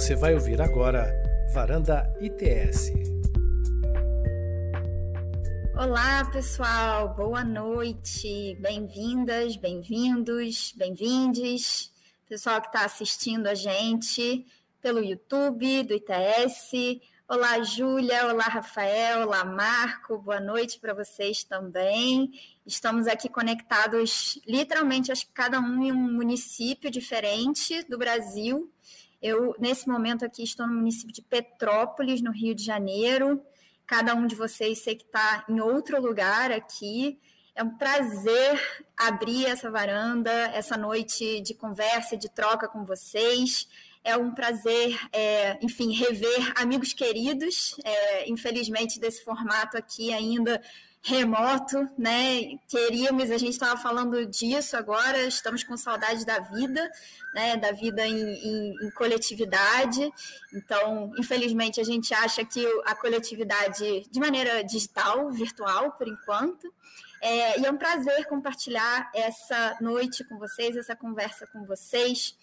Você 0.00 0.16
vai 0.16 0.32
ouvir 0.32 0.62
agora 0.62 1.12
Varanda 1.52 2.10
ITS. 2.22 2.90
Olá, 5.76 6.24
pessoal. 6.32 7.14
Boa 7.14 7.44
noite. 7.44 8.56
Bem-vindas, 8.62 9.56
bem-vindos, 9.56 10.72
bem-vindes. 10.74 11.92
Pessoal 12.26 12.62
que 12.62 12.68
está 12.68 12.86
assistindo 12.86 13.46
a 13.46 13.54
gente 13.54 14.46
pelo 14.80 15.04
YouTube 15.04 15.82
do 15.82 15.92
ITS. 15.92 16.98
Olá, 17.28 17.62
Júlia. 17.62 18.26
Olá, 18.26 18.44
Rafael. 18.44 19.26
Olá, 19.26 19.44
Marco. 19.44 20.16
Boa 20.16 20.40
noite 20.40 20.80
para 20.80 20.94
vocês 20.94 21.44
também. 21.44 22.32
Estamos 22.66 23.06
aqui 23.06 23.28
conectados, 23.28 24.40
literalmente, 24.46 25.12
acho 25.12 25.26
que 25.26 25.32
cada 25.34 25.60
um 25.60 25.82
em 25.82 25.92
um 25.92 26.12
município 26.14 26.90
diferente 26.90 27.82
do 27.82 27.98
Brasil. 27.98 28.72
Eu, 29.22 29.54
nesse 29.58 29.86
momento 29.86 30.24
aqui, 30.24 30.42
estou 30.42 30.66
no 30.66 30.74
município 30.74 31.12
de 31.12 31.20
Petrópolis, 31.20 32.22
no 32.22 32.32
Rio 32.32 32.54
de 32.54 32.64
Janeiro. 32.64 33.42
Cada 33.86 34.14
um 34.14 34.26
de 34.26 34.34
vocês 34.34 34.78
sei 34.78 34.94
que 34.94 35.04
está 35.04 35.44
em 35.48 35.60
outro 35.60 36.00
lugar 36.00 36.50
aqui. 36.50 37.18
É 37.54 37.62
um 37.62 37.76
prazer 37.76 38.58
abrir 38.96 39.44
essa 39.44 39.70
varanda, 39.70 40.30
essa 40.30 40.76
noite 40.76 41.40
de 41.42 41.52
conversa, 41.52 42.16
de 42.16 42.30
troca 42.30 42.66
com 42.66 42.84
vocês. 42.84 43.68
É 44.02 44.16
um 44.16 44.32
prazer, 44.32 44.98
é, 45.12 45.58
enfim, 45.60 45.92
rever 45.92 46.52
amigos 46.56 46.94
queridos. 46.94 47.76
É, 47.84 48.30
infelizmente, 48.30 48.98
desse 48.98 49.22
formato 49.22 49.76
aqui 49.76 50.14
ainda 50.14 50.62
remoto, 51.02 51.88
né? 51.96 52.58
Queríamos, 52.68 53.30
a 53.30 53.38
gente 53.38 53.52
estava 53.52 53.80
falando 53.80 54.26
disso 54.26 54.76
agora, 54.76 55.22
estamos 55.22 55.64
com 55.64 55.76
saudade 55.76 56.26
da 56.26 56.40
vida, 56.40 56.90
né? 57.34 57.56
Da 57.56 57.72
vida 57.72 58.06
em, 58.06 58.16
em, 58.16 58.86
em, 58.86 58.90
coletividade. 58.90 60.12
Então, 60.52 61.12
infelizmente, 61.18 61.80
a 61.80 61.84
gente 61.84 62.12
acha 62.12 62.44
que 62.44 62.64
a 62.84 62.94
coletividade 62.94 64.06
de 64.10 64.20
maneira 64.20 64.62
digital, 64.62 65.30
virtual, 65.30 65.92
por 65.92 66.06
enquanto. 66.06 66.72
É, 67.22 67.60
e 67.60 67.66
é 67.66 67.70
um 67.70 67.76
prazer 67.76 68.26
compartilhar 68.26 69.10
essa 69.14 69.76
noite 69.80 70.24
com 70.24 70.38
vocês, 70.38 70.74
essa 70.76 70.96
conversa 70.96 71.46
com 71.46 71.66
vocês 71.66 72.34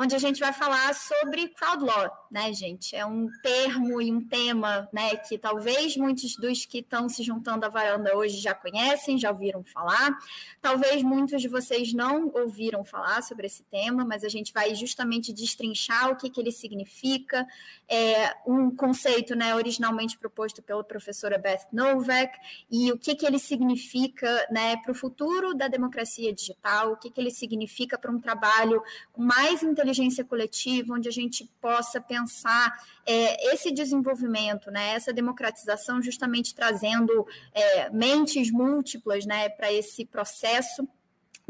onde 0.00 0.16
a 0.16 0.18
gente 0.18 0.40
vai 0.40 0.50
falar 0.50 0.94
sobre 0.94 1.48
crowd 1.48 1.84
law, 1.84 2.26
né, 2.30 2.50
gente? 2.54 2.96
É 2.96 3.04
um 3.04 3.28
termo 3.42 4.00
e 4.00 4.10
um 4.10 4.26
tema, 4.26 4.88
né, 4.90 5.14
que 5.16 5.36
talvez 5.36 5.94
muitos 5.94 6.36
dos 6.36 6.64
que 6.64 6.78
estão 6.78 7.06
se 7.06 7.22
juntando 7.22 7.66
à 7.66 7.68
varanda 7.68 8.16
hoje 8.16 8.38
já 8.38 8.54
conhecem, 8.54 9.18
já 9.18 9.30
ouviram 9.30 9.62
falar. 9.62 10.18
Talvez 10.62 11.02
muitos 11.02 11.42
de 11.42 11.48
vocês 11.48 11.92
não 11.92 12.32
ouviram 12.34 12.82
falar 12.82 13.22
sobre 13.22 13.46
esse 13.46 13.62
tema, 13.64 14.02
mas 14.02 14.24
a 14.24 14.30
gente 14.30 14.54
vai 14.54 14.74
justamente 14.74 15.34
destrinchar 15.34 16.08
o 16.08 16.16
que, 16.16 16.30
que 16.30 16.40
ele 16.40 16.50
significa. 16.50 17.46
É 17.86 18.34
um 18.46 18.74
conceito, 18.74 19.34
né, 19.34 19.54
originalmente 19.54 20.16
proposto 20.16 20.62
pela 20.62 20.82
professora 20.82 21.36
Beth 21.36 21.66
Novak 21.70 22.38
e 22.70 22.90
o 22.90 22.96
que, 22.96 23.14
que 23.14 23.26
ele 23.26 23.38
significa, 23.38 24.46
né, 24.50 24.78
para 24.78 24.92
o 24.92 24.94
futuro 24.94 25.52
da 25.52 25.68
democracia 25.68 26.32
digital, 26.32 26.92
o 26.92 26.96
que, 26.96 27.10
que 27.10 27.20
ele 27.20 27.30
significa 27.30 27.98
para 27.98 28.10
um 28.10 28.18
trabalho 28.18 28.82
mais 29.14 29.62
inteligência 29.62 29.89
inteligência 29.90 30.24
coletiva, 30.24 30.94
onde 30.94 31.08
a 31.08 31.12
gente 31.12 31.50
possa 31.60 32.00
pensar 32.00 32.72
é, 33.04 33.52
esse 33.52 33.70
desenvolvimento, 33.72 34.70
né, 34.70 34.94
essa 34.94 35.12
democratização, 35.12 36.00
justamente 36.00 36.54
trazendo 36.54 37.26
é, 37.52 37.90
mentes 37.90 38.50
múltiplas 38.50 39.26
né, 39.26 39.48
para 39.48 39.72
esse 39.72 40.04
processo 40.06 40.88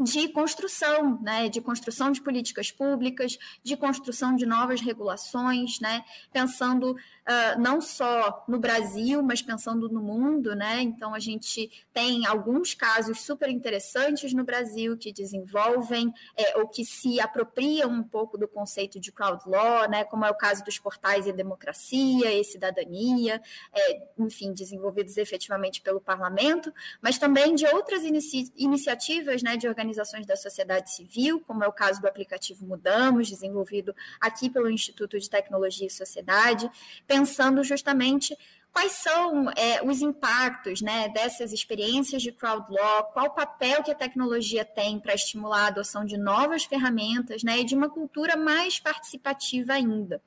de 0.03 0.29
construção, 0.29 1.19
né, 1.21 1.49
de 1.49 1.61
construção 1.61 2.11
de 2.11 2.21
políticas 2.21 2.71
públicas, 2.71 3.37
de 3.63 3.77
construção 3.77 4.35
de 4.35 4.45
novas 4.45 4.81
regulações, 4.81 5.79
né, 5.79 6.03
pensando 6.31 6.91
uh, 6.91 7.59
não 7.59 7.79
só 7.81 8.43
no 8.47 8.59
Brasil, 8.59 9.21
mas 9.21 9.41
pensando 9.41 9.89
no 9.89 10.01
mundo, 10.01 10.55
né? 10.55 10.81
Então 10.81 11.13
a 11.13 11.19
gente 11.19 11.69
tem 11.93 12.25
alguns 12.25 12.73
casos 12.73 13.21
super 13.21 13.49
interessantes 13.49 14.33
no 14.33 14.43
Brasil 14.43 14.97
que 14.97 15.13
desenvolvem 15.13 16.13
é, 16.35 16.57
ou 16.57 16.67
que 16.67 16.83
se 16.83 17.19
apropriam 17.19 17.89
um 17.89 18.03
pouco 18.03 18.37
do 18.37 18.47
conceito 18.47 18.99
de 18.99 19.11
crowd 19.11 19.43
law, 19.47 19.89
né? 19.89 20.03
Como 20.03 20.25
é 20.25 20.29
o 20.29 20.35
caso 20.35 20.63
dos 20.63 20.79
portais 20.79 21.27
e 21.27 21.33
democracia 21.33 22.33
e 22.33 22.43
cidadania, 22.43 23.41
é, 23.73 24.01
enfim, 24.17 24.53
desenvolvidos 24.53 25.17
efetivamente 25.17 25.81
pelo 25.81 26.01
parlamento, 26.01 26.73
mas 27.01 27.17
também 27.17 27.55
de 27.55 27.65
outras 27.67 28.03
inici 28.03 28.51
iniciativas, 28.55 29.43
né, 29.43 29.57
de 29.57 29.67
organizações 29.67 29.90
da 30.25 30.35
sociedade 30.35 30.93
civil, 30.93 31.39
como 31.41 31.63
é 31.63 31.67
o 31.67 31.73
caso 31.73 32.01
do 32.01 32.07
aplicativo 32.07 32.65
Mudamos, 32.65 33.29
desenvolvido 33.29 33.95
aqui 34.19 34.49
pelo 34.49 34.69
Instituto 34.69 35.19
de 35.19 35.29
Tecnologia 35.29 35.87
e 35.87 35.89
Sociedade, 35.89 36.69
pensando 37.07 37.63
justamente 37.63 38.37
quais 38.71 38.93
são 38.93 39.49
é, 39.51 39.83
os 39.83 40.01
impactos 40.01 40.81
né, 40.81 41.09
dessas 41.09 41.51
experiências 41.51 42.21
de 42.21 42.31
crowd 42.31 42.65
law, 42.69 43.03
qual 43.11 43.27
o 43.27 43.31
papel 43.31 43.83
que 43.83 43.91
a 43.91 43.95
tecnologia 43.95 44.63
tem 44.63 44.99
para 44.99 45.13
estimular 45.13 45.65
a 45.65 45.67
adoção 45.67 46.05
de 46.05 46.17
novas 46.17 46.63
ferramentas 46.63 47.43
né, 47.43 47.59
e 47.59 47.65
de 47.65 47.75
uma 47.75 47.89
cultura 47.89 48.37
mais 48.37 48.79
participativa 48.79 49.73
ainda. 49.73 50.21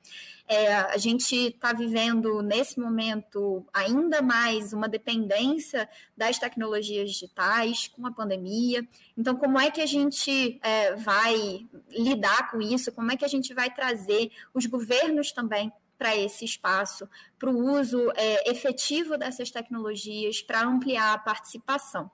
É, 0.47 0.75
a 0.75 0.97
gente 0.97 1.35
está 1.35 1.73
vivendo 1.73 2.43
nesse 2.43 2.79
momento 2.79 3.65
ainda 3.73 4.21
mais 4.21 4.73
uma 4.73 4.87
dependência 4.87 5.89
das 6.15 6.37
tecnologias 6.37 7.09
digitais 7.09 7.87
com 7.87 8.05
a 8.05 8.11
pandemia. 8.11 8.87
Então, 9.17 9.35
como 9.35 9.59
é 9.59 9.71
que 9.71 9.81
a 9.81 9.87
gente 9.87 10.59
é, 10.61 10.95
vai 10.95 11.65
lidar 11.89 12.51
com 12.51 12.61
isso? 12.61 12.91
Como 12.91 13.11
é 13.11 13.17
que 13.17 13.25
a 13.25 13.27
gente 13.27 13.55
vai 13.55 13.73
trazer 13.73 14.31
os 14.53 14.67
governos 14.67 15.31
também 15.31 15.73
para 15.97 16.15
esse 16.15 16.45
espaço, 16.45 17.09
para 17.37 17.49
o 17.49 17.79
uso 17.79 18.11
é, 18.15 18.49
efetivo 18.49 19.17
dessas 19.17 19.51
tecnologias, 19.51 20.41
para 20.41 20.63
ampliar 20.63 21.13
a 21.13 21.17
participação. 21.17 22.09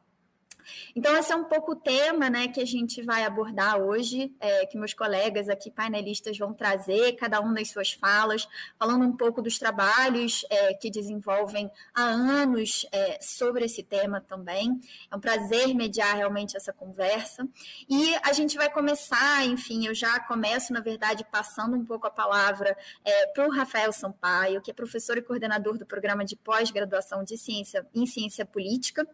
Então, 0.95 1.15
esse 1.17 1.31
é 1.31 1.35
um 1.35 1.45
pouco 1.45 1.71
o 1.71 1.75
tema 1.75 2.29
né, 2.29 2.47
que 2.47 2.61
a 2.61 2.65
gente 2.65 3.01
vai 3.01 3.23
abordar 3.23 3.77
hoje, 3.77 4.33
é, 4.39 4.65
que 4.65 4.77
meus 4.77 4.93
colegas 4.93 5.49
aqui, 5.49 5.71
painelistas, 5.71 6.37
vão 6.37 6.53
trazer, 6.53 7.13
cada 7.13 7.41
um 7.41 7.51
nas 7.51 7.69
suas 7.69 7.91
falas, 7.91 8.47
falando 8.77 9.05
um 9.05 9.15
pouco 9.15 9.41
dos 9.41 9.57
trabalhos 9.57 10.45
é, 10.49 10.73
que 10.73 10.89
desenvolvem 10.89 11.69
há 11.93 12.03
anos 12.03 12.85
é, 12.91 13.19
sobre 13.21 13.65
esse 13.65 13.83
tema 13.83 14.21
também. 14.21 14.79
É 15.09 15.15
um 15.15 15.19
prazer 15.19 15.73
mediar 15.73 16.15
realmente 16.15 16.55
essa 16.55 16.73
conversa. 16.73 17.47
E 17.89 18.15
a 18.23 18.33
gente 18.33 18.55
vai 18.57 18.69
começar, 18.69 19.45
enfim, 19.45 19.87
eu 19.87 19.95
já 19.95 20.19
começo, 20.19 20.73
na 20.73 20.79
verdade, 20.79 21.25
passando 21.31 21.75
um 21.75 21.85
pouco 21.85 22.07
a 22.07 22.11
palavra 22.11 22.75
é, 23.03 23.27
para 23.27 23.47
o 23.47 23.51
Rafael 23.51 23.91
Sampaio, 23.91 24.61
que 24.61 24.71
é 24.71 24.73
professor 24.73 25.17
e 25.17 25.21
coordenador 25.21 25.77
do 25.77 25.85
programa 25.85 26.25
de 26.25 26.35
pós-graduação 26.35 27.23
de 27.23 27.37
ciência 27.37 27.85
em 27.93 28.05
ciência 28.05 28.45
política 28.45 29.07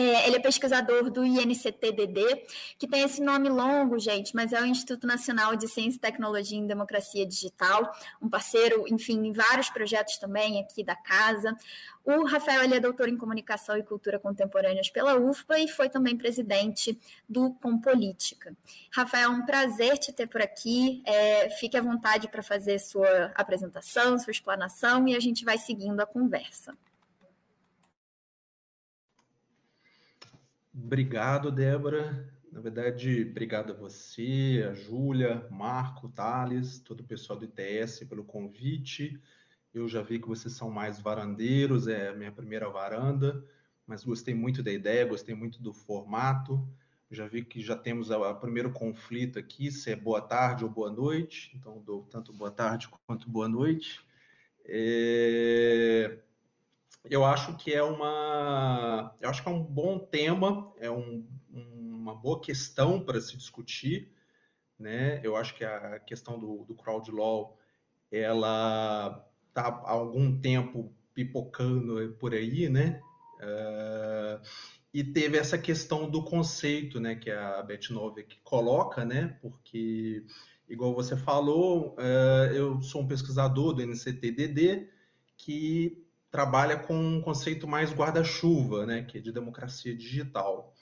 ele 0.00 0.36
é 0.36 0.40
pesquisador 0.40 1.10
do 1.10 1.24
INCTDD, 1.24 2.44
que 2.78 2.86
tem 2.86 3.02
esse 3.02 3.22
nome 3.22 3.48
longo, 3.48 3.98
gente, 3.98 4.34
mas 4.34 4.52
é 4.52 4.60
o 4.60 4.66
Instituto 4.66 5.06
Nacional 5.06 5.56
de 5.56 5.68
Ciência, 5.68 6.00
Tecnologia 6.00 6.58
e 6.58 6.66
Democracia 6.66 7.26
Digital, 7.26 7.92
um 8.20 8.28
parceiro, 8.28 8.84
enfim, 8.88 9.26
em 9.26 9.32
vários 9.32 9.68
projetos 9.70 10.18
também 10.18 10.60
aqui 10.60 10.84
da 10.84 10.94
casa. 10.94 11.56
O 12.04 12.24
Rafael 12.24 12.62
ele 12.64 12.74
é 12.74 12.80
doutor 12.80 13.08
em 13.08 13.16
Comunicação 13.16 13.76
e 13.76 13.82
Cultura 13.82 14.18
Contemporâneas 14.18 14.88
pela 14.88 15.16
UFPA 15.16 15.58
e 15.58 15.68
foi 15.68 15.90
também 15.90 16.16
presidente 16.16 16.98
do 17.28 17.52
Compolítica. 17.54 18.56
Rafael, 18.90 19.30
é 19.30 19.34
um 19.34 19.44
prazer 19.44 19.98
te 19.98 20.12
ter 20.12 20.26
por 20.26 20.40
aqui. 20.40 21.02
É, 21.04 21.50
fique 21.50 21.76
à 21.76 21.82
vontade 21.82 22.28
para 22.28 22.42
fazer 22.42 22.78
sua 22.78 23.32
apresentação, 23.34 24.18
sua 24.18 24.30
explanação 24.30 25.06
e 25.06 25.14
a 25.14 25.20
gente 25.20 25.44
vai 25.44 25.58
seguindo 25.58 26.00
a 26.00 26.06
conversa. 26.06 26.72
Obrigado, 30.84 31.50
Débora. 31.50 32.32
Na 32.52 32.60
verdade, 32.60 33.26
obrigado 33.28 33.72
a 33.72 33.76
você, 33.76 34.64
a 34.70 34.72
Júlia, 34.72 35.46
Marco, 35.50 36.08
Thales, 36.08 36.78
todo 36.78 37.00
o 37.00 37.04
pessoal 37.04 37.38
do 37.38 37.44
ITS 37.44 38.04
pelo 38.08 38.24
convite. 38.24 39.20
Eu 39.74 39.88
já 39.88 40.02
vi 40.02 40.18
que 40.20 40.28
vocês 40.28 40.54
são 40.54 40.70
mais 40.70 41.00
varandeiros, 41.00 41.88
é 41.88 42.08
a 42.08 42.14
minha 42.14 42.32
primeira 42.32 42.70
varanda, 42.70 43.44
mas 43.86 44.04
gostei 44.04 44.34
muito 44.34 44.62
da 44.62 44.72
ideia, 44.72 45.04
gostei 45.04 45.34
muito 45.34 45.60
do 45.60 45.72
formato. 45.72 46.66
Já 47.10 47.26
vi 47.26 47.44
que 47.44 47.60
já 47.60 47.76
temos 47.76 48.10
o 48.10 48.34
primeiro 48.36 48.72
conflito 48.72 49.38
aqui, 49.38 49.70
se 49.72 49.90
é 49.90 49.96
boa 49.96 50.22
tarde 50.22 50.64
ou 50.64 50.70
boa 50.70 50.90
noite, 50.90 51.50
então 51.56 51.82
dou 51.82 52.04
tanto 52.04 52.32
boa 52.32 52.50
tarde 52.50 52.88
quanto 53.06 53.28
boa 53.28 53.48
noite. 53.48 54.00
É 54.64 56.18
eu 57.10 57.24
acho 57.24 57.56
que 57.56 57.72
é 57.72 57.82
uma, 57.82 59.14
eu 59.20 59.28
acho 59.28 59.42
que 59.42 59.48
é 59.48 59.52
um 59.52 59.62
bom 59.62 59.98
tema, 59.98 60.72
é 60.78 60.90
um, 60.90 61.26
uma 61.50 62.14
boa 62.14 62.40
questão 62.40 63.00
para 63.00 63.20
se 63.20 63.36
discutir, 63.36 64.12
né? 64.78 65.20
Eu 65.24 65.36
acho 65.36 65.54
que 65.54 65.64
a 65.64 65.98
questão 66.00 66.38
do, 66.38 66.64
do 66.64 66.74
crowd 66.74 67.10
law, 67.10 67.58
ela 68.10 69.26
está 69.48 69.62
há 69.62 69.90
algum 69.90 70.38
tempo 70.40 70.92
pipocando 71.14 72.16
por 72.18 72.32
aí, 72.32 72.68
né? 72.68 73.00
Uh, 73.40 74.40
e 74.92 75.04
teve 75.04 75.36
essa 75.36 75.58
questão 75.58 76.08
do 76.08 76.24
conceito, 76.24 76.98
né, 76.98 77.14
que 77.14 77.30
a 77.30 77.62
Beth 77.62 77.90
Novik 77.90 78.38
coloca, 78.42 79.04
né? 79.04 79.38
Porque 79.40 80.24
igual 80.68 80.94
você 80.94 81.16
falou, 81.16 81.96
uh, 81.98 82.52
eu 82.54 82.80
sou 82.82 83.02
um 83.02 83.08
pesquisador 83.08 83.74
do 83.74 83.82
NCTDD 83.82 84.88
que 85.36 86.07
trabalha 86.30 86.76
com 86.76 86.94
um 86.94 87.20
conceito 87.20 87.66
mais 87.66 87.92
guarda-chuva, 87.92 88.84
né, 88.84 89.02
que 89.02 89.18
é 89.18 89.20
de 89.20 89.32
democracia 89.32 89.96
digital. 89.96 90.74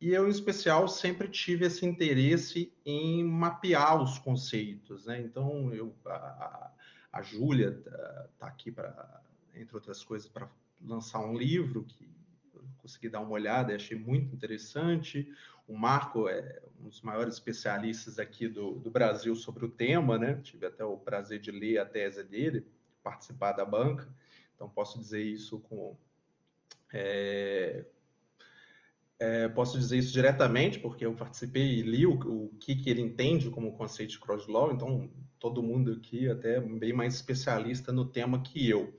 E 0.00 0.10
eu, 0.10 0.26
em 0.26 0.30
especial, 0.30 0.88
sempre 0.88 1.28
tive 1.28 1.66
esse 1.66 1.86
interesse 1.86 2.72
em 2.84 3.24
mapear 3.24 4.02
os 4.02 4.18
conceitos. 4.18 5.06
Né? 5.06 5.20
Então, 5.20 5.72
eu, 5.72 5.94
a, 6.06 6.70
a 7.12 7.22
Júlia 7.22 7.70
está 7.70 8.28
tá 8.38 8.46
aqui, 8.46 8.70
para, 8.70 9.22
entre 9.54 9.74
outras 9.74 10.04
coisas, 10.04 10.28
para 10.28 10.50
lançar 10.82 11.20
um 11.20 11.34
livro 11.34 11.84
que 11.84 12.06
eu 12.54 12.62
consegui 12.78 13.08
dar 13.08 13.20
uma 13.20 13.30
olhada 13.30 13.72
e 13.72 13.76
achei 13.76 13.98
muito 13.98 14.34
interessante. 14.34 15.32
O 15.66 15.76
Marco 15.76 16.28
é 16.28 16.62
um 16.78 16.88
dos 16.88 17.00
maiores 17.00 17.34
especialistas 17.34 18.18
aqui 18.18 18.46
do, 18.48 18.72
do 18.74 18.90
Brasil 18.90 19.34
sobre 19.34 19.64
o 19.64 19.70
tema, 19.70 20.18
né? 20.18 20.38
Tive 20.42 20.66
até 20.66 20.84
o 20.84 20.98
prazer 20.98 21.40
de 21.40 21.50
ler 21.50 21.78
a 21.78 21.86
tese 21.86 22.22
dele, 22.22 22.66
participar 23.02 23.52
da 23.52 23.64
banca. 23.64 24.06
Então, 24.56 24.68
posso 24.68 24.98
dizer 24.98 25.22
isso 25.22 25.60
com. 25.60 25.96
É, 26.92 27.84
é, 29.18 29.48
posso 29.48 29.78
dizer 29.78 29.98
isso 29.98 30.12
diretamente, 30.12 30.78
porque 30.78 31.06
eu 31.06 31.14
participei 31.14 31.78
e 31.78 31.82
li 31.82 32.06
o, 32.06 32.14
o 32.14 32.48
que, 32.58 32.74
que 32.74 32.90
ele 32.90 33.02
entende 33.02 33.50
como 33.50 33.76
conceito 33.76 34.10
de 34.10 34.18
cross-law, 34.18 34.72
então 34.72 35.10
todo 35.38 35.62
mundo 35.62 35.92
aqui 35.92 36.28
até 36.28 36.60
bem 36.60 36.92
mais 36.92 37.14
especialista 37.14 37.92
no 37.92 38.04
tema 38.04 38.42
que 38.42 38.68
eu. 38.68 38.94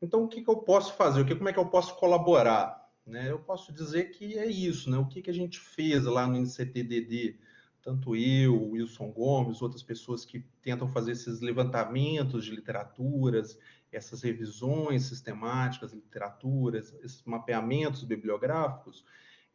Então, 0.00 0.24
o 0.24 0.28
que, 0.28 0.42
que 0.42 0.50
eu 0.50 0.56
posso 0.58 0.94
fazer? 0.94 1.20
O 1.20 1.24
que, 1.24 1.34
como 1.34 1.48
é 1.48 1.52
que 1.52 1.58
eu 1.58 1.66
posso 1.66 1.96
colaborar? 1.96 2.88
Né? 3.04 3.30
Eu 3.30 3.38
posso 3.38 3.72
dizer 3.72 4.10
que 4.10 4.38
é 4.38 4.46
isso, 4.46 4.90
né? 4.90 4.98
o 4.98 5.06
que, 5.06 5.22
que 5.22 5.30
a 5.30 5.34
gente 5.34 5.58
fez 5.58 6.04
lá 6.04 6.26
no 6.26 6.36
NCTDD, 6.36 7.38
tanto 7.82 8.14
eu, 8.14 8.70
Wilson 8.70 9.10
Gomes, 9.10 9.62
outras 9.62 9.82
pessoas 9.82 10.24
que 10.24 10.40
tentam 10.62 10.86
fazer 10.86 11.12
esses 11.12 11.40
levantamentos 11.40 12.44
de 12.44 12.50
literaturas, 12.54 13.58
essas 13.92 14.22
revisões 14.22 15.04
sistemáticas, 15.04 15.92
literaturas, 15.92 16.94
esses 17.02 17.22
mapeamentos 17.24 18.04
bibliográficos, 18.04 19.04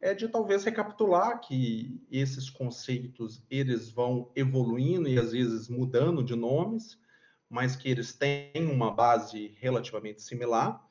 é 0.00 0.12
de 0.12 0.28
talvez 0.28 0.64
recapitular 0.64 1.40
que 1.40 2.00
esses 2.10 2.50
conceitos 2.50 3.42
eles 3.48 3.90
vão 3.90 4.30
evoluindo 4.36 5.08
e 5.08 5.18
às 5.18 5.32
vezes 5.32 5.68
mudando 5.68 6.22
de 6.22 6.34
nomes, 6.34 6.98
mas 7.48 7.76
que 7.76 7.88
eles 7.88 8.12
têm 8.12 8.70
uma 8.70 8.90
base 8.90 9.56
relativamente 9.60 10.20
similar, 10.20 10.84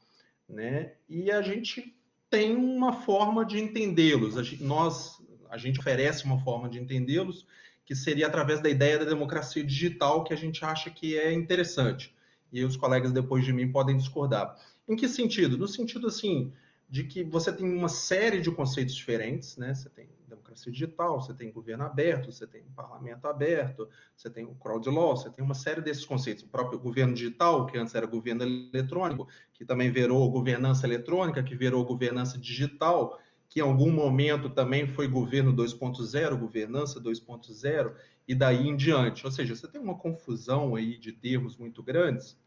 né? 0.47 0.95
E 1.07 1.29
a 1.29 1.41
gente 1.41 1.95
tem 2.29 2.55
uma 2.55 2.93
forma 2.93 3.45
de 3.45 3.59
entendê-los. 3.59 4.59
Nós 4.59 5.21
a 5.49 5.57
gente 5.57 5.79
oferece 5.79 6.25
uma 6.25 6.43
forma 6.43 6.67
de 6.67 6.79
entendê-los 6.79 7.45
que 7.85 7.95
seria 7.95 8.25
através 8.25 8.59
da 8.59 8.69
ideia 8.69 8.97
da 8.97 9.05
democracia 9.05 9.63
digital 9.63 10.23
que 10.23 10.33
a 10.33 10.37
gente 10.37 10.65
acha 10.65 10.89
que 10.89 11.15
é 11.15 11.31
interessante 11.31 12.15
e 12.53 12.63
os 12.63 12.77
colegas 12.77 13.11
depois 13.11 13.43
de 13.43 13.51
mim 13.51 13.71
podem 13.71 13.97
discordar. 13.97 14.55
Em 14.87 14.95
que 14.95 15.09
sentido? 15.09 15.57
No 15.57 15.67
sentido 15.67 16.07
assim 16.07 16.53
de 16.87 17.03
que 17.03 17.23
você 17.23 17.51
tem 17.51 17.67
uma 17.67 17.89
série 17.89 18.39
de 18.39 18.51
conceitos 18.51 18.93
diferentes, 18.93 19.57
né? 19.57 19.73
Você 19.73 19.89
tem 19.89 20.07
democracia 20.27 20.71
digital, 20.71 21.19
você 21.19 21.33
tem 21.33 21.51
governo 21.51 21.83
aberto, 21.83 22.31
você 22.31 22.45
tem 22.45 22.61
parlamento 22.75 23.25
aberto, 23.25 23.89
você 24.15 24.29
tem 24.29 24.45
o 24.45 24.53
crowd 24.53 24.87
law, 24.89 25.17
você 25.17 25.31
tem 25.31 25.43
uma 25.43 25.55
série 25.55 25.81
desses 25.81 26.05
conceitos. 26.05 26.43
O 26.43 26.47
próprio 26.47 26.77
governo 26.77 27.15
digital, 27.15 27.65
que 27.65 27.79
antes 27.79 27.95
era 27.95 28.05
governo 28.05 28.43
eletrônico, 28.43 29.27
que 29.53 29.65
também 29.65 29.89
virou 29.91 30.29
governança 30.29 30.85
eletrônica, 30.85 31.41
que 31.41 31.55
virou 31.55 31.83
governança 31.83 32.37
digital, 32.37 33.19
que 33.49 33.59
em 33.59 33.63
algum 33.63 33.91
momento 33.91 34.47
também 34.47 34.87
foi 34.87 35.07
governo 35.07 35.51
2.0, 35.51 36.37
governança 36.37 37.01
2.0, 37.01 37.95
e 38.27 38.35
daí 38.35 38.67
em 38.67 38.75
diante. 38.75 39.25
Ou 39.25 39.31
seja, 39.31 39.55
você 39.55 39.67
tem 39.67 39.81
uma 39.81 39.97
confusão 39.97 40.75
aí 40.75 40.97
de 40.99 41.11
termos 41.11 41.57
muito 41.57 41.81
grandes 41.81 42.37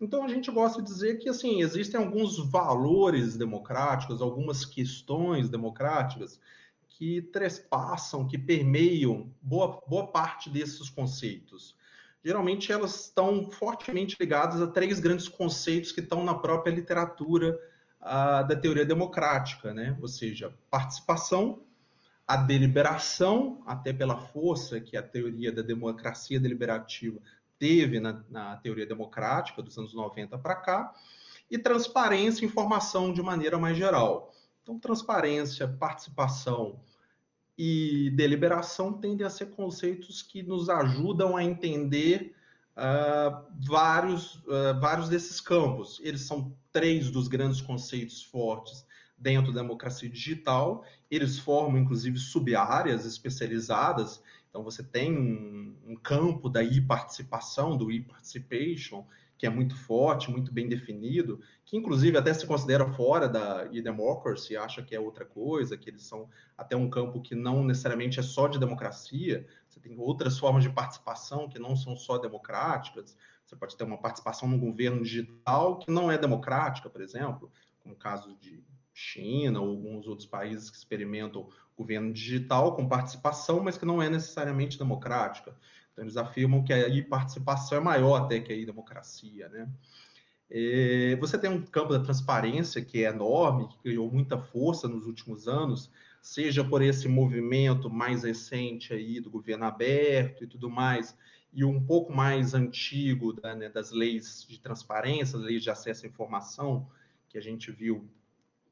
então 0.00 0.24
a 0.24 0.28
gente 0.28 0.50
gosta 0.50 0.80
de 0.80 0.88
dizer 0.88 1.18
que 1.18 1.28
assim 1.28 1.60
existem 1.60 2.00
alguns 2.00 2.38
valores 2.50 3.36
democráticos, 3.36 4.22
algumas 4.22 4.64
questões 4.64 5.48
democráticas 5.48 6.40
que 6.88 7.22
trespassam, 7.22 8.26
que 8.26 8.36
permeiam 8.36 9.32
boa, 9.40 9.80
boa 9.86 10.06
parte 10.08 10.50
desses 10.50 10.88
conceitos. 10.90 11.76
Geralmente 12.24 12.72
elas 12.72 13.04
estão 13.04 13.50
fortemente 13.50 14.16
ligadas 14.18 14.60
a 14.60 14.66
três 14.66 14.98
grandes 14.98 15.28
conceitos 15.28 15.92
que 15.92 16.00
estão 16.00 16.24
na 16.24 16.34
própria 16.34 16.72
literatura 16.72 17.58
a, 18.00 18.42
da 18.42 18.56
teoria 18.56 18.84
democrática, 18.84 19.72
né? 19.72 19.96
Ou 20.00 20.08
seja, 20.08 20.52
participação, 20.70 21.62
a 22.26 22.36
deliberação, 22.36 23.62
até 23.64 23.92
pela 23.92 24.18
força 24.18 24.80
que 24.80 24.96
a 24.96 25.02
teoria 25.02 25.52
da 25.52 25.62
democracia 25.62 26.40
deliberativa 26.40 27.20
teve 27.58 28.00
na, 28.00 28.24
na 28.30 28.56
teoria 28.56 28.86
democrática 28.86 29.62
dos 29.62 29.76
anos 29.76 29.94
90 29.94 30.38
para 30.38 30.54
cá, 30.54 30.94
e 31.50 31.58
transparência 31.58 32.44
e 32.44 32.48
informação 32.48 33.12
de 33.12 33.22
maneira 33.22 33.58
mais 33.58 33.76
geral. 33.76 34.32
Então, 34.62 34.78
transparência, 34.78 35.66
participação 35.66 36.80
e 37.56 38.10
deliberação 38.14 38.92
tendem 38.92 39.26
a 39.26 39.30
ser 39.30 39.46
conceitos 39.46 40.22
que 40.22 40.42
nos 40.42 40.68
ajudam 40.68 41.36
a 41.36 41.42
entender 41.42 42.34
uh, 42.76 43.44
vários, 43.66 44.36
uh, 44.44 44.78
vários 44.80 45.08
desses 45.08 45.40
campos. 45.40 46.00
Eles 46.04 46.22
são 46.22 46.54
três 46.70 47.10
dos 47.10 47.26
grandes 47.26 47.60
conceitos 47.60 48.22
fortes 48.22 48.86
dentro 49.16 49.52
da 49.52 49.62
democracia 49.62 50.08
digital. 50.08 50.84
Eles 51.10 51.38
formam, 51.38 51.80
inclusive, 51.80 52.18
sub-áreas 52.18 53.04
especializadas 53.04 54.22
então, 54.58 54.64
você 54.64 54.82
tem 54.82 55.16
um, 55.16 55.76
um 55.86 55.94
campo 55.94 56.48
da 56.48 56.64
e-participação, 56.64 57.76
do 57.76 57.92
e-participation, 57.92 59.06
que 59.38 59.46
é 59.46 59.50
muito 59.50 59.76
forte, 59.76 60.32
muito 60.32 60.52
bem 60.52 60.68
definido, 60.68 61.40
que 61.64 61.76
inclusive 61.76 62.18
até 62.18 62.34
se 62.34 62.44
considera 62.44 62.84
fora 62.84 63.28
da 63.28 63.68
e-democracy, 63.70 64.56
acha 64.56 64.82
que 64.82 64.96
é 64.96 64.98
outra 64.98 65.24
coisa, 65.24 65.76
que 65.76 65.88
eles 65.88 66.02
são 66.02 66.28
até 66.56 66.74
um 66.74 66.90
campo 66.90 67.22
que 67.22 67.36
não 67.36 67.62
necessariamente 67.62 68.18
é 68.18 68.22
só 68.22 68.48
de 68.48 68.58
democracia, 68.58 69.46
você 69.68 69.78
tem 69.78 69.96
outras 69.96 70.36
formas 70.40 70.64
de 70.64 70.70
participação 70.70 71.48
que 71.48 71.60
não 71.60 71.76
são 71.76 71.94
só 71.94 72.18
democráticas, 72.18 73.16
você 73.46 73.54
pode 73.54 73.76
ter 73.76 73.84
uma 73.84 73.98
participação 73.98 74.48
no 74.48 74.58
governo 74.58 75.04
digital 75.04 75.78
que 75.78 75.88
não 75.88 76.10
é 76.10 76.18
democrática, 76.18 76.90
por 76.90 77.00
exemplo, 77.00 77.48
como 77.78 77.94
o 77.94 77.98
caso 77.98 78.34
de 78.34 78.60
China 78.92 79.60
ou 79.60 79.70
alguns 79.70 80.08
outros 80.08 80.26
países 80.26 80.68
que 80.68 80.76
experimentam 80.76 81.48
governo 81.78 82.12
digital 82.12 82.74
com 82.74 82.88
participação, 82.88 83.62
mas 83.62 83.78
que 83.78 83.86
não 83.86 84.02
é 84.02 84.10
necessariamente 84.10 84.76
democrática. 84.76 85.56
Então, 85.92 86.04
eles 86.04 86.16
afirmam 86.16 86.64
que 86.64 86.72
a 86.72 87.08
participação 87.08 87.78
é 87.78 87.80
maior 87.80 88.16
até 88.16 88.40
que 88.40 88.52
a 88.52 88.66
democracia, 88.66 89.48
né? 89.48 89.68
É, 90.50 91.16
você 91.20 91.38
tem 91.38 91.50
um 91.50 91.62
campo 91.62 91.92
da 91.92 92.00
transparência 92.00 92.82
que 92.82 93.04
é 93.04 93.10
enorme, 93.10 93.68
que 93.68 93.78
criou 93.78 94.10
muita 94.10 94.38
força 94.38 94.88
nos 94.88 95.06
últimos 95.06 95.46
anos, 95.46 95.90
seja 96.22 96.64
por 96.64 96.82
esse 96.82 97.06
movimento 97.06 97.90
mais 97.90 98.24
recente 98.24 98.92
aí 98.92 99.20
do 99.20 99.30
governo 99.30 99.66
aberto 99.66 100.44
e 100.44 100.46
tudo 100.46 100.70
mais, 100.70 101.16
e 101.52 101.64
um 101.64 101.84
pouco 101.84 102.12
mais 102.12 102.54
antigo 102.54 103.32
da, 103.32 103.54
né, 103.54 103.68
das 103.68 103.92
leis 103.92 104.46
de 104.48 104.58
transparência, 104.58 105.38
leis 105.38 105.62
de 105.62 105.70
acesso 105.70 106.06
à 106.06 106.08
informação, 106.08 106.88
que 107.28 107.36
a 107.36 107.42
gente 107.42 107.70
viu 107.70 108.08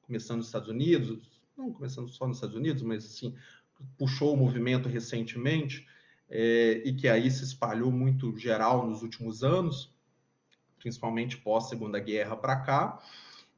começando 0.03 0.39
nos 0.39 0.47
Estados 0.47 0.69
Unidos, 0.69 1.36
não 1.57 1.73
começando 1.73 2.09
só 2.09 2.27
nos 2.27 2.37
Estados 2.37 2.57
Unidos, 2.57 2.83
mas 2.83 3.05
assim, 3.05 3.35
puxou 3.97 4.35
o 4.35 4.37
movimento 4.37 4.89
recentemente 4.89 5.87
é, 6.29 6.83
e 6.85 6.95
que 6.95 7.09
aí 7.09 7.31
se 7.31 7.45
espalhou 7.45 7.91
muito 7.91 8.37
geral 8.37 8.87
nos 8.87 9.03
últimos 9.03 9.43
anos, 9.43 9.93
principalmente 10.79 11.37
pós 11.39 11.69
Segunda 11.69 11.99
Guerra 11.99 12.37
para 12.37 12.57
cá, 12.61 13.03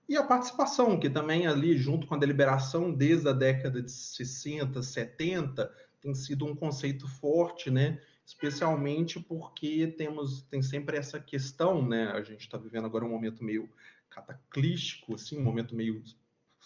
e 0.09 0.17
a 0.17 0.23
participação, 0.23 0.99
que 0.99 1.11
também 1.11 1.47
ali, 1.47 1.76
junto 1.76 2.07
com 2.07 2.14
a 2.14 2.19
deliberação, 2.19 2.90
desde 2.90 3.28
a 3.28 3.33
década 3.33 3.83
de 3.83 3.90
60, 3.90 4.83
70, 4.83 5.71
tem 6.00 6.14
sido 6.14 6.47
um 6.47 6.57
conceito 6.57 7.07
forte, 7.07 7.71
né? 7.71 8.00
Especialmente 8.25 9.21
porque 9.21 9.87
temos, 9.87 10.43
tem 10.45 10.62
sempre 10.62 10.97
essa 10.97 11.21
questão, 11.21 11.87
né? 11.87 12.11
A 12.12 12.23
gente 12.23 12.40
está 12.40 12.57
vivendo 12.57 12.87
agora 12.87 13.05
um 13.05 13.11
momento 13.11 13.45
meio 13.45 13.69
cataclístico, 14.09 15.14
assim, 15.14 15.38
um 15.38 15.45
momento 15.45 15.75
meio 15.75 16.02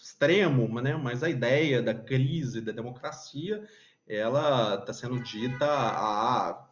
extremo, 0.02 0.80
né? 0.80 0.96
mas 0.96 1.22
a 1.22 1.30
ideia 1.30 1.80
da 1.80 1.94
crise 1.94 2.60
da 2.60 2.72
democracia 2.72 3.64
ela 4.04 4.74
está 4.74 4.92
sendo 4.92 5.22
dita 5.22 5.64
há, 5.64 6.68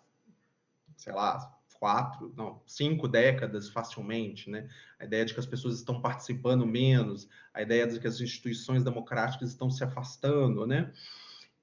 sei 0.96 1.12
lá, 1.12 1.56
quatro, 1.78 2.34
não, 2.36 2.60
cinco 2.66 3.06
décadas 3.06 3.70
facilmente, 3.70 4.50
né? 4.50 4.68
A 4.98 5.04
ideia 5.04 5.24
de 5.24 5.32
que 5.32 5.40
as 5.40 5.46
pessoas 5.46 5.76
estão 5.76 6.02
participando 6.02 6.66
menos, 6.66 7.26
a 7.54 7.62
ideia 7.62 7.86
de 7.86 7.98
que 7.98 8.06
as 8.06 8.20
instituições 8.20 8.84
democráticas 8.84 9.48
estão 9.48 9.70
se 9.70 9.82
afastando, 9.82 10.66
né? 10.66 10.92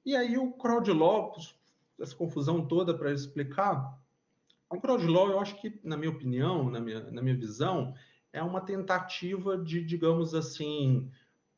E 0.04 0.16
aí 0.16 0.38
o 0.38 0.54
crowd 0.54 0.90
law, 0.92 1.36
essa 2.00 2.16
confusão 2.16 2.66
toda 2.66 2.98
para 2.98 3.12
explicar, 3.12 3.96
o 4.70 4.82
crowd 4.82 5.06
law, 5.06 5.30
eu 5.30 5.40
acho 5.40 5.60
que, 5.62 5.80
na 5.84 5.96
minha 5.96 6.12
opinião, 6.12 6.70
na 6.70 6.80
minha, 6.80 7.12
na 7.12 7.22
minha 7.22 7.38
visão, 7.38 7.94
é 8.34 8.42
uma 8.42 8.62
tentativa 8.62 9.58
de, 9.58 9.84
digamos 9.84 10.34
assim, 10.34 11.12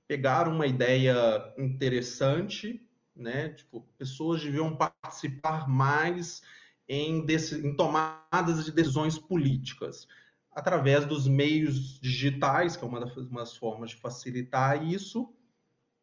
pegar 0.09 0.47
uma 0.47 0.65
ideia 0.65 1.15
interessante, 1.55 2.83
né? 3.15 3.49
Tipo, 3.49 3.81
pessoas 3.95 4.41
deviam 4.41 4.75
participar 4.75 5.69
mais 5.69 6.41
em, 6.87 7.23
em 7.63 7.75
tomadas 7.75 8.65
de 8.65 8.71
decisões 8.71 9.19
políticas, 9.19 10.07
através 10.51 11.05
dos 11.05 11.27
meios 11.27 11.99
digitais, 12.01 12.75
que 12.75 12.83
é 12.83 12.87
uma 12.87 12.99
das, 12.99 13.15
uma 13.17 13.41
das 13.41 13.55
formas 13.55 13.91
de 13.91 13.97
facilitar 13.97 14.83
isso, 14.83 15.31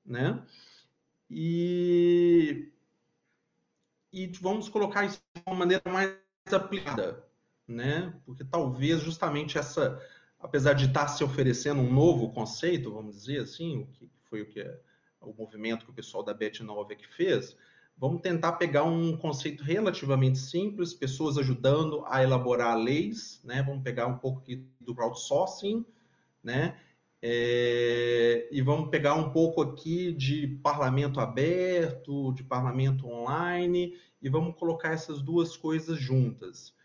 né? 0.04 0.40
E, 1.28 2.70
e 4.12 4.28
vamos 4.40 4.68
colocar 4.68 5.04
isso 5.04 5.20
de 5.34 5.42
uma 5.44 5.56
maneira 5.56 5.82
mais 5.90 6.16
aplicada, 6.52 7.26
né? 7.66 8.14
Porque 8.25 8.44
talvez 8.44 9.00
justamente 9.00 9.58
essa, 9.58 10.00
apesar 10.46 10.74
de 10.74 10.86
estar 10.86 11.08
se 11.08 11.24
oferecendo 11.24 11.80
um 11.80 11.92
novo 11.92 12.30
conceito, 12.30 12.92
vamos 12.92 13.16
dizer 13.16 13.40
assim, 13.40 13.78
o 13.78 13.86
que 13.86 14.08
foi 14.30 14.42
o 14.42 14.46
que 14.46 14.60
é, 14.60 14.78
o 15.20 15.34
movimento 15.36 15.84
que 15.84 15.90
o 15.90 15.94
pessoal 15.94 16.22
da 16.22 16.32
Bet 16.32 16.62
Nova 16.62 16.94
que 16.94 17.06
fez, 17.08 17.56
vamos 17.98 18.20
tentar 18.22 18.52
pegar 18.52 18.84
um 18.84 19.16
conceito 19.16 19.64
relativamente 19.64 20.38
simples, 20.38 20.94
pessoas 20.94 21.36
ajudando 21.36 22.04
a 22.06 22.22
elaborar 22.22 22.78
leis, 22.78 23.40
né? 23.42 23.60
Vamos 23.60 23.82
pegar 23.82 24.06
um 24.06 24.18
pouco 24.18 24.38
aqui 24.38 24.64
do 24.80 24.94
crowdsourcing, 24.94 25.84
né? 26.44 26.78
É, 27.20 28.48
e 28.52 28.62
vamos 28.62 28.88
pegar 28.88 29.14
um 29.14 29.30
pouco 29.30 29.60
aqui 29.60 30.12
de 30.12 30.46
parlamento 30.62 31.18
aberto, 31.18 32.32
de 32.34 32.44
parlamento 32.44 33.08
online, 33.08 33.98
e 34.22 34.28
vamos 34.28 34.54
colocar 34.56 34.92
essas 34.92 35.20
duas 35.20 35.56
coisas 35.56 35.98
juntas. 35.98 36.75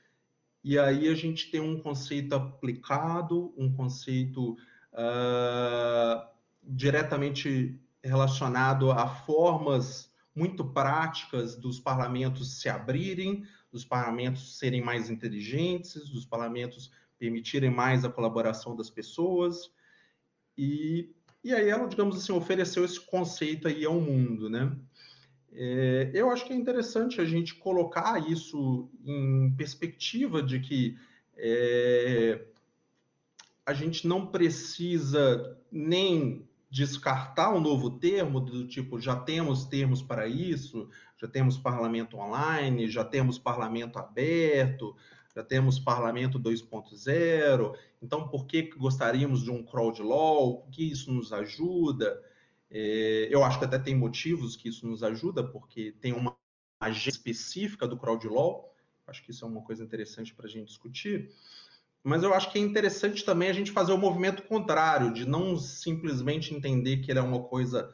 E 0.63 0.77
aí 0.77 1.07
a 1.07 1.15
gente 1.15 1.49
tem 1.49 1.59
um 1.59 1.79
conceito 1.79 2.33
aplicado, 2.33 3.53
um 3.57 3.71
conceito 3.73 4.57
uh, 4.93 6.27
diretamente 6.63 7.79
relacionado 8.03 8.91
a 8.91 9.07
formas 9.07 10.11
muito 10.35 10.63
práticas 10.63 11.55
dos 11.55 11.79
parlamentos 11.79 12.59
se 12.59 12.69
abrirem, 12.69 13.45
dos 13.71 13.85
parlamentos 13.85 14.57
serem 14.57 14.81
mais 14.81 15.09
inteligentes, 15.09 16.09
dos 16.09 16.25
parlamentos 16.25 16.91
permitirem 17.17 17.69
mais 17.69 18.03
a 18.03 18.09
colaboração 18.09 18.75
das 18.75 18.89
pessoas. 18.89 19.71
E, 20.57 21.13
e 21.43 21.53
aí 21.53 21.69
ela, 21.69 21.87
digamos 21.87 22.17
assim, 22.17 22.33
ofereceu 22.33 22.83
esse 22.83 22.99
conceito 22.99 23.67
aí 23.67 23.85
ao 23.85 23.99
mundo, 23.99 24.49
né? 24.49 24.75
É, 25.53 26.12
eu 26.13 26.29
acho 26.31 26.46
que 26.46 26.53
é 26.53 26.55
interessante 26.55 27.20
a 27.20 27.25
gente 27.25 27.55
colocar 27.55 28.29
isso 28.29 28.89
em 29.03 29.53
perspectiva 29.55 30.41
de 30.41 30.60
que 30.60 30.98
é, 31.36 32.46
a 33.65 33.74
gente 33.74 34.08
não 34.08 34.27
precisa 34.27 35.58
nem 35.72 36.48
descartar 36.70 37.53
um 37.53 37.60
novo 37.60 37.89
termo 37.89 38.39
do 38.39 38.65
tipo 38.65 38.98
já 38.98 39.15
temos 39.15 39.65
termos 39.65 40.01
para 40.01 40.25
isso, 40.25 40.89
já 41.17 41.27
temos 41.27 41.58
parlamento 41.58 42.17
online, 42.17 42.89
já 42.89 43.03
temos 43.03 43.38
parlamento 43.38 44.00
aberto, 44.00 44.96
já 45.36 45.43
temos 45.43 45.79
parlamento 45.79 46.39
2.0. 46.39 47.75
Então, 48.01 48.27
por 48.27 48.46
que 48.46 48.63
gostaríamos 48.77 49.43
de 49.43 49.51
um 49.51 49.63
crowd 49.63 50.01
law? 50.01 50.65
O 50.65 50.72
que 50.72 50.89
isso 50.89 51.12
nos 51.12 51.31
ajuda? 51.31 52.22
É, 52.71 53.27
eu 53.29 53.43
acho 53.43 53.59
que 53.59 53.65
até 53.65 53.77
tem 53.77 53.95
motivos 53.95 54.55
que 54.55 54.69
isso 54.69 54.87
nos 54.87 55.03
ajuda, 55.03 55.43
porque 55.43 55.93
tem 55.99 56.13
uma 56.13 56.35
agenda 56.79 57.09
específica 57.09 57.85
do 57.87 57.97
crowd 57.97 58.25
law. 58.27 58.73
Acho 59.05 59.21
que 59.23 59.31
isso 59.31 59.43
é 59.43 59.47
uma 59.47 59.61
coisa 59.61 59.83
interessante 59.83 60.33
para 60.33 60.45
a 60.45 60.49
gente 60.49 60.67
discutir. 60.67 61.31
Mas 62.03 62.23
eu 62.23 62.33
acho 62.33 62.51
que 62.51 62.57
é 62.57 62.61
interessante 62.61 63.23
também 63.23 63.49
a 63.49 63.53
gente 63.53 63.71
fazer 63.71 63.91
o 63.91 63.97
movimento 63.97 64.43
contrário, 64.43 65.13
de 65.13 65.27
não 65.27 65.57
simplesmente 65.57 66.53
entender 66.53 66.97
que 66.97 67.11
ele 67.11 67.19
é 67.19 67.21
uma 67.21 67.43
coisa 67.43 67.93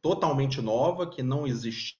totalmente 0.00 0.60
nova, 0.60 1.08
que 1.08 1.22
não 1.22 1.46
existia 1.46 1.96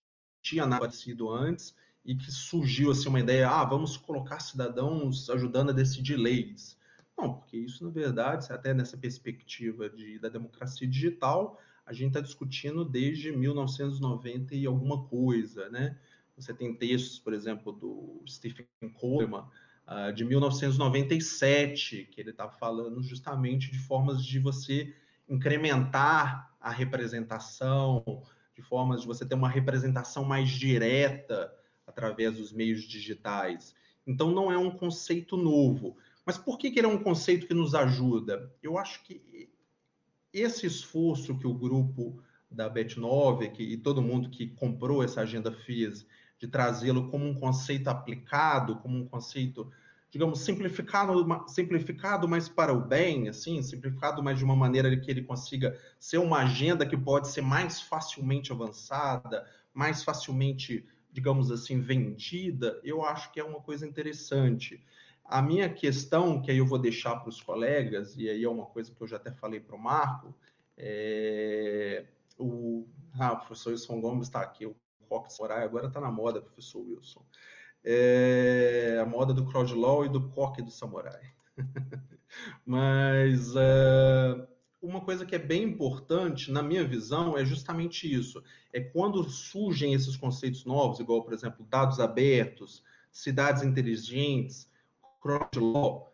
nada 0.67 0.81
parecido 0.81 1.31
antes, 1.31 1.75
e 2.05 2.15
que 2.15 2.31
surgiu 2.31 2.91
assim 2.91 3.09
uma 3.09 3.21
ideia, 3.21 3.51
ah, 3.51 3.65
vamos 3.65 3.97
colocar 3.97 4.39
cidadãos 4.41 5.29
ajudando 5.31 5.71
a 5.71 5.75
decidir 5.75 6.17
leis. 6.17 6.79
Não, 7.17 7.35
porque 7.35 7.57
isso, 7.57 7.85
na 7.85 7.91
verdade, 7.91 8.47
até 8.53 8.73
nessa 8.73 8.97
perspectiva 8.97 9.91
de, 9.91 10.19
da 10.21 10.29
democracia 10.29 10.87
digital, 10.87 11.59
a 11.89 11.93
gente 11.95 12.09
está 12.09 12.21
discutindo 12.21 12.85
desde 12.85 13.33
1990 13.33 14.55
e 14.55 14.67
alguma 14.67 15.05
coisa, 15.07 15.71
né? 15.71 15.97
Você 16.37 16.53
tem 16.53 16.75
textos, 16.75 17.19
por 17.19 17.33
exemplo, 17.33 17.73
do 17.73 18.23
Stephen 18.29 18.67
Coleman, 18.93 19.49
uh, 19.89 20.13
de 20.13 20.23
1997, 20.23 22.11
que 22.13 22.21
ele 22.21 22.31
estava 22.31 22.53
falando 22.53 23.03
justamente 23.03 23.73
de 23.73 23.79
formas 23.79 24.23
de 24.23 24.39
você 24.39 24.95
incrementar 25.27 26.55
a 26.61 26.71
representação, 26.71 28.05
de 28.55 28.61
formas 28.61 29.01
de 29.01 29.07
você 29.07 29.25
ter 29.25 29.35
uma 29.35 29.49
representação 29.49 30.25
mais 30.25 30.51
direta 30.51 31.51
através 31.87 32.37
dos 32.37 32.53
meios 32.53 32.83
digitais. 32.83 33.75
Então, 34.07 34.31
não 34.31 34.53
é 34.53 34.59
um 34.59 34.71
conceito 34.71 35.39
novo. 35.39 35.97
Mas 36.27 36.37
por 36.37 36.59
que, 36.59 36.71
que 36.71 36.81
ele 36.81 36.87
é 36.87 36.91
um 36.91 37.03
conceito 37.03 37.47
que 37.47 37.55
nos 37.55 37.75
ajuda? 37.75 38.55
Eu 38.63 38.77
acho 38.77 39.03
que 39.05 39.23
esse 40.33 40.67
esforço 40.67 41.39
que 41.39 41.47
o 41.47 41.55
grupo 41.55 42.23
da 42.51 42.73
Bet9 42.73 43.53
que, 43.53 43.63
e 43.63 43.77
todo 43.77 44.03
mundo 44.03 44.31
que 44.31 44.49
comprou 44.49 45.03
essa 45.03 45.21
agenda 45.21 45.53
fez, 45.53 46.07
de 46.39 46.47
trazê-lo 46.47 47.11
como 47.11 47.27
um 47.27 47.35
conceito 47.35 47.89
aplicado, 47.89 48.77
como 48.77 48.97
um 48.97 49.07
conceito, 49.07 49.71
digamos, 50.11 50.41
simplificado, 50.41 51.27
simplificado, 51.49 52.29
mas 52.29 52.49
para 52.49 52.73
o 52.73 52.81
bem, 52.81 53.29
assim, 53.29 53.63
simplificado, 53.63 54.23
mas 54.23 54.39
de 54.39 54.45
uma 54.45 54.57
maneira 54.57 54.97
que 54.97 55.11
ele 55.11 55.23
consiga 55.23 55.77
ser 55.99 56.19
uma 56.19 56.39
agenda 56.39 56.87
que 56.87 56.97
pode 56.97 57.29
ser 57.29 57.43
mais 57.43 57.81
facilmente 57.81 58.53
avançada, 58.53 59.47
mais 59.75 60.03
facilmente, 60.05 60.87
digamos 61.13 61.51
assim, 61.51 61.81
vendida, 61.81 62.81
eu 62.85 63.05
acho 63.05 63.33
que 63.33 63.41
é 63.41 63.45
uma 63.45 63.61
coisa 63.61 63.87
interessante. 63.87 64.81
A 65.29 65.43
minha 65.43 65.69
questão, 65.69 66.41
que 66.41 66.51
aí 66.51 66.57
eu 66.57 66.67
vou 66.67 66.79
deixar 66.79 67.17
para 67.17 67.29
os 67.29 67.43
colegas, 67.43 68.17
e 68.17 68.31
aí 68.31 68.43
é 68.43 68.49
uma 68.49 68.65
coisa 68.65 68.91
que 68.91 69.01
eu 69.03 69.07
já 69.07 69.17
até 69.17 69.31
falei 69.31 69.61
para 69.61 69.77
o 69.77 69.79
Marco, 69.79 70.35
é... 70.77 72.07
o, 72.39 72.87
ah, 73.19 73.35
o 73.35 73.37
professor 73.37 73.71
Wilson 73.71 74.01
Gomes 74.01 74.29
está 74.29 74.41
aqui, 74.41 74.65
o 74.65 74.75
Rock 75.11 75.31
Samurai 75.31 75.63
agora 75.63 75.89
está 75.89 76.01
na 76.01 76.11
moda, 76.11 76.41
professor 76.41 76.81
Wilson. 76.81 77.23
É... 77.85 78.99
a 79.03 79.05
moda 79.05 79.35
do 79.35 79.45
crowd 79.45 79.75
law 79.75 80.07
e 80.07 80.09
do 80.09 80.31
coque 80.31 80.63
do 80.63 80.71
samurai. 80.71 81.21
Mas 82.65 83.55
uh, 83.55 84.49
uma 84.81 85.01
coisa 85.01 85.27
que 85.27 85.35
é 85.35 85.39
bem 85.39 85.65
importante, 85.65 86.51
na 86.51 86.63
minha 86.63 86.85
visão, 86.85 87.37
é 87.37 87.45
justamente 87.45 88.13
isso. 88.13 88.43
É 88.73 88.81
quando 88.81 89.29
surgem 89.29 89.93
esses 89.93 90.17
conceitos 90.17 90.65
novos, 90.65 91.01
igual, 91.01 91.23
por 91.23 91.33
exemplo, 91.33 91.67
dados 91.69 92.01
abertos, 92.01 92.83
cidades 93.11 93.63
inteligentes, 93.63 94.68
crowd 95.29 95.59
law, 95.59 96.11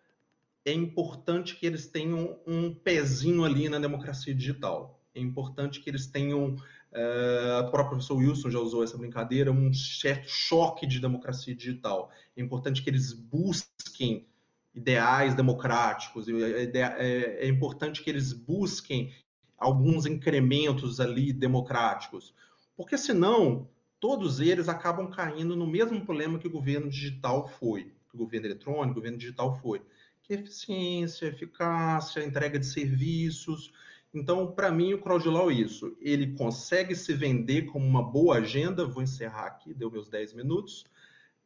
é 0.64 0.72
importante 0.72 1.56
que 1.56 1.66
eles 1.66 1.86
tenham 1.86 2.36
um 2.46 2.74
pezinho 2.74 3.44
ali 3.44 3.68
na 3.68 3.78
democracia 3.78 4.34
digital. 4.34 5.00
É 5.14 5.20
importante 5.20 5.80
que 5.80 5.88
eles 5.88 6.06
tenham, 6.06 6.54
uh, 6.54 7.60
o 7.60 7.70
próprio 7.70 7.90
professor 7.90 8.16
Wilson 8.16 8.50
já 8.50 8.58
usou 8.58 8.82
essa 8.82 8.98
brincadeira, 8.98 9.52
um 9.52 9.72
certo 9.72 10.28
choque 10.28 10.86
de 10.86 10.98
democracia 10.98 11.54
digital. 11.54 12.10
É 12.36 12.42
importante 12.42 12.82
que 12.82 12.90
eles 12.90 13.12
busquem 13.12 14.26
ideais 14.74 15.34
democráticos, 15.34 16.26
é, 16.26 16.64
é, 16.74 17.46
é 17.46 17.48
importante 17.48 18.02
que 18.02 18.10
eles 18.10 18.32
busquem 18.32 19.14
alguns 19.56 20.04
incrementos 20.04 20.98
ali 20.98 21.32
democráticos, 21.32 22.34
porque 22.76 22.98
senão 22.98 23.68
todos 24.00 24.40
eles 24.40 24.68
acabam 24.68 25.08
caindo 25.08 25.54
no 25.54 25.64
mesmo 25.64 26.04
problema 26.04 26.40
que 26.40 26.48
o 26.48 26.50
governo 26.50 26.90
digital 26.90 27.46
foi 27.46 27.93
que 28.14 28.22
o 28.22 28.24
governo 28.24 28.46
eletrônico, 28.46 28.92
o 28.92 28.94
governo 28.94 29.18
digital 29.18 29.58
foi, 29.60 29.82
que 30.22 30.32
é 30.32 30.36
eficiência, 30.36 31.26
eficácia, 31.26 32.24
entrega 32.24 32.58
de 32.58 32.66
serviços. 32.66 33.72
Então, 34.12 34.52
para 34.52 34.70
mim, 34.70 34.94
o 34.94 35.00
CrowdLaw 35.00 35.50
é 35.50 35.54
isso. 35.54 35.96
Ele 36.00 36.34
consegue 36.34 36.94
se 36.94 37.12
vender 37.12 37.62
como 37.66 37.84
uma 37.84 38.02
boa 38.02 38.36
agenda, 38.36 38.86
vou 38.86 39.02
encerrar 39.02 39.46
aqui, 39.46 39.74
deu 39.74 39.90
meus 39.90 40.08
10 40.08 40.34
minutos. 40.34 40.84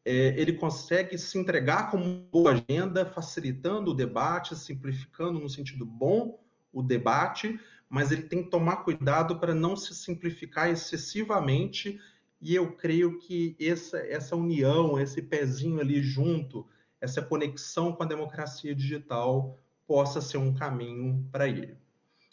É, 0.05 0.39
ele 0.41 0.53
consegue 0.53 1.19
se 1.19 1.39
entregar 1.39 1.91
como 1.91 2.05
uma 2.05 2.29
boa 2.31 2.53
agenda, 2.53 3.05
facilitando 3.05 3.91
o 3.91 3.95
debate, 3.95 4.55
simplificando 4.57 5.41
no 5.41 5.49
sentido 5.49 5.85
bom 5.85 6.39
o 6.73 6.83
debate, 6.83 7.59
mas 7.89 8.13
ele 8.13 8.23
tem 8.23 8.45
que 8.45 8.51
tomar 8.51 8.77
cuidado 8.79 9.39
para 9.39 9.55
não 9.55 9.75
se 9.75 9.95
simplificar 9.95 10.71
excessivamente 10.71 11.99
e 12.41 12.55
eu 12.55 12.73
creio 12.73 13.19
que 13.19 13.57
essa, 13.61 13.99
essa 13.99 14.37
união, 14.37 14.99
esse 14.99 15.21
pezinho 15.21 15.81
ali 15.81 16.03
junto, 16.03 16.67
essa 17.01 17.21
conexão 17.21 17.93
com 17.93 18.03
a 18.03 18.07
democracia 18.07 18.75
digital 18.75 19.59
possa 19.87 20.21
ser 20.21 20.39
um 20.39 20.55
caminho 20.55 21.27
para 21.33 21.49
ele. 21.49 21.77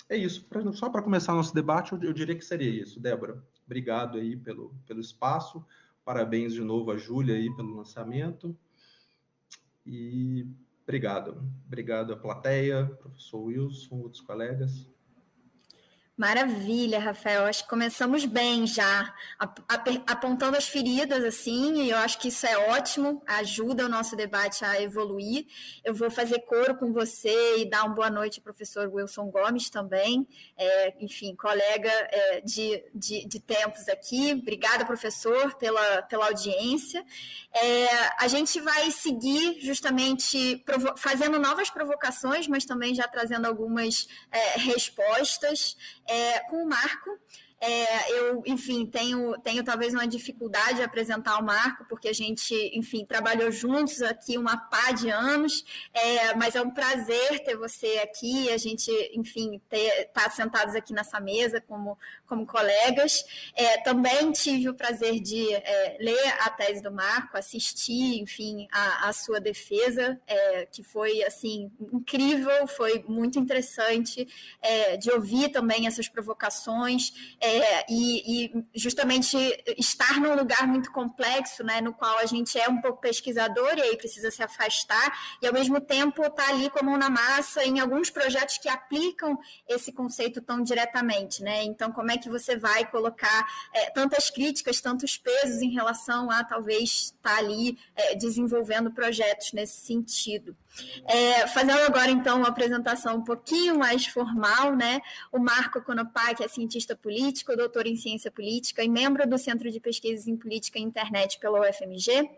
É 0.07 0.15
isso. 0.15 0.47
Só 0.73 0.89
para 0.89 1.01
começar 1.01 1.33
nosso 1.33 1.53
debate, 1.53 1.93
eu, 1.93 2.03
eu, 2.03 2.13
diria 2.13 2.35
que 2.35 2.45
seria 2.45 2.69
isso. 2.69 2.99
Débora, 2.99 3.43
obrigado 3.65 4.17
aí 4.17 4.37
pelo, 4.37 4.75
pelo 4.85 4.99
espaço. 4.99 5.65
Parabéns 6.03 6.53
de 6.53 6.61
novo 6.61 6.91
a 6.91 6.97
Júlia 6.97 7.35
aí 7.35 7.53
pelo 7.55 7.75
lançamento. 7.75 8.55
E 9.83 10.47
obrigado. 10.83 11.43
Obrigado 11.65 12.13
à 12.13 12.17
plateia, 12.17 12.85
professor 12.85 13.39
Wilson, 13.45 13.97
outros 14.01 14.21
colegas. 14.21 14.87
Maravilha, 16.17 16.97
Rafael. 16.97 17.43
Acho 17.43 17.63
que 17.63 17.69
começamos 17.69 18.23
bem 18.23 18.65
já, 18.65 19.13
apontando 20.07 20.55
as 20.55 20.65
feridas, 20.65 21.21
assim, 21.25 21.81
e 21.81 21.89
eu 21.89 21.97
acho 21.97 22.17
que 22.19 22.29
isso 22.29 22.47
é 22.47 22.57
ótimo, 22.69 23.21
ajuda 23.27 23.85
o 23.85 23.89
nosso 23.89 24.15
debate 24.15 24.63
a 24.63 24.81
evoluir. 24.81 25.45
Eu 25.83 25.93
vou 25.93 26.09
fazer 26.09 26.39
coro 26.45 26.77
com 26.77 26.93
você 26.93 27.57
e 27.57 27.69
dar 27.69 27.83
uma 27.83 27.93
boa 27.93 28.09
noite 28.09 28.39
ao 28.39 28.43
professor 28.45 28.87
Wilson 28.87 29.29
Gomes 29.29 29.69
também, 29.69 30.25
é, 30.55 30.95
enfim, 31.01 31.35
colega 31.35 31.91
é, 31.91 32.39
de, 32.39 32.81
de, 32.93 33.27
de, 33.27 33.39
tempos 33.41 33.89
aqui. 33.89 34.31
Obrigada, 34.41 34.85
professor, 34.85 35.55
pela, 35.55 36.01
pela 36.03 36.27
audiência. 36.27 37.05
É, 37.53 37.87
a 38.19 38.29
gente 38.29 38.61
vai 38.61 38.89
seguir 38.89 39.59
justamente 39.59 40.63
fazendo 40.95 41.37
novas 41.39 41.69
provocações, 41.69 42.47
mas 42.47 42.63
também 42.63 42.95
já 42.95 43.05
trazendo 43.05 43.47
algumas 43.47 44.07
é, 44.31 44.59
respostas 44.59 45.75
é, 46.07 46.39
com 46.49 46.63
o 46.63 46.65
Marco. 46.67 47.19
É, 47.59 48.11
eu, 48.11 48.43
enfim, 48.45 48.85
tenho, 48.85 49.33
tenho 49.39 49.63
talvez 49.63 49.93
uma 49.93 50.07
dificuldade 50.07 50.75
de 50.75 50.83
apresentar 50.83 51.39
o 51.39 51.43
Marco, 51.43 51.85
porque 51.87 52.09
a 52.09 52.13
gente, 52.13 52.53
enfim, 52.77 53.05
trabalhou 53.05 53.49
juntos 53.51 54.01
aqui 54.01 54.37
uma 54.37 54.57
pá 54.57 54.91
de 54.91 55.09
anos, 55.09 55.63
é, 55.93 56.35
mas 56.35 56.55
é 56.55 56.61
um 56.61 56.69
prazer 56.69 57.39
ter 57.43 57.55
você 57.55 57.99
aqui, 58.03 58.51
a 58.51 58.57
gente, 58.57 58.91
enfim, 59.13 59.61
estar 59.71 60.25
tá 60.25 60.29
sentados 60.29 60.75
aqui 60.75 60.93
nessa 60.93 61.19
mesa 61.19 61.61
como, 61.61 61.97
como 62.27 62.45
colegas. 62.45 63.23
É, 63.55 63.81
também 63.81 64.31
tive 64.31 64.69
o 64.69 64.75
prazer 64.75 65.19
de 65.21 65.53
é, 65.53 65.97
ler 65.99 66.33
a 66.41 66.49
tese 66.49 66.81
do 66.81 66.91
Marco, 66.91 67.37
assistir, 67.37 68.19
enfim, 68.21 68.67
a, 68.71 69.09
a 69.09 69.13
sua 69.13 69.39
defesa, 69.39 70.19
é, 70.27 70.65
que 70.65 70.83
foi, 70.83 71.23
assim, 71.23 71.71
incrível, 71.93 72.67
foi 72.67 73.03
muito 73.07 73.39
interessante 73.39 74.27
é, 74.61 74.97
de 74.97 75.09
ouvir 75.09 75.49
também 75.49 75.87
essas 75.87 76.09
provocações 76.09 77.35
é, 77.45 77.85
e, 77.89 78.45
e, 78.45 78.65
justamente 78.73 79.37
estar 79.77 80.19
num 80.19 80.35
lugar 80.35 80.67
muito 80.67 80.91
complexo, 80.91 81.63
né, 81.63 81.81
no 81.81 81.93
qual 81.93 82.17
a 82.17 82.25
gente 82.25 82.59
é 82.59 82.67
um 82.67 82.81
pouco 82.81 83.01
pesquisador 83.01 83.77
e 83.77 83.81
aí 83.81 83.97
precisa 83.97 84.31
se 84.31 84.41
afastar, 84.41 85.37
e 85.41 85.47
ao 85.47 85.53
mesmo 85.53 85.79
tempo 85.79 86.21
estar 86.21 86.43
tá 86.43 86.49
ali 86.49 86.69
com 86.69 86.79
a 86.79 86.83
mão 86.83 86.97
na 86.97 87.09
massa 87.09 87.63
em 87.63 87.79
alguns 87.79 88.09
projetos 88.09 88.57
que 88.57 88.69
aplicam 88.69 89.37
esse 89.67 89.91
conceito 89.91 90.41
tão 90.41 90.63
diretamente, 90.63 91.43
né? 91.43 91.63
Então, 91.63 91.91
como 91.91 92.11
é 92.11 92.17
que 92.17 92.29
você 92.29 92.57
vai 92.57 92.85
colocar 92.89 93.47
é, 93.73 93.89
tantas 93.91 94.29
críticas, 94.29 94.81
tantos 94.81 95.17
pesos 95.17 95.61
em 95.61 95.71
relação 95.71 96.31
a 96.31 96.43
talvez 96.43 97.13
estar 97.15 97.35
tá 97.35 97.37
ali 97.37 97.77
é, 97.95 98.15
desenvolvendo 98.15 98.91
projetos 98.91 99.53
nesse 99.53 99.85
sentido? 99.85 100.55
É, 101.07 101.47
fazendo 101.47 101.79
agora, 101.79 102.11
então, 102.11 102.37
uma 102.37 102.49
apresentação 102.49 103.17
um 103.17 103.23
pouquinho 103.23 103.77
mais 103.77 104.05
formal, 104.05 104.75
né? 104.75 105.01
O 105.31 105.39
Marco 105.39 105.81
que 106.35 106.43
é 106.43 106.47
cientista 106.47 106.95
político, 106.95 107.55
doutor 107.55 107.87
em 107.87 107.95
ciência 107.95 108.31
política 108.31 108.83
e 108.83 108.89
membro 108.89 109.27
do 109.27 109.37
Centro 109.37 109.71
de 109.71 109.79
Pesquisas 109.79 110.27
em 110.27 110.35
Política 110.35 110.79
e 110.79 110.81
Internet 110.81 111.39
pela 111.39 111.61
UFMG. 111.61 112.29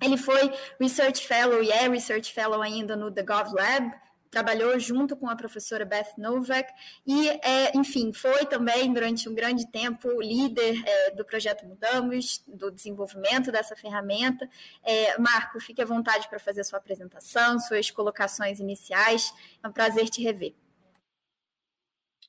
Ele 0.00 0.16
foi 0.16 0.50
Research 0.80 1.26
Fellow 1.26 1.62
e 1.62 1.70
é 1.70 1.88
Research 1.88 2.32
Fellow 2.32 2.62
ainda 2.62 2.96
no 2.96 3.10
The 3.10 3.22
Gov 3.22 3.52
Lab, 3.52 3.92
trabalhou 4.30 4.78
junto 4.78 5.16
com 5.16 5.28
a 5.28 5.34
professora 5.34 5.84
Beth 5.84 6.14
Novak 6.16 6.72
e, 7.06 7.28
é, 7.28 7.76
enfim, 7.76 8.12
foi 8.12 8.46
também 8.46 8.92
durante 8.92 9.28
um 9.28 9.34
grande 9.34 9.70
tempo 9.70 10.08
líder 10.20 10.82
é, 10.86 11.10
do 11.10 11.24
projeto 11.24 11.66
Mudamos, 11.66 12.42
do 12.46 12.70
desenvolvimento 12.70 13.50
dessa 13.50 13.74
ferramenta. 13.74 14.48
É, 14.84 15.18
Marco, 15.18 15.58
fique 15.60 15.82
à 15.82 15.84
vontade 15.84 16.28
para 16.28 16.38
fazer 16.38 16.62
sua 16.64 16.78
apresentação, 16.78 17.58
suas 17.58 17.90
colocações 17.90 18.60
iniciais. 18.60 19.32
É 19.62 19.68
um 19.68 19.72
prazer 19.72 20.08
te 20.08 20.22
rever. 20.22 20.54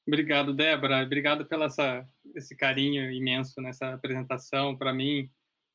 Obrigado, 0.07 0.53
Débora. 0.53 1.03
Obrigado 1.03 1.45
pelo 1.45 1.63
essa, 1.63 2.07
esse 2.35 2.55
carinho 2.55 3.11
imenso 3.11 3.61
nessa 3.61 3.93
apresentação. 3.93 4.75
Para 4.75 4.93
mim, 4.93 5.29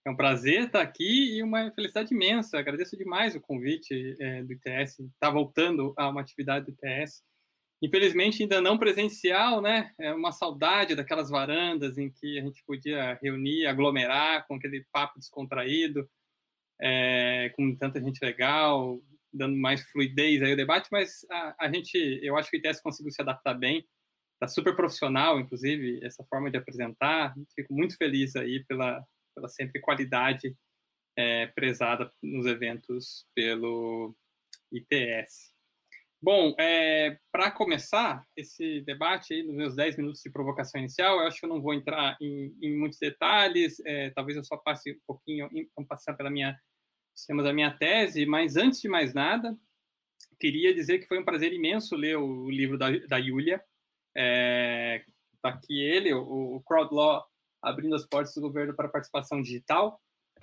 é 0.06 0.10
um 0.10 0.16
prazer 0.16 0.66
estar 0.66 0.80
aqui 0.80 1.36
e 1.36 1.42
uma 1.42 1.68
felicidade 1.72 2.14
imensa. 2.14 2.56
Agradeço 2.56 2.96
demais 2.96 3.34
o 3.34 3.40
convite 3.40 4.14
é, 4.20 4.44
do 4.44 4.52
ITS, 4.52 5.00
está 5.00 5.28
voltando 5.28 5.92
a 5.96 6.08
uma 6.08 6.20
atividade 6.20 6.66
do 6.66 6.70
ITS. 6.70 7.24
Infelizmente, 7.82 8.40
ainda 8.40 8.60
não 8.60 8.78
presencial, 8.78 9.60
né? 9.60 9.90
É 9.98 10.14
uma 10.14 10.30
saudade 10.30 10.94
daquelas 10.94 11.28
varandas 11.28 11.98
em 11.98 12.08
que 12.08 12.38
a 12.38 12.42
gente 12.42 12.62
podia 12.64 13.18
reunir, 13.20 13.66
aglomerar 13.66 14.46
com 14.46 14.54
aquele 14.54 14.86
papo 14.92 15.18
descontraído, 15.18 16.08
é, 16.80 17.52
com 17.56 17.74
tanta 17.74 18.00
gente 18.00 18.24
legal, 18.24 19.02
dando 19.32 19.56
mais 19.56 19.82
fluidez 19.90 20.40
aí 20.40 20.52
ao 20.52 20.56
debate, 20.56 20.88
mas 20.92 21.26
a, 21.28 21.66
a 21.66 21.72
gente, 21.72 21.98
eu 22.22 22.36
acho 22.36 22.48
que 22.48 22.56
o 22.56 22.60
ITS 22.60 22.80
conseguiu 22.80 23.10
se 23.10 23.20
adaptar 23.20 23.54
bem, 23.54 23.84
está 24.34 24.46
super 24.46 24.76
profissional, 24.76 25.40
inclusive, 25.40 25.98
essa 26.04 26.24
forma 26.30 26.48
de 26.48 26.58
apresentar. 26.58 27.34
Fico 27.56 27.74
muito 27.74 27.96
feliz 27.96 28.36
aí 28.36 28.64
pela, 28.66 29.04
pela 29.36 29.48
sempre 29.48 29.80
qualidade 29.80 30.56
é, 31.16 31.46
prezada 31.48 32.10
nos 32.22 32.46
eventos 32.46 33.26
pelo 33.34 34.16
ITS. 34.72 35.54
Bom, 36.20 36.54
é, 36.58 37.18
para 37.30 37.50
começar 37.50 38.26
esse 38.34 38.80
debate, 38.80 39.34
aí, 39.34 39.42
nos 39.42 39.54
meus 39.54 39.76
10 39.76 39.98
minutos 39.98 40.22
de 40.22 40.30
provocação 40.30 40.80
inicial, 40.80 41.20
eu 41.20 41.26
acho 41.26 41.38
que 41.38 41.44
eu 41.44 41.50
não 41.50 41.60
vou 41.60 41.74
entrar 41.74 42.16
em, 42.20 42.56
em 42.60 42.76
muitos 42.76 42.98
detalhes, 42.98 43.78
é, 43.84 44.10
talvez 44.10 44.36
eu 44.36 44.42
só 44.42 44.56
passe 44.56 44.92
um 44.92 45.00
pouquinho, 45.06 45.48
vamos 45.76 45.88
passar 45.88 46.14
pela 46.14 46.30
minha, 46.30 46.58
temas 47.26 47.44
da 47.44 47.52
minha 47.52 47.70
tese, 47.70 48.24
mas 48.24 48.56
antes 48.56 48.80
de 48.80 48.88
mais 48.88 49.12
nada, 49.12 49.56
queria 50.40 50.74
dizer 50.74 50.98
que 50.98 51.06
foi 51.06 51.18
um 51.18 51.24
prazer 51.24 51.52
imenso 51.52 51.94
ler 51.94 52.16
o 52.16 52.50
livro 52.50 52.78
da, 52.78 52.90
da 53.06 53.18
Yulia, 53.18 53.62
é, 54.16 55.04
tá 55.42 55.50
aqui 55.50 55.80
ele, 55.80 56.12
o, 56.14 56.56
o 56.56 56.62
Crowd 56.62 56.92
Law 56.94 57.26
abrindo 57.62 57.94
as 57.94 58.06
portas 58.06 58.34
do 58.34 58.40
governo 58.40 58.74
para 58.74 58.88
participação 58.88 59.40
digital. 59.42 60.00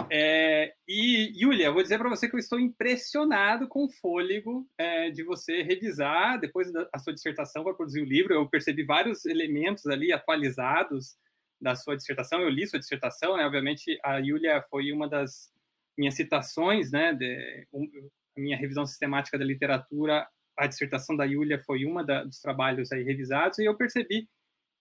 É, 0.09 0.73
e, 0.87 1.31
Yulia, 1.35 1.71
vou 1.71 1.83
dizer 1.83 1.97
para 1.97 2.09
você 2.09 2.27
que 2.27 2.35
eu 2.35 2.39
estou 2.39 2.59
impressionado 2.59 3.67
com 3.67 3.85
o 3.85 3.89
fôlego 3.89 4.67
é, 4.77 5.11
de 5.11 5.23
você 5.23 5.61
revisar 5.61 6.39
depois 6.39 6.71
da 6.71 6.87
sua 6.97 7.13
dissertação 7.13 7.63
para 7.63 7.73
produzir 7.73 8.01
o 8.01 8.05
livro. 8.05 8.33
Eu 8.33 8.49
percebi 8.49 8.83
vários 8.83 9.25
elementos 9.25 9.85
ali 9.85 10.11
atualizados 10.11 11.15
da 11.61 11.75
sua 11.75 11.95
dissertação. 11.95 12.41
Eu 12.41 12.49
li 12.49 12.67
sua 12.67 12.79
dissertação, 12.79 13.37
né? 13.37 13.45
Obviamente, 13.45 13.99
a 14.03 14.17
Yulia 14.17 14.61
foi 14.69 14.91
uma 14.91 15.07
das 15.07 15.51
minhas 15.97 16.15
citações, 16.15 16.91
né? 16.91 17.13
De, 17.13 17.67
um, 17.71 17.87
a 18.35 18.41
minha 18.41 18.57
revisão 18.57 18.85
sistemática 18.85 19.37
da 19.37 19.45
literatura, 19.45 20.27
a 20.57 20.67
dissertação 20.67 21.15
da 21.15 21.23
Yulia 21.23 21.59
foi 21.59 21.85
uma 21.85 22.03
da, 22.03 22.23
dos 22.23 22.39
trabalhos 22.39 22.91
aí 22.91 23.03
revisados, 23.03 23.59
e 23.59 23.65
eu 23.65 23.75
percebi 23.75 24.27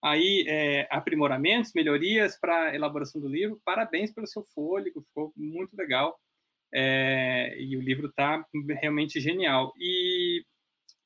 aí 0.02 0.44
é, 0.48 0.88
aprimoramentos, 0.90 1.72
melhorias 1.74 2.38
para 2.38 2.70
a 2.70 2.74
elaboração 2.74 3.20
do 3.20 3.28
livro. 3.28 3.60
Parabéns 3.64 4.12
pelo 4.12 4.26
seu 4.26 4.42
fôlego, 4.42 5.02
ficou 5.02 5.32
muito 5.36 5.76
legal. 5.76 6.18
É, 6.74 7.54
e 7.60 7.76
o 7.76 7.80
livro 7.80 8.08
está 8.08 8.44
realmente 8.80 9.20
genial. 9.20 9.72
E 9.78 10.44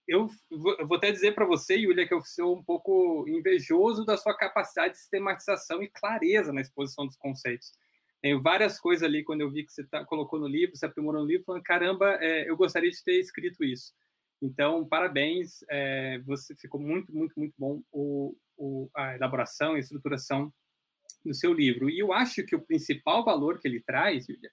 eu 0.08 0.30
vou, 0.50 0.96
até 0.96 1.10
dizer 1.10 1.34
para 1.34 1.44
você, 1.44 1.76
Yulia, 1.76 2.06
que 2.06 2.14
eu 2.14 2.22
sou 2.22 2.56
um 2.56 2.62
pouco 2.62 3.24
invejoso 3.28 4.04
da 4.04 4.16
sua 4.16 4.36
capacidade 4.36 4.94
de 4.94 5.00
sistematização 5.00 5.82
e 5.82 5.88
clareza 5.88 6.52
na 6.52 6.60
exposição 6.60 7.06
dos 7.06 7.16
conceitos. 7.16 7.72
Tem 8.22 8.40
várias 8.40 8.78
coisas 8.78 9.02
ali, 9.02 9.24
quando 9.24 9.40
eu 9.42 9.50
vi 9.50 9.64
que 9.64 9.72
você 9.72 9.84
tá, 9.84 10.04
colocou 10.04 10.38
no 10.38 10.46
livro, 10.46 10.76
você 10.76 10.86
aprimorou 10.86 11.22
no 11.22 11.28
livro, 11.28 11.44
falando, 11.44 11.62
caramba, 11.62 12.16
é, 12.20 12.48
eu 12.48 12.56
gostaria 12.56 12.90
de 12.90 13.02
ter 13.02 13.20
escrito 13.20 13.62
isso. 13.64 13.92
Então, 14.42 14.86
parabéns, 14.86 15.64
é, 15.70 16.18
você 16.20 16.54
ficou 16.54 16.80
muito, 16.80 17.14
muito, 17.14 17.32
muito 17.38 17.54
bom 17.58 17.82
o, 17.90 18.36
o, 18.56 18.90
a 18.94 19.14
elaboração 19.14 19.76
e 19.76 19.80
estruturação 19.80 20.52
do 21.24 21.34
seu 21.34 21.52
livro. 21.52 21.88
E 21.88 21.98
eu 21.98 22.12
acho 22.12 22.44
que 22.44 22.54
o 22.54 22.60
principal 22.60 23.24
valor 23.24 23.58
que 23.58 23.66
ele 23.66 23.80
traz, 23.80 24.26
Julia, 24.26 24.50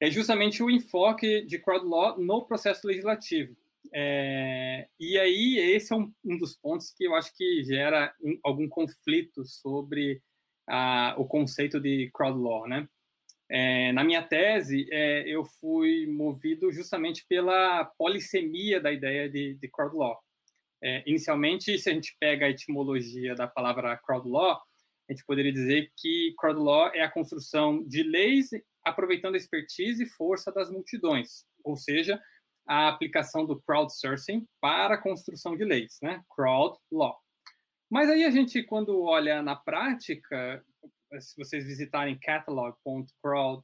é 0.00 0.10
justamente 0.10 0.62
o 0.62 0.70
enfoque 0.70 1.42
de 1.42 1.58
crowd 1.58 1.86
law 1.86 2.18
no 2.18 2.44
processo 2.44 2.86
legislativo. 2.86 3.56
É, 3.92 4.88
e 4.98 5.18
aí, 5.18 5.58
esse 5.58 5.92
é 5.92 5.96
um, 5.96 6.12
um, 6.24 6.36
dos 6.36 6.56
pontos 6.56 6.92
que 6.92 7.04
eu 7.04 7.14
acho 7.14 7.34
que 7.36 7.64
gera 7.64 8.14
um, 8.20 8.38
algum 8.42 8.68
conflito 8.68 9.44
sobre 9.44 10.20
a, 10.66 11.14
o 11.16 11.24
conceito 11.24 11.80
de 11.80 12.10
crowd 12.12 12.38
law, 12.38 12.68
né? 12.68 12.88
É, 13.48 13.92
na 13.92 14.02
minha 14.02 14.22
tese, 14.22 14.88
é, 14.90 15.22
eu 15.28 15.44
fui 15.44 16.06
movido 16.06 16.72
justamente 16.72 17.24
pela 17.28 17.84
polissemia 17.96 18.80
da 18.80 18.92
ideia 18.92 19.28
de, 19.28 19.54
de 19.54 19.68
crowd 19.68 19.96
law. 19.96 20.18
É, 20.82 21.02
inicialmente, 21.06 21.78
se 21.78 21.88
a 21.88 21.92
gente 21.92 22.16
pega 22.18 22.46
a 22.46 22.50
etimologia 22.50 23.34
da 23.34 23.46
palavra 23.46 23.96
crowd 23.98 24.28
law, 24.28 24.60
a 25.08 25.12
gente 25.12 25.24
poderia 25.24 25.52
dizer 25.52 25.90
que 25.96 26.34
crowd 26.36 26.58
law 26.58 26.90
é 26.92 27.02
a 27.02 27.10
construção 27.10 27.82
de 27.86 28.02
leis 28.02 28.50
aproveitando 28.84 29.34
a 29.34 29.38
expertise 29.38 30.02
e 30.02 30.08
força 30.08 30.52
das 30.52 30.70
multidões, 30.70 31.44
ou 31.64 31.76
seja, 31.76 32.20
a 32.66 32.88
aplicação 32.88 33.46
do 33.46 33.60
crowdsourcing 33.62 34.46
para 34.60 34.94
a 34.94 35.00
construção 35.00 35.56
de 35.56 35.64
leis, 35.64 35.98
né? 36.02 36.22
Crowd 36.34 36.76
law. 36.90 37.16
Mas 37.88 38.10
aí 38.10 38.24
a 38.24 38.30
gente, 38.30 38.62
quando 38.64 39.00
olha 39.02 39.40
na 39.42 39.54
prática, 39.54 40.64
se 41.20 41.36
vocês 41.36 41.64
visitarem 41.64 42.18
catalog.crowd.law, 42.18 43.62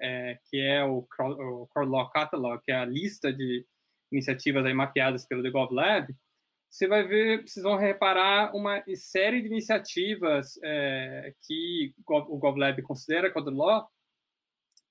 é, 0.00 0.32
é, 0.32 0.38
que 0.50 0.60
é 0.60 0.84
o 0.84 0.98
o 0.98 1.66
crowd 1.68 1.90
Law 1.90 2.10
Catalog, 2.10 2.62
que 2.62 2.72
é 2.72 2.76
a 2.76 2.84
lista 2.84 3.32
de 3.32 3.64
iniciativas 4.10 4.64
aí 4.64 4.74
mapeadas 4.74 5.26
pelo 5.26 5.42
The 5.42 5.50
Lab, 5.70 6.14
você 6.74 6.88
vai 6.88 7.04
ver, 7.04 7.46
vocês 7.46 7.62
vão 7.62 7.76
reparar 7.76 8.52
uma 8.52 8.82
série 8.96 9.40
de 9.40 9.46
iniciativas 9.46 10.58
é, 10.60 11.32
que 11.46 11.94
o 12.04 12.36
GovLab 12.36 12.82
considera 12.82 13.30
Code 13.30 13.50
Law 13.50 13.88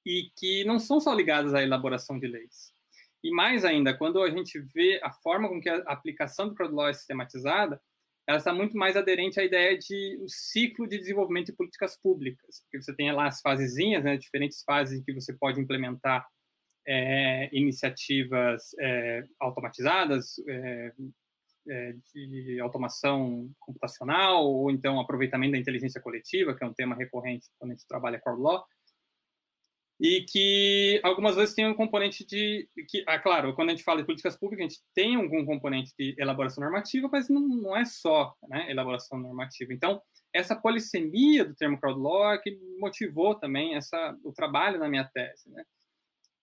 e 0.05 0.31
que 0.37 0.63
não 0.63 0.79
são 0.79 1.01
só 1.01 1.13
ligadas 1.13 1.53
à 1.53 1.61
elaboração 1.61 2.17
de 2.17 2.25
leis. 2.25 2.73
E 3.21 3.31
mais 3.31 3.65
ainda, 3.65 3.93
quando 3.93 4.21
a 4.21 4.29
gente 4.29 4.59
vê 4.59 4.99
a 5.03 5.11
forma 5.11 5.49
com 5.49 5.59
que 5.59 5.67
a 5.67 5.83
aplicação 5.87 6.47
do 6.47 6.55
Code 6.55 6.73
Law 6.73 6.87
é 6.87 6.93
sistematizada, 6.93 7.81
ela 8.27 8.37
está 8.37 8.53
muito 8.53 8.77
mais 8.77 8.95
aderente 8.95 9.39
à 9.39 9.43
ideia 9.43 9.77
de 9.77 10.17
um 10.21 10.27
ciclo 10.27 10.87
de 10.87 10.97
desenvolvimento 10.97 11.47
de 11.47 11.53
políticas 11.53 11.99
públicas, 11.99 12.61
porque 12.61 12.81
você 12.81 12.95
tem 12.95 13.11
lá 13.11 13.27
as 13.27 13.41
fasezinhas, 13.41 14.03
né, 14.03 14.17
diferentes 14.17 14.63
fases 14.63 14.97
em 14.97 15.03
que 15.03 15.13
você 15.13 15.33
pode 15.33 15.59
implementar 15.59 16.25
é, 16.87 17.49
iniciativas 17.51 18.71
é, 18.79 19.23
automatizadas, 19.39 20.35
é, 20.47 20.93
é, 21.69 21.95
de 22.13 22.59
automação 22.59 23.49
computacional, 23.59 24.45
ou 24.45 24.69
então 24.69 24.99
aproveitamento 24.99 25.53
da 25.53 25.57
inteligência 25.57 26.01
coletiva, 26.01 26.55
que 26.55 26.63
é 26.63 26.67
um 26.67 26.73
tema 26.73 26.95
recorrente 26.95 27.47
quando 27.57 27.71
a 27.71 27.73
gente 27.73 27.87
trabalha 27.87 28.19
com 28.19 28.31
Law, 28.31 28.65
e 30.03 30.25
que 30.25 30.99
algumas 31.01 31.37
vezes 31.37 31.55
tem 31.55 31.65
um 31.65 31.73
componente 31.73 32.25
de 32.25 32.67
que, 32.89 33.05
ah, 33.07 33.17
claro, 33.17 33.55
quando 33.55 33.69
a 33.69 33.71
gente 33.71 33.85
fala 33.85 34.01
de 34.01 34.05
políticas 34.05 34.35
públicas, 34.35 34.65
a 34.65 34.67
gente 34.67 34.83
tem 34.93 35.15
algum 35.15 35.45
componente 35.45 35.93
de 35.97 36.13
elaboração 36.19 36.61
normativa, 36.61 37.07
mas 37.09 37.29
não, 37.29 37.39
não 37.39 37.77
é 37.77 37.85
só 37.85 38.35
né, 38.49 38.69
elaboração 38.69 39.17
normativa. 39.17 39.71
Então, 39.71 40.01
essa 40.33 40.57
polissemia 40.57 41.45
do 41.45 41.55
termo 41.55 41.79
crowd 41.79 41.97
law 41.97 42.33
é 42.33 42.37
que 42.37 42.59
motivou 42.79 43.33
também 43.33 43.75
essa, 43.75 44.13
o 44.25 44.33
trabalho 44.33 44.77
na 44.77 44.89
minha 44.89 45.05
tese. 45.05 45.49
Né? 45.49 45.63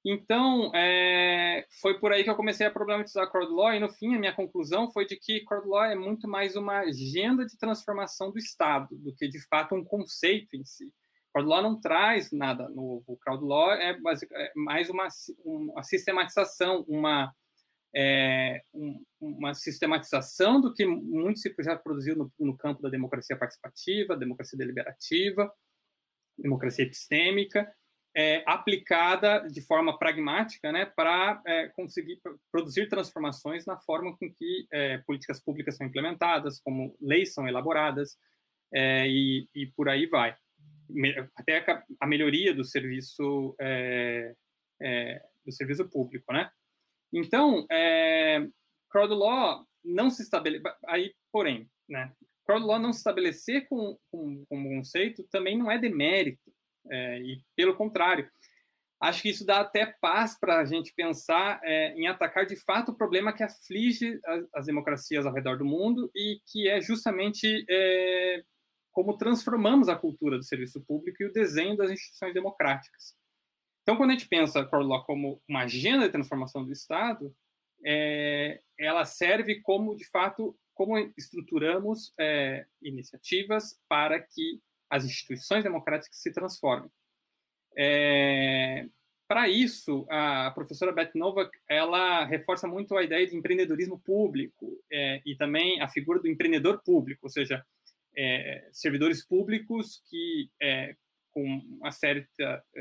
Então, 0.07 0.75
é, 0.75 1.67
foi 1.83 2.01
por 2.01 2.15
aí 2.15 2.25
que 2.25 2.31
eu 2.31 2.37
comecei 2.37 2.67
a 2.67 2.71
problematizar 2.71 3.31
crowd 3.31 3.53
law, 3.53 3.75
e 3.75 3.79
no 3.79 3.91
fim, 3.91 4.15
a 4.15 4.19
minha 4.19 4.33
conclusão 4.35 4.91
foi 4.91 5.05
de 5.05 5.17
que 5.17 5.45
crowd 5.45 5.69
law 5.69 5.85
é 5.85 5.95
muito 5.95 6.27
mais 6.27 6.57
uma 6.57 6.79
agenda 6.79 7.45
de 7.45 7.59
transformação 7.59 8.33
do 8.33 8.39
Estado 8.39 8.97
do 8.97 9.15
que, 9.15 9.29
de 9.29 9.47
fato, 9.49 9.75
um 9.75 9.85
conceito 9.85 10.57
em 10.57 10.65
si. 10.65 10.91
Crowd 11.33 11.49
Law 11.49 11.63
não 11.63 11.81
traz 11.81 12.31
nada 12.33 12.69
novo. 12.69 13.05
O 13.07 13.17
Crowd 13.17 13.45
Law 13.45 13.73
é, 13.73 13.91
é 13.91 14.53
mais 14.55 14.91
uma, 14.91 15.09
uma 15.45 15.83
sistematização, 15.83 16.85
uma, 16.89 17.33
é, 17.95 18.63
um, 18.75 19.03
uma 19.21 19.55
sistematização 19.55 20.61
do 20.61 20.75
que 20.75 20.85
muito 20.85 21.39
se 21.39 21.55
já 21.61 21.77
produziu 21.77 22.17
no, 22.17 22.33
no, 22.39 22.57
campo 22.57 22.83
da 22.83 22.89
democracia 22.89 23.37
participativa, 23.37 24.17
democracia 24.17 24.59
deliberativa, 24.59 25.53
democracia 26.37 26.85
epistêmica, 26.85 27.73
é, 28.17 28.43
aplicada 28.45 29.47
de 29.49 29.61
forma 29.61 29.97
pragmática 29.97 30.73
né, 30.73 30.85
para 30.85 31.41
é, 31.47 31.69
conseguir 31.69 32.21
produzir 32.51 32.89
transformações 32.89 33.65
na 33.67 33.77
forma 33.77 34.17
com 34.17 34.33
que 34.33 34.67
é, 34.73 34.99
políticas 34.99 35.41
públicas 35.41 35.77
são 35.77 35.87
implementadas, 35.87 36.61
como 36.61 36.97
leis 37.01 37.33
são 37.33 37.47
elaboradas, 37.47 38.19
é, 38.73 39.07
e, 39.09 39.49
e 39.55 39.67
por 39.67 39.89
aí 39.89 40.07
vai 40.07 40.37
até 41.37 41.65
a 42.01 42.07
melhoria 42.07 42.55
do 42.55 42.65
serviço 42.65 43.55
é, 43.61 44.35
é, 44.83 45.23
do 45.45 45.53
serviço 45.53 45.89
público, 45.89 46.33
né? 46.33 46.51
Então, 47.13 47.67
é, 47.71 48.47
crowd 48.91 49.15
law 49.15 49.67
não 49.85 50.11
se 50.11 50.23
estabelece 50.23 50.63
aí, 50.87 51.15
porém, 51.33 51.69
né? 51.89 52.13
Crowd 52.47 52.65
law 52.65 52.79
não 52.79 52.93
se 52.93 52.99
estabelecer 52.99 53.69
com, 53.69 53.97
com, 54.11 54.45
com 54.47 54.59
um 54.59 54.77
conceito 54.77 55.27
também 55.31 55.57
não 55.57 55.71
é 55.71 55.79
demérito, 55.79 56.53
é, 56.91 57.21
e 57.21 57.41
pelo 57.57 57.77
contrário, 57.77 58.29
acho 59.01 59.23
que 59.23 59.31
isso 59.31 59.45
dá 59.45 59.61
até 59.61 59.95
paz 60.01 60.39
para 60.39 60.59
a 60.59 60.65
gente 60.65 60.93
pensar 60.95 61.61
é, 61.65 61.95
em 61.95 62.07
atacar 62.07 62.47
de 62.47 62.57
fato 62.57 62.91
o 62.93 62.97
problema 62.97 63.33
que 63.33 63.43
aflige 63.43 64.19
as, 64.25 64.45
as, 64.55 64.67
democracias 64.67 65.27
ao 65.27 65.33
redor 65.33 65.59
do 65.59 65.65
mundo 65.65 66.11
e 66.15 66.39
que 66.47 66.69
é 66.69 66.81
justamente 66.81 67.65
é, 67.69 68.43
como 68.93 69.17
transformamos 69.17 69.89
a 69.89 69.97
cultura 69.97 70.37
do 70.37 70.45
serviço 70.45 70.81
público 70.81 71.23
e 71.23 71.27
o 71.27 71.33
desenho 71.33 71.77
das 71.77 71.91
instituições 71.91 72.35
democráticas. 72.35 73.15
Então, 73.83 73.97
quando 73.97 74.11
a 74.11 74.13
gente 74.13 74.29
pensa 74.29 74.69
Law 74.73 75.05
como 75.05 75.43
uma 75.49 75.63
agenda 75.63 76.07
de 76.07 76.13
transformação 76.13 76.65
do 76.65 76.73
Estado, 76.73 77.35
é, 77.85 78.61
ela 78.79 79.05
serve 79.05 79.61
como, 79.63 79.97
de 79.97 80.09
fato, 80.09 80.57
como 80.75 80.99
estruturamos 81.17 82.13
é, 82.19 82.67
iniciativas 82.83 83.81
para 83.89 84.21
que 84.21 84.61
as 84.89 85.05
instituições 85.05 85.63
democráticas 85.63 86.17
se 86.21 86.33
transformem. 86.33 86.91
É, 87.77 88.87
para 89.31 89.49
isso, 89.49 90.07
a 90.11 90.51
professora 90.51 90.91
Beth 90.91 91.13
Novak 91.15 91.57
ela 91.69 92.25
reforça 92.25 92.67
muito 92.67 92.97
a 92.97 93.05
ideia 93.05 93.25
de 93.27 93.37
empreendedorismo 93.37 93.97
público 94.01 94.77
é, 94.91 95.23
e 95.25 95.37
também 95.37 95.81
a 95.81 95.89
figura 95.89 96.19
do 96.19 96.27
empreendedor 96.27 96.83
público, 96.83 97.21
ou 97.27 97.31
seja, 97.31 97.65
é, 98.21 98.69
servidores 98.73 99.27
públicos 99.27 100.03
que, 100.09 100.51
é, 100.61 100.95
com 101.31 101.43
uma 101.81 101.91
série, 101.91 102.27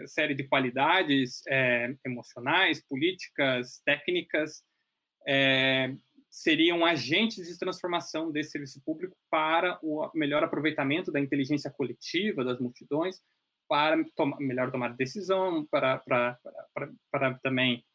série 0.05 0.35
de 0.35 0.43
qualidades 0.43 1.41
é, 1.47 1.95
emocionais, 2.05 2.85
políticas, 2.85 3.81
técnicas, 3.85 4.63
é, 5.25 5.95
seriam 6.29 6.85
agentes 6.85 7.47
de 7.47 7.57
transformação 7.57 8.31
desse 8.31 8.51
serviço 8.51 8.81
público 8.83 9.15
para 9.29 9.79
o 9.81 10.11
melhor 10.13 10.43
aproveitamento 10.43 11.11
da 11.11 11.19
inteligência 11.19 11.71
coletiva 11.71 12.43
das 12.43 12.59
multidões, 12.59 13.21
para 13.67 14.03
tomar, 14.15 14.39
melhor 14.39 14.71
tomar 14.71 14.95
decisão, 14.95 15.65
para, 15.67 15.99
para, 15.99 16.37
para, 16.73 16.91
para 17.11 17.39
também 17.39 17.85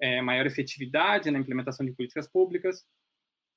é, 0.00 0.22
maior 0.22 0.46
efetividade 0.46 1.30
na 1.30 1.38
implementação 1.38 1.84
de 1.84 1.92
políticas 1.92 2.28
públicas. 2.28 2.84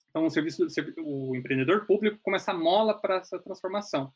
Então, 0.09 0.25
o, 0.25 0.29
serviço, 0.29 0.65
o 0.99 1.35
empreendedor 1.35 1.85
público 1.85 2.19
começa 2.21 2.51
a 2.51 2.57
mola 2.57 2.99
para 2.99 3.17
essa 3.17 3.39
transformação. 3.39 4.13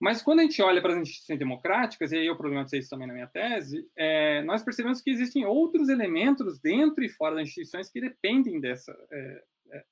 Mas 0.00 0.22
quando 0.22 0.40
a 0.40 0.42
gente 0.42 0.62
olha 0.62 0.80
para 0.80 0.94
as 0.94 0.98
instituições 0.98 1.38
democráticas, 1.38 2.10
e 2.10 2.16
aí 2.16 2.26
eu 2.26 2.36
problematizei 2.36 2.80
isso 2.80 2.88
também 2.88 3.06
na 3.06 3.12
minha 3.12 3.26
tese, 3.26 3.86
é, 3.94 4.42
nós 4.44 4.62
percebemos 4.62 5.02
que 5.02 5.10
existem 5.10 5.44
outros 5.44 5.90
elementos 5.90 6.58
dentro 6.58 7.04
e 7.04 7.08
fora 7.08 7.34
das 7.34 7.48
instituições 7.48 7.90
que 7.90 8.00
dependem 8.00 8.58
dessa, 8.58 8.96
é, 9.12 9.44
é, 9.72 9.84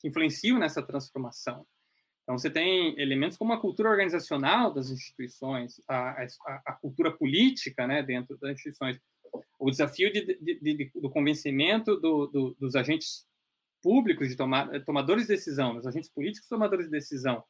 que 0.00 0.08
influenciam 0.08 0.58
nessa 0.58 0.82
transformação. 0.82 1.66
Então, 2.22 2.38
você 2.38 2.48
tem 2.48 2.98
elementos 2.98 3.36
como 3.36 3.52
a 3.52 3.60
cultura 3.60 3.90
organizacional 3.90 4.72
das 4.72 4.88
instituições, 4.88 5.78
a, 5.86 6.22
a, 6.22 6.62
a 6.66 6.72
cultura 6.72 7.12
política 7.12 7.86
né, 7.86 8.02
dentro 8.02 8.38
das 8.38 8.52
instituições, 8.52 8.98
o 9.58 9.70
desafio 9.70 10.10
de, 10.10 10.24
de, 10.40 10.58
de, 10.58 10.90
do 10.94 11.10
convencimento 11.10 11.96
do, 11.96 12.26
do, 12.28 12.56
dos 12.58 12.74
agentes 12.74 13.26
públicos, 13.84 14.30
de 14.30 14.34
tomar, 14.34 14.82
tomadores 14.84 15.26
de 15.26 15.34
decisão, 15.34 15.76
os 15.76 15.86
agentes 15.86 16.10
políticos 16.10 16.48
tomadores 16.48 16.86
de 16.86 16.90
decisão. 16.90 17.44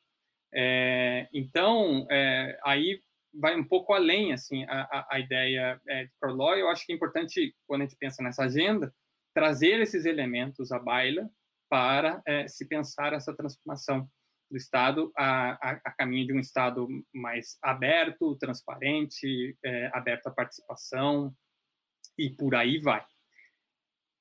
É, 0.53 1.29
então, 1.33 2.09
é, 2.11 2.59
aí 2.65 3.01
vai 3.33 3.57
um 3.57 3.65
pouco 3.65 3.93
além, 3.93 4.33
assim, 4.33 4.65
a, 4.65 5.07
a, 5.11 5.21
ideia 5.21 5.81
é, 5.87 6.05
de 6.07 6.13
Crowlaw. 6.21 6.57
Eu 6.57 6.69
acho 6.69 6.85
que 6.85 6.93
é 6.93 6.97
importante, 6.97 7.55
quando 7.69 7.83
a 7.83 7.85
gente 7.85 7.97
pensa 7.97 8.21
nessa 8.21 8.43
agenda, 8.43 8.93
trazer 9.33 9.81
esses 9.81 10.05
elementos 10.05 10.73
à 10.73 10.79
baila 10.79 11.31
para 11.69 12.21
é, 12.27 12.49
se 12.49 12.67
pensar 12.67 13.13
essa 13.13 13.35
transformação 13.35 14.09
do 14.51 14.57
Estado 14.57 15.13
a, 15.17 15.53
a, 15.53 15.81
a, 15.85 15.93
caminho 15.93 16.27
de 16.27 16.33
um 16.33 16.41
Estado 16.41 16.87
mais 17.13 17.59
aberto, 17.63 18.37
transparente, 18.37 19.57
é, 19.65 19.91
aberto 19.93 20.27
à 20.27 20.31
participação 20.33 21.33
e 22.19 22.31
por 22.31 22.55
aí 22.57 22.79
vai. 22.79 23.05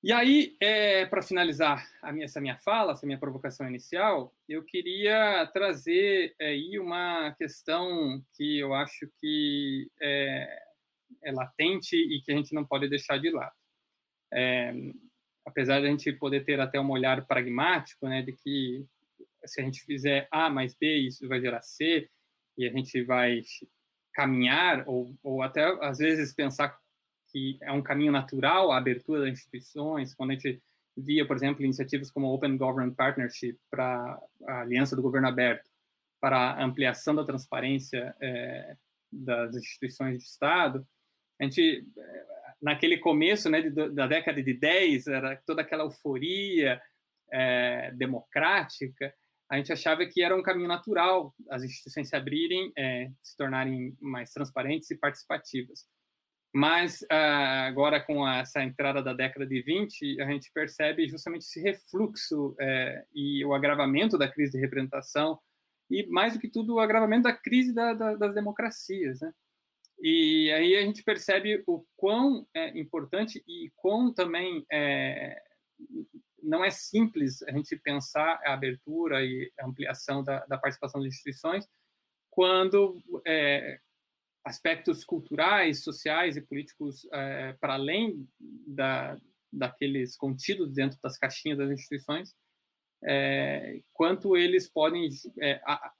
E 0.03 0.11
aí, 0.11 0.57
é, 0.59 1.05
para 1.05 1.21
finalizar 1.21 1.87
minha, 2.11 2.25
essa 2.25 2.41
minha 2.41 2.57
fala, 2.57 2.91
essa 2.91 3.05
minha 3.05 3.17
provocação 3.17 3.65
inicial, 3.65 4.35
eu 4.49 4.61
queria 4.61 5.49
trazer 5.53 6.35
é, 6.37 6.47
aí 6.47 6.77
uma 6.77 7.31
questão 7.35 8.21
que 8.35 8.59
eu 8.59 8.73
acho 8.73 9.09
que 9.21 9.89
é, 10.01 10.59
é, 11.23 11.31
latente 11.31 11.95
e 11.95 12.21
que 12.21 12.33
a 12.33 12.35
gente 12.35 12.53
não 12.53 12.65
pode 12.65 12.89
deixar 12.89 13.17
de 13.17 13.29
lado. 13.29 13.55
É, 14.33 14.73
apesar 15.45 15.79
de 15.79 15.87
a 15.87 15.89
gente 15.89 16.11
poder 16.11 16.43
ter 16.43 16.59
até 16.59 16.77
um 16.81 16.91
olhar 16.91 17.25
pragmático, 17.25 18.05
né, 18.05 18.21
de 18.21 18.33
que 18.33 18.85
se 19.45 19.61
a 19.61 19.63
gente 19.63 19.85
fizer 19.85 20.27
A 20.29 20.49
mais 20.49 20.75
B, 20.75 20.97
isso 20.97 21.29
vai 21.29 21.39
gerar 21.39 21.61
C, 21.61 22.09
e 22.57 22.67
a 22.67 22.71
gente 22.73 23.01
vai 23.05 23.41
caminhar, 24.13 24.83
ou, 24.85 25.15
ou 25.23 25.41
até 25.41 25.63
às 25.81 25.99
vezes 25.99 26.33
pensar 26.33 26.77
que 27.33 27.57
é 27.61 27.71
um 27.71 27.81
caminho 27.81 28.11
natural 28.11 28.71
a 28.71 28.77
abertura 28.77 29.21
das 29.21 29.31
instituições, 29.31 30.13
quando 30.13 30.29
a 30.29 30.33
gente 30.35 30.61
via, 30.95 31.25
por 31.25 31.35
exemplo, 31.35 31.63
iniciativas 31.63 32.11
como 32.11 32.31
Open 32.31 32.55
Government 32.55 32.93
Partnership 32.93 33.57
para 33.71 34.21
a 34.47 34.61
Aliança 34.61 34.95
do 34.95 35.01
Governo 35.01 35.27
Aberto, 35.27 35.67
para 36.21 36.51
a 36.51 36.63
ampliação 36.63 37.15
da 37.15 37.25
transparência 37.25 38.15
é, 38.21 38.77
das 39.11 39.55
instituições 39.55 40.19
de 40.19 40.25
Estado, 40.25 40.87
a 41.41 41.43
gente, 41.43 41.85
é, 41.97 42.25
naquele 42.61 42.99
começo 42.99 43.49
né, 43.49 43.61
de, 43.61 43.89
da 43.89 44.05
década 44.05 44.41
de 44.41 44.53
10, 44.53 45.07
era 45.07 45.35
toda 45.45 45.63
aquela 45.63 45.83
euforia 45.83 46.79
é, 47.31 47.91
democrática, 47.93 49.13
a 49.49 49.57
gente 49.57 49.73
achava 49.73 50.05
que 50.05 50.21
era 50.21 50.35
um 50.35 50.41
caminho 50.41 50.67
natural 50.67 51.33
as 51.49 51.63
instituições 51.63 52.07
se 52.07 52.15
abrirem, 52.15 52.71
é, 52.77 53.11
se 53.21 53.35
tornarem 53.35 53.95
mais 53.99 54.31
transparentes 54.31 54.89
e 54.91 54.97
participativas. 54.97 55.85
Mas 56.53 57.01
uh, 57.01 57.65
agora, 57.67 57.99
com 57.99 58.27
essa 58.27 58.63
entrada 58.63 59.01
da 59.01 59.11
década 59.11 59.45
de 59.45 59.59
20, 59.63 60.21
a 60.21 60.25
gente 60.29 60.51
percebe 60.53 61.07
justamente 61.09 61.41
esse 61.41 61.59
refluxo 61.59 62.55
é, 62.59 63.03
e 63.11 63.43
o 63.43 63.55
agravamento 63.55 64.19
da 64.19 64.31
crise 64.31 64.51
de 64.51 64.59
representação, 64.59 65.39
e 65.89 66.05
mais 66.07 66.33
do 66.33 66.39
que 66.39 66.47
tudo, 66.47 66.75
o 66.75 66.79
agravamento 66.79 67.23
da 67.23 67.33
crise 67.33 67.73
da, 67.73 67.93
da, 67.93 68.15
das 68.15 68.35
democracias. 68.35 69.19
Né? 69.19 69.33
E 69.99 70.51
aí 70.51 70.75
a 70.75 70.81
gente 70.81 71.03
percebe 71.03 71.63
o 71.65 71.83
quão 71.95 72.47
é 72.53 72.77
importante 72.77 73.43
e 73.47 73.71
quão 73.75 74.13
também 74.13 74.63
é, 74.71 75.41
não 76.41 76.63
é 76.63 76.69
simples 76.69 77.41
a 77.43 77.51
gente 77.51 77.75
pensar 77.77 78.39
a 78.45 78.53
abertura 78.53 79.23
e 79.23 79.51
a 79.59 79.65
ampliação 79.65 80.23
da, 80.23 80.45
da 80.45 80.57
participação 80.57 81.01
das 81.01 81.13
instituições 81.13 81.67
quando 82.29 83.01
é, 83.25 83.79
aspectos 84.45 85.05
culturais, 85.05 85.83
sociais 85.83 86.35
e 86.35 86.41
políticos 86.41 87.07
é, 87.11 87.53
para 87.53 87.73
além 87.73 88.27
da, 88.67 89.17
daqueles 89.51 90.17
contidos 90.17 90.73
dentro 90.73 90.99
das 91.01 91.17
caixinhas 91.17 91.57
das 91.57 91.71
instituições, 91.71 92.35
é, 93.03 93.81
quanto 93.93 94.35
eles 94.35 94.69
podem 94.69 95.09
é, 95.39 95.61
a, 95.65 95.93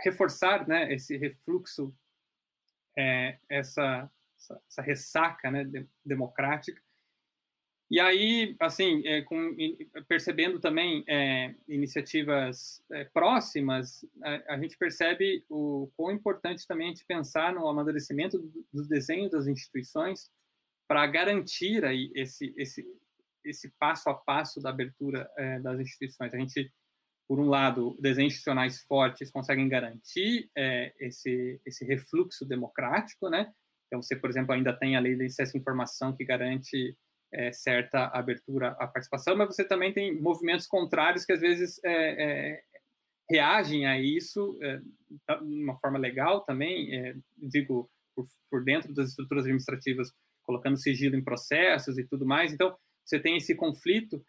reforçar 0.00 0.66
né, 0.66 0.92
esse 0.92 1.16
refluxo, 1.16 1.94
essa, 3.48 4.10
essa, 4.36 4.62
essa, 4.66 4.82
ressaca 4.82 5.50
né, 5.50 5.64
de, 5.64 5.86
democrática 6.04 6.82
e 7.90 7.98
aí, 7.98 8.54
assim, 8.60 9.02
é, 9.06 9.22
com, 9.22 9.56
percebendo 10.06 10.60
também 10.60 11.02
é, 11.08 11.54
iniciativas 11.66 12.82
é, 12.92 13.04
próximas, 13.04 14.04
a, 14.22 14.54
a, 14.54 14.58
gente 14.60 14.76
percebe 14.76 15.42
o 15.48 15.90
quão 15.96 16.12
importante 16.12 16.66
também 16.66 16.88
a 16.88 16.90
gente 16.90 17.06
pensar 17.06 17.54
no 17.54 17.66
amadurecimento 17.66 18.38
do, 18.38 18.66
dos 18.70 18.86
desenhos 18.86 19.30
das 19.30 19.46
instituições 19.46 20.30
para 20.86 21.06
garantir 21.06 21.82
aí 21.82 22.12
esse, 22.14 22.52
esse, 22.58 22.84
esse 23.42 23.72
passo 23.78 24.10
a 24.10 24.14
passo 24.14 24.60
da 24.60 24.68
abertura 24.68 25.30
é, 25.38 25.58
das 25.60 25.80
instituições. 25.80 26.34
A 26.34 26.38
gente, 26.38 26.70
por 27.26 27.40
um 27.40 27.48
lado, 27.48 27.96
desenhos 28.00 28.34
institucionais 28.34 28.82
fortes 28.82 29.30
conseguem 29.30 29.66
garantir 29.66 30.50
é, 30.54 30.94
esse, 31.00 31.58
esse 31.64 31.86
refluxo 31.86 32.44
democrático, 32.44 33.30
né? 33.30 33.50
Então, 33.86 34.02
você, 34.02 34.14
por 34.14 34.28
exemplo, 34.28 34.52
ainda 34.52 34.74
tem 34.74 34.94
a 34.94 35.00
lei 35.00 35.16
de 35.16 35.24
acesso 35.24 35.56
à 35.56 35.60
informação 35.60 36.14
que 36.14 36.22
garante 36.22 36.94
é, 37.32 37.52
certa 37.52 38.06
abertura 38.06 38.70
à 38.78 38.86
participação, 38.86 39.36
mas 39.36 39.48
você 39.48 39.64
também 39.64 39.92
tem 39.92 40.18
movimentos 40.20 40.66
contrários 40.66 41.24
que 41.24 41.32
às 41.32 41.40
vezes 41.40 41.80
é, 41.84 41.92
é, 41.92 42.62
reagem 43.30 43.86
a 43.86 44.00
isso 44.00 44.58
é, 44.62 44.78
de 44.78 45.62
uma 45.62 45.78
forma 45.78 45.98
legal 45.98 46.42
também, 46.42 46.94
é, 46.94 47.14
digo, 47.36 47.90
por, 48.14 48.26
por, 48.50 48.64
dentro 48.64 48.94
das 48.94 49.10
estruturas 49.10 49.44
administrativas, 49.44 50.12
colocando 50.42 50.78
sigilo 50.78 51.16
em 51.16 51.24
processos 51.24 51.98
e 51.98 52.04
tudo 52.04 52.24
mais. 52.24 52.52
Então, 52.52 52.74
você 53.04 53.20
tem 53.20 53.36
esse 53.36 53.54
conflito, 53.54 54.24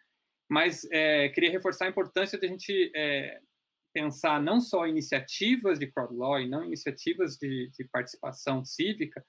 mas 0.49 0.85
é, 0.91 1.29
queria 1.29 1.51
reforçar 1.51 1.85
a 1.85 1.89
importância 1.89 2.37
de 2.37 2.45
a 2.45 2.49
gente 2.49 2.91
pensar 3.93 4.41
não 4.41 4.61
só 4.61 4.85
iniciativas 4.85 5.79
de 5.79 5.87
crowd 5.87 6.13
law 6.15 6.39
e 6.39 6.47
não 6.47 6.63
iniciativas 6.63 7.37
de, 7.37 7.69
de 7.71 7.83
participação 7.85 8.63
cívica, 8.63 9.25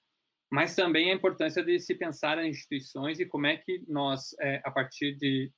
mas 0.51 0.75
também 0.75 1.11
a 1.11 1.15
importância 1.15 1.63
de 1.63 1.79
se 1.79 1.95
pensar 1.95 2.39
em 2.39 2.51
instituições 2.51 3.21
e 3.21 3.27
como 3.27 3.47
é 3.47 3.57
que 3.57 3.85
nós, 3.87 4.35
é, 4.41 4.61
a 4.65 4.71
partir 4.71 5.15
de 5.17 5.53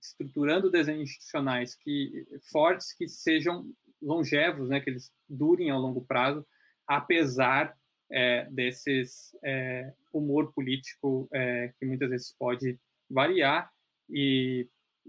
estruturando 0.00 0.70
desenhos 0.70 1.10
institucionais 1.10 1.74
que 1.74 2.26
fortes, 2.50 2.92
que 2.92 3.06
sejam 3.08 3.70
longevos, 4.00 4.68
né, 4.68 4.80
que 4.80 4.90
eles 4.90 5.12
durem 5.28 5.70
ao 5.70 5.80
longo 5.80 6.04
prazo, 6.04 6.46
apesar 6.86 7.76
é, 8.10 8.48
desses 8.50 9.36
é, 9.44 9.92
humor 10.12 10.52
político 10.52 11.28
é, 11.32 11.72
que 11.78 11.84
muitas 11.84 12.08
vezes 12.08 12.34
pode 12.38 12.78
variar 13.10 13.70
e, 14.08 14.66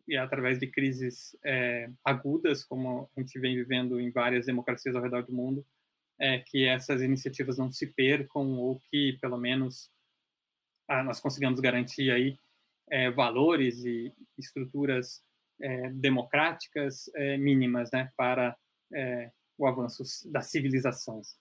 e 0.08 0.18
através 0.18 0.60
de 0.60 0.68
crises 0.68 1.38
é, 1.46 1.90
agudas, 2.04 2.66
como 2.66 3.10
a 3.16 3.22
gente 3.22 3.40
vem 3.40 3.56
vivendo 3.56 4.00
em 4.00 4.12
várias 4.12 4.46
democracias 4.48 4.96
ao 4.96 5.02
redor 5.02 5.24
do 5.24 5.34
mundo, 5.34 5.66
é, 6.20 6.40
que 6.40 6.68
essas 6.68 7.02
iniciativas 7.02 7.58
não 7.58 7.72
se 7.72 7.88
percam 7.88 8.58
ou 8.60 8.80
que, 8.90 9.18
pelo 9.22 9.38
menos, 9.38 9.90
ah, 10.88 11.04
nós 11.04 11.20
consigamos 11.20 11.60
garantir 11.60 12.12
aí 12.12 12.38
é, 12.90 13.10
valores 13.10 13.86
e 13.86 14.14
estruturas 14.38 15.22
é, 15.62 15.90
democráticas 15.92 17.10
é, 17.16 17.38
mínimas 17.38 17.90
né, 17.92 18.12
para 18.18 18.56
é, 18.94 19.32
o 19.58 19.68
avanço 19.68 20.04
das 20.32 20.50
civilizações. 20.50 21.38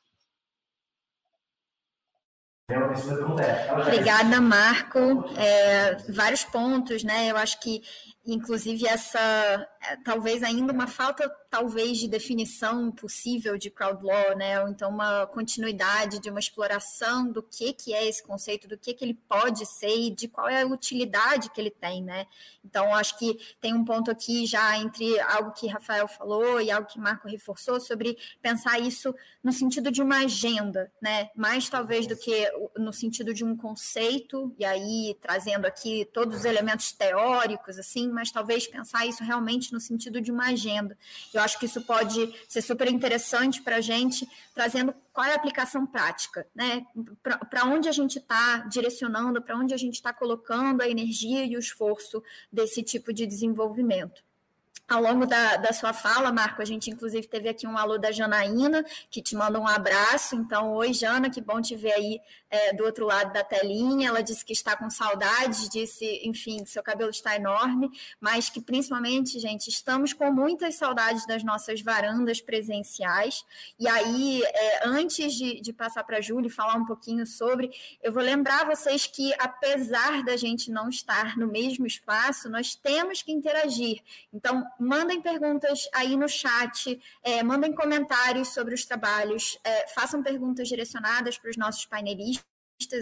Obrigada, 3.80 4.42
Marco. 4.42 4.98
É, 5.38 5.96
vários 6.12 6.44
pontos, 6.44 7.02
né? 7.02 7.30
Eu 7.30 7.36
acho 7.38 7.58
que, 7.60 7.80
inclusive, 8.26 8.86
essa 8.86 9.18
é, 9.18 9.77
talvez 9.96 10.42
ainda 10.42 10.72
uma 10.72 10.86
falta 10.86 11.28
talvez 11.50 11.98
de 11.98 12.08
definição 12.08 12.90
possível 12.90 13.56
de 13.56 13.70
crowd 13.70 14.04
law, 14.04 14.36
né? 14.36 14.60
Ou 14.60 14.68
então 14.68 14.90
uma 14.90 15.26
continuidade 15.26 16.18
de 16.18 16.30
uma 16.30 16.40
exploração 16.40 17.30
do 17.30 17.42
que 17.42 17.72
que 17.72 17.94
é 17.94 18.06
esse 18.06 18.22
conceito, 18.22 18.68
do 18.68 18.76
que 18.76 18.92
que 18.94 19.04
ele 19.04 19.14
pode 19.14 19.64
ser 19.66 19.96
e 19.96 20.10
de 20.10 20.28
qual 20.28 20.48
é 20.48 20.62
a 20.62 20.66
utilidade 20.66 21.50
que 21.50 21.60
ele 21.60 21.70
tem, 21.70 22.02
né? 22.02 22.26
Então 22.64 22.94
acho 22.94 23.18
que 23.18 23.38
tem 23.60 23.74
um 23.74 23.84
ponto 23.84 24.10
aqui 24.10 24.46
já 24.46 24.76
entre 24.78 25.18
algo 25.20 25.52
que 25.52 25.66
Rafael 25.66 26.06
falou 26.06 26.60
e 26.60 26.70
algo 26.70 26.88
que 26.88 26.98
Marco 26.98 27.28
reforçou 27.28 27.80
sobre 27.80 28.18
pensar 28.42 28.78
isso 28.78 29.14
no 29.42 29.52
sentido 29.52 29.90
de 29.90 30.02
uma 30.02 30.18
agenda, 30.18 30.92
né? 31.00 31.30
Mais 31.34 31.68
talvez 31.68 32.06
do 32.06 32.16
que 32.16 32.50
no 32.76 32.92
sentido 32.92 33.32
de 33.32 33.44
um 33.44 33.56
conceito 33.56 34.54
e 34.58 34.64
aí 34.64 35.16
trazendo 35.20 35.66
aqui 35.66 36.04
todos 36.12 36.38
os 36.38 36.44
elementos 36.44 36.92
teóricos 36.92 37.78
assim, 37.78 38.08
mas 38.08 38.30
talvez 38.30 38.66
pensar 38.66 39.06
isso 39.06 39.24
realmente 39.24 39.72
no 39.72 39.77
sentido 39.80 40.20
de 40.20 40.30
uma 40.30 40.46
agenda. 40.46 40.96
Eu 41.32 41.40
acho 41.40 41.58
que 41.58 41.66
isso 41.66 41.80
pode 41.82 42.34
ser 42.48 42.62
super 42.62 42.88
interessante 42.88 43.62
para 43.62 43.76
a 43.76 43.80
gente, 43.80 44.28
trazendo 44.54 44.94
qual 45.12 45.26
é 45.26 45.32
a 45.32 45.36
aplicação 45.36 45.86
prática, 45.86 46.46
né? 46.54 46.86
Para 47.22 47.64
onde 47.64 47.88
a 47.88 47.92
gente 47.92 48.18
está 48.18 48.58
direcionando, 48.70 49.42
para 49.42 49.56
onde 49.56 49.74
a 49.74 49.76
gente 49.76 49.94
está 49.94 50.12
colocando 50.12 50.82
a 50.82 50.88
energia 50.88 51.44
e 51.44 51.56
o 51.56 51.58
esforço 51.58 52.22
desse 52.52 52.82
tipo 52.82 53.12
de 53.12 53.26
desenvolvimento 53.26 54.22
ao 54.88 55.02
longo 55.02 55.26
da, 55.26 55.58
da 55.58 55.72
sua 55.72 55.92
fala, 55.92 56.32
Marco, 56.32 56.62
a 56.62 56.64
gente 56.64 56.90
inclusive 56.90 57.26
teve 57.28 57.48
aqui 57.48 57.66
um 57.66 57.76
alô 57.76 57.98
da 57.98 58.10
Janaína, 58.10 58.82
que 59.10 59.20
te 59.20 59.36
manda 59.36 59.60
um 59.60 59.68
abraço. 59.68 60.34
Então, 60.34 60.72
oi, 60.72 60.94
Jana, 60.94 61.28
que 61.28 61.42
bom 61.42 61.60
te 61.60 61.76
ver 61.76 61.92
aí 61.92 62.20
é, 62.50 62.72
do 62.72 62.84
outro 62.84 63.06
lado 63.06 63.32
da 63.32 63.44
telinha. 63.44 64.08
Ela 64.08 64.22
disse 64.22 64.44
que 64.44 64.52
está 64.52 64.76
com 64.76 64.88
saudade, 64.90 65.68
disse, 65.68 66.20
enfim, 66.24 66.64
que 66.64 66.70
seu 66.70 66.82
cabelo 66.82 67.10
está 67.10 67.36
enorme, 67.36 67.90
mas 68.20 68.48
que 68.48 68.60
principalmente, 68.60 69.38
gente, 69.38 69.68
estamos 69.68 70.12
com 70.12 70.30
muitas 70.32 70.76
saudades 70.76 71.26
das 71.26 71.42
nossas 71.42 71.80
varandas 71.82 72.40
presenciais. 72.40 73.44
E 73.78 73.86
aí, 73.86 74.42
é, 74.42 74.88
antes 74.88 75.34
de, 75.34 75.60
de 75.60 75.72
passar 75.72 76.04
para 76.04 76.18
a 76.18 76.20
Júlia 76.20 76.50
falar 76.50 76.74
um 76.76 76.86
pouquinho 76.86 77.26
sobre, 77.26 77.70
eu 78.02 78.12
vou 78.12 78.22
lembrar 78.22 78.66
vocês 78.66 79.06
que, 79.06 79.32
apesar 79.38 80.22
da 80.24 80.36
gente 80.36 80.70
não 80.70 80.88
estar 80.88 81.36
no 81.36 81.46
mesmo 81.46 81.86
espaço, 81.86 82.48
nós 82.48 82.74
temos 82.74 83.22
que 83.22 83.32
interagir. 83.32 84.02
Então, 84.32 84.64
mandem 84.78 85.20
perguntas 85.20 85.88
aí 85.92 86.16
no 86.16 86.28
chat, 86.28 87.00
é, 87.22 87.42
mandem 87.42 87.72
comentários 87.72 88.48
sobre 88.48 88.74
os 88.74 88.84
trabalhos, 88.84 89.58
é, 89.64 89.88
façam 89.88 90.22
perguntas 90.22 90.68
direcionadas 90.68 91.38
para 91.38 91.50
os 91.50 91.56
nossos 91.56 91.84
painelistas 91.84 92.37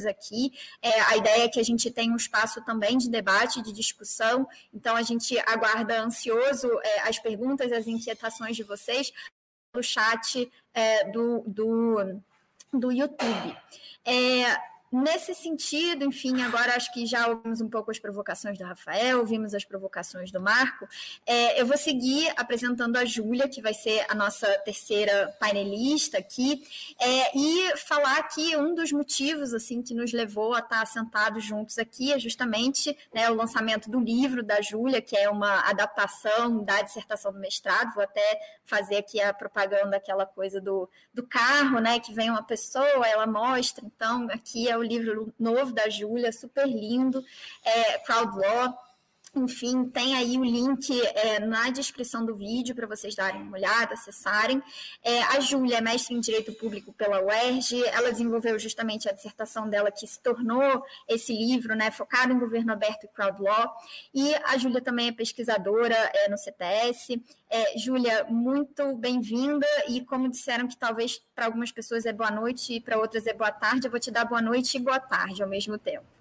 aqui. 0.08 0.52
É, 0.80 1.00
a 1.02 1.16
ideia 1.16 1.44
é 1.44 1.48
que 1.48 1.60
a 1.60 1.62
gente 1.62 1.90
tenha 1.90 2.12
um 2.12 2.16
espaço 2.16 2.64
também 2.64 2.96
de 2.96 3.10
debate, 3.10 3.62
de 3.62 3.72
discussão. 3.72 4.48
Então, 4.72 4.96
a 4.96 5.02
gente 5.02 5.38
aguarda 5.40 6.00
ansioso 6.00 6.68
é, 6.82 7.00
as 7.00 7.18
perguntas, 7.18 7.70
as 7.72 7.86
inquietações 7.86 8.56
de 8.56 8.62
vocês 8.62 9.12
no 9.74 9.82
chat 9.82 10.50
é, 10.72 11.10
do, 11.10 11.44
do, 11.46 12.22
do 12.72 12.90
YouTube. 12.90 13.56
É, 14.04 14.56
Nesse 14.98 15.34
sentido, 15.34 16.06
enfim, 16.06 16.40
agora 16.40 16.74
acho 16.74 16.90
que 16.90 17.04
já 17.04 17.28
ouvimos 17.28 17.60
um 17.60 17.68
pouco 17.68 17.90
as 17.90 17.98
provocações 17.98 18.56
do 18.56 18.64
Rafael, 18.64 19.18
ouvimos 19.18 19.52
as 19.52 19.62
provocações 19.62 20.30
do 20.30 20.40
Marco. 20.40 20.88
É, 21.26 21.60
eu 21.60 21.66
vou 21.66 21.76
seguir 21.76 22.32
apresentando 22.34 22.96
a 22.96 23.04
Júlia, 23.04 23.46
que 23.46 23.60
vai 23.60 23.74
ser 23.74 24.06
a 24.08 24.14
nossa 24.14 24.46
terceira 24.60 25.36
painelista 25.38 26.16
aqui, 26.16 26.66
é, 26.98 27.38
e 27.38 27.76
falar 27.76 28.22
que 28.28 28.56
um 28.56 28.74
dos 28.74 28.90
motivos 28.90 29.52
assim 29.52 29.82
que 29.82 29.92
nos 29.92 30.14
levou 30.14 30.54
a 30.54 30.60
estar 30.60 30.86
sentados 30.86 31.44
juntos 31.44 31.76
aqui 31.78 32.10
é 32.10 32.18
justamente 32.18 32.96
né, 33.12 33.30
o 33.30 33.34
lançamento 33.34 33.90
do 33.90 34.00
livro 34.00 34.42
da 34.42 34.62
Júlia, 34.62 35.02
que 35.02 35.14
é 35.14 35.28
uma 35.28 35.68
adaptação 35.68 36.64
da 36.64 36.80
dissertação 36.80 37.30
do 37.34 37.38
mestrado. 37.38 37.92
Vou 37.92 38.02
até 38.02 38.40
fazer 38.64 38.96
aqui 38.96 39.20
a 39.20 39.34
propaganda, 39.34 39.98
aquela 39.98 40.24
coisa 40.24 40.58
do, 40.58 40.88
do 41.12 41.22
carro, 41.22 41.80
né? 41.80 42.00
Que 42.00 42.14
vem 42.14 42.30
uma 42.30 42.42
pessoa, 42.42 43.06
ela 43.06 43.26
mostra, 43.26 43.84
então 43.84 44.26
aqui 44.30 44.68
é 44.70 44.76
o 44.76 44.85
livro 44.86 45.32
novo 45.38 45.72
da 45.72 45.88
Júlia, 45.88 46.32
super 46.32 46.66
lindo, 46.66 47.24
é, 47.64 47.98
Proud 47.98 48.36
Law. 48.38 48.85
Enfim, 49.36 49.84
tem 49.84 50.16
aí 50.16 50.38
o 50.38 50.44
link 50.44 50.90
é, 51.08 51.38
na 51.40 51.68
descrição 51.68 52.24
do 52.24 52.34
vídeo 52.34 52.74
para 52.74 52.86
vocês 52.86 53.14
darem 53.14 53.42
uma 53.42 53.58
olhada, 53.58 53.92
acessarem. 53.92 54.62
É, 55.04 55.22
a 55.24 55.40
Júlia 55.40 55.76
é 55.76 55.80
mestre 55.82 56.14
em 56.14 56.20
Direito 56.20 56.54
Público 56.54 56.90
pela 56.94 57.22
UERJ, 57.22 57.84
ela 57.88 58.10
desenvolveu 58.10 58.58
justamente 58.58 59.06
a 59.06 59.12
dissertação 59.12 59.68
dela 59.68 59.90
que 59.90 60.06
se 60.06 60.18
tornou 60.20 60.82
esse 61.06 61.34
livro, 61.34 61.76
né, 61.76 61.90
focado 61.90 62.32
em 62.32 62.38
governo 62.38 62.72
aberto 62.72 63.04
e 63.04 63.08
crowd 63.08 63.42
law. 63.42 63.76
E 64.14 64.34
a 64.36 64.56
Júlia 64.56 64.80
também 64.80 65.08
é 65.08 65.12
pesquisadora 65.12 65.94
é, 66.14 66.30
no 66.30 66.38
CTS. 66.38 67.22
É, 67.50 67.78
Júlia, 67.78 68.24
muito 68.30 68.96
bem-vinda 68.96 69.66
e 69.86 70.00
como 70.00 70.30
disseram 70.30 70.66
que 70.66 70.78
talvez 70.78 71.20
para 71.34 71.44
algumas 71.44 71.70
pessoas 71.70 72.06
é 72.06 72.12
boa 72.12 72.30
noite 72.30 72.72
e 72.72 72.80
para 72.80 72.96
outras 72.98 73.26
é 73.26 73.34
boa 73.34 73.52
tarde, 73.52 73.86
eu 73.86 73.90
vou 73.90 74.00
te 74.00 74.10
dar 74.10 74.24
boa 74.24 74.40
noite 74.40 74.78
e 74.78 74.80
boa 74.80 74.98
tarde 74.98 75.42
ao 75.42 75.48
mesmo 75.48 75.76
tempo. 75.76 76.15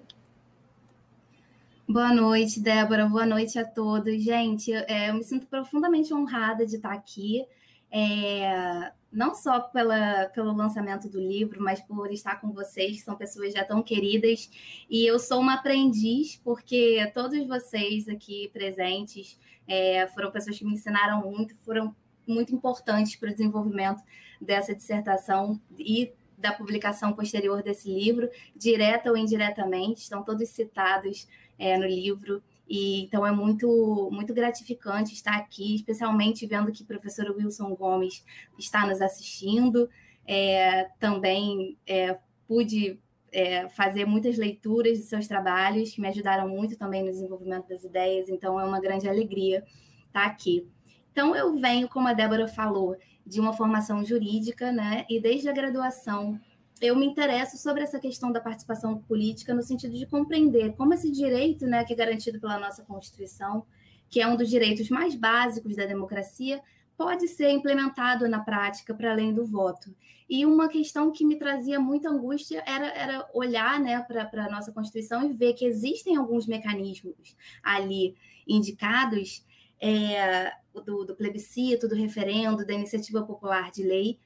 Boa 1.88 2.12
noite, 2.12 2.60
Débora. 2.60 3.08
Boa 3.08 3.28
noite 3.28 3.60
a 3.60 3.64
todos. 3.64 4.24
Gente, 4.24 4.74
é, 4.74 5.12
eu 5.12 5.14
me 5.14 5.24
sinto 5.24 5.46
profundamente 5.46 6.12
honrada 6.12 6.66
de 6.66 6.78
estar 6.78 6.92
aqui, 6.92 7.46
é, 7.92 8.92
não 9.12 9.36
só 9.36 9.60
pela, 9.60 10.26
pelo 10.34 10.52
lançamento 10.52 11.08
do 11.08 11.20
livro, 11.20 11.62
mas 11.62 11.80
por 11.80 12.12
estar 12.12 12.42
com 12.42 12.52
vocês, 12.52 12.98
que 12.98 13.04
são 13.04 13.16
pessoas 13.16 13.54
já 13.54 13.64
tão 13.64 13.84
queridas. 13.84 14.50
E 14.90 15.06
eu 15.06 15.20
sou 15.20 15.40
uma 15.40 15.54
aprendiz, 15.54 16.42
porque 16.44 17.10
todos 17.14 17.46
vocês 17.46 18.10
aqui 18.10 18.50
presentes 18.52 19.40
é, 19.68 20.08
foram 20.08 20.32
pessoas 20.32 20.58
que 20.58 20.66
me 20.66 20.74
ensinaram 20.74 21.22
muito, 21.22 21.56
foram 21.58 21.96
muito 22.28 22.54
importantes 22.54 23.16
para 23.16 23.30
o 23.30 23.32
desenvolvimento 23.32 24.02
dessa 24.42 24.74
dissertação 24.74 25.62
e 25.78 26.12
da 26.38 26.52
publicação 26.52 27.14
posterior 27.14 27.64
desse 27.64 27.90
livro, 27.90 28.30
direta 28.56 29.10
ou 29.10 29.18
indiretamente, 29.18 30.02
estão 30.02 30.24
todos 30.24 30.50
citados 30.50 31.28
é, 31.58 31.78
no 31.78 31.86
livro. 31.86 32.42
E 32.68 33.04
então 33.04 33.26
é 33.26 33.32
muito 33.32 34.10
muito 34.12 34.34
gratificante 34.34 35.14
estar 35.14 35.36
aqui, 35.36 35.76
especialmente 35.76 36.48
vendo 36.48 36.72
que 36.72 36.84
o 36.84 36.86
professor 36.86 37.30
Wilson 37.36 37.76
Gomes 37.76 38.24
está 38.58 38.86
nos 38.88 39.02
assistindo. 39.02 39.90
É, 40.28 40.86
também 41.00 41.78
é, 41.86 42.18
pude 42.48 43.00
é, 43.32 43.68
fazer 43.70 44.06
muitas 44.06 44.38
leituras 44.38 44.98
de 44.98 45.04
seus 45.04 45.28
trabalhos, 45.28 45.92
que 45.92 46.02
me 46.02 46.08
ajudaram 46.08 46.48
muito 46.48 46.78
também 46.78 47.04
no 47.04 47.12
desenvolvimento 47.12 47.68
das 47.68 47.84
ideias, 47.84 48.30
então 48.30 48.60
é 48.60 48.64
uma 48.64 48.80
grande 48.80 49.08
alegria 49.08 49.64
estar 50.08 50.26
aqui. 50.26 50.68
Então 51.12 51.36
eu 51.36 51.56
venho, 51.58 51.88
como 51.88 52.08
a 52.08 52.14
Débora 52.14 52.48
falou, 52.48 52.96
de 53.26 53.40
uma 53.40 53.54
formação 53.54 54.04
jurídica, 54.06 54.72
né? 54.72 55.06
E 55.10 55.20
desde 55.20 55.50
a 55.50 55.54
graduação 55.54 56.40
eu 56.82 56.96
me 56.96 57.06
interesso 57.06 57.58
sobre 57.58 57.84
essa 57.84 58.00
questão 58.00 58.32
da 58.32 58.42
participação 58.42 58.98
política 58.98 59.54
no 59.54 59.62
sentido 59.62 59.98
de 59.98 60.06
compreender 60.06 60.74
como 60.74 60.94
esse 60.94 61.12
direito, 61.12 61.66
né, 61.66 61.84
que 61.84 61.94
é 61.94 61.96
garantido 61.96 62.40
pela 62.40 62.60
nossa 62.60 62.84
Constituição, 62.84 63.66
que 64.10 64.22
é 64.22 64.28
um 64.28 64.36
dos 64.36 64.50
direitos 64.50 64.90
mais 64.90 65.16
básicos 65.16 65.76
da 65.76 65.86
democracia, 65.86 66.62
pode 66.98 67.28
ser 67.28 67.50
implementado 67.50 68.28
na 68.28 68.40
prática 68.40 68.94
para 68.94 69.12
além 69.12 69.34
do 69.34 69.46
voto. 69.46 69.94
E 70.30 70.46
uma 70.46 70.68
questão 70.68 71.12
que 71.12 71.26
me 71.26 71.38
trazia 71.38 71.80
muita 71.80 72.10
angústia 72.10 72.64
era, 72.66 72.88
era 72.88 73.30
olhar 73.34 73.80
né, 73.80 74.00
para 74.02 74.46
a 74.46 74.50
nossa 74.50 74.72
Constituição 74.72 75.30
e 75.30 75.34
ver 75.34 75.54
que 75.54 75.66
existem 75.66 76.16
alguns 76.16 76.48
mecanismos 76.48 77.36
ali 77.62 78.16
indicados 78.48 79.46
é, 79.80 80.52
do, 80.86 81.06
do 81.06 81.16
plebiscito, 81.16 81.88
do 81.88 81.96
referendo, 81.96 82.66
da 82.66 82.74
iniciativa 82.74 83.24
popular 83.24 83.72
de 83.72 83.84
lei, 83.84 84.20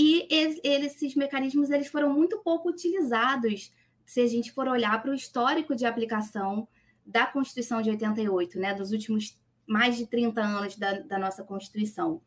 e 0.00 0.26
esses 0.62 1.14
mecanismos 1.14 1.70
eles 1.70 1.88
foram 1.88 2.10
muito 2.10 2.38
pouco 2.38 2.70
utilizados 2.70 3.70
se 4.06 4.22
a 4.22 4.26
gente 4.26 4.50
for 4.50 4.66
olhar 4.66 5.00
para 5.02 5.10
o 5.10 5.14
histórico 5.14 5.76
de 5.76 5.84
aplicação 5.84 6.66
da 7.04 7.26
Constituição 7.26 7.82
de 7.82 7.90
88, 7.90 8.58
né, 8.58 8.74
dos 8.74 8.92
últimos 8.92 9.38
mais 9.66 9.98
de 9.98 10.06
30 10.06 10.40
anos 10.40 10.76
da, 10.76 11.00
da 11.00 11.18
nossa 11.18 11.44
Constituição. 11.44 12.22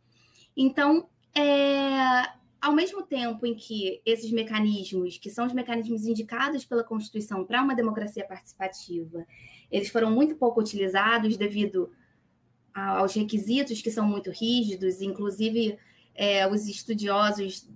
Então, 0.56 1.10
é, 1.36 2.30
ao 2.62 2.74
mesmo 2.74 3.02
tempo 3.02 3.44
em 3.44 3.56
que 3.56 4.04
esses 4.06 4.32
mecanismos, 4.32 5.18
que 5.18 5.32
são 5.32 5.48
os 5.48 5.52
mecanismos 5.52 6.06
indicados 6.06 6.64
pela 6.66 6.84
Constituição 6.84 7.44
para 7.44 7.64
uma 7.64 7.76
democracia 7.76 8.24
participativa, 8.24 9.26
eles 9.72 9.90
foram 9.90 10.12
muito 10.12 10.36
pouco 10.36 10.62
utilizados 10.62 11.38
devido 11.38 11.92
aos 12.72 13.16
requisitos 13.16 13.82
que 13.82 13.90
são 13.90 14.06
muito 14.08 14.30
rígidos, 14.30 15.02
inclusive 15.02 15.80
é, 16.16 16.48
os 16.48 16.68
estudiosos 16.68 17.68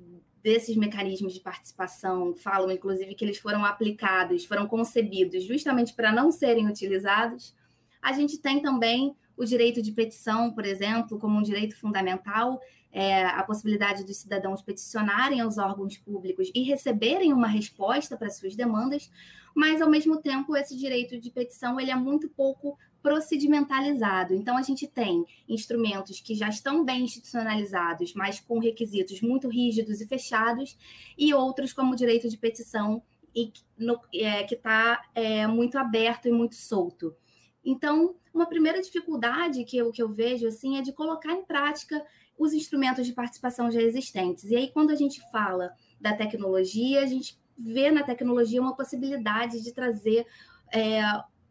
desses 0.44 0.76
mecanismos 0.78 1.34
de 1.34 1.42
participação 1.42 2.36
falam, 2.36 2.72
inclusive, 2.72 3.16
que 3.16 3.26
eles 3.26 3.38
foram 3.38 3.66
aplicados, 3.66 4.46
foram 4.46 4.68
concebidos 4.68 5.44
justamente 5.44 5.94
para 5.94 6.12
não 6.12 6.32
serem 6.32 6.68
utilizados. 6.68 7.54
A 8.02 8.14
gente 8.14 8.38
tem 8.38 8.62
também 8.62 9.16
o 9.36 9.44
direito 9.44 9.82
de 9.82 9.92
petição, 9.92 10.52
por 10.52 10.66
exemplo, 10.66 11.20
como 11.20 11.38
um 11.38 11.44
direito 11.44 11.76
fundamental, 11.78 12.60
é, 12.92 13.26
a 13.26 13.44
possibilidade 13.44 14.04
dos 14.04 14.18
cidadãos 14.18 14.62
peticionarem 14.62 15.42
aos 15.42 15.58
órgãos 15.58 15.98
públicos 15.98 16.50
e 16.56 16.64
receberem 16.64 17.34
uma 17.34 17.48
resposta 17.48 18.18
para 18.18 18.30
suas 18.30 18.56
demandas, 18.56 19.12
mas 19.54 19.82
ao 19.82 19.90
mesmo 19.90 20.22
tempo 20.22 20.56
esse 20.56 20.76
direito 20.76 21.20
de 21.20 21.30
petição 21.30 21.80
ele 21.80 21.92
é 21.92 21.96
muito 21.96 22.30
pouco 22.30 22.78
procedimentalizado. 23.08 24.34
Então, 24.34 24.58
a 24.58 24.62
gente 24.62 24.86
tem 24.86 25.26
instrumentos 25.48 26.20
que 26.20 26.36
já 26.36 26.50
estão 26.50 26.84
bem 26.84 27.06
institucionalizados, 27.06 28.14
mas 28.14 28.42
com 28.42 28.60
requisitos 28.60 29.22
muito 29.22 29.48
rígidos 29.48 30.02
e 30.02 30.06
fechados, 30.06 30.78
e 31.18 31.34
outros, 31.34 31.72
como 31.72 31.94
o 31.94 31.96
direito 31.96 32.28
de 32.28 32.38
petição, 32.38 33.02
e 33.34 33.54
no, 33.78 33.98
é, 34.14 34.44
que 34.44 34.56
está 34.56 35.06
é, 35.16 35.48
muito 35.48 35.78
aberto 35.78 36.28
e 36.28 36.34
muito 36.34 36.56
solto. 36.56 37.16
Então, 37.64 38.16
uma 38.34 38.46
primeira 38.46 38.82
dificuldade 38.82 39.64
que 39.64 39.78
eu, 39.78 39.90
que 39.90 40.04
eu 40.04 40.10
vejo 40.10 40.46
assim 40.46 40.78
é 40.78 40.82
de 40.82 40.92
colocar 40.92 41.32
em 41.32 41.46
prática 41.46 42.06
os 42.38 42.52
instrumentos 42.52 43.06
de 43.06 43.14
participação 43.14 43.72
já 43.72 43.82
existentes. 43.82 44.44
E 44.52 44.56
aí, 44.58 44.70
quando 44.70 44.92
a 44.92 44.96
gente 44.96 45.22
fala 45.32 45.72
da 46.00 46.14
tecnologia, 46.14 47.02
a 47.02 47.06
gente 47.06 47.40
vê 47.58 47.90
na 47.90 48.04
tecnologia 48.04 48.62
uma 48.62 48.76
possibilidade 48.76 49.64
de 49.64 49.72
trazer 49.72 50.28
é, 50.74 51.02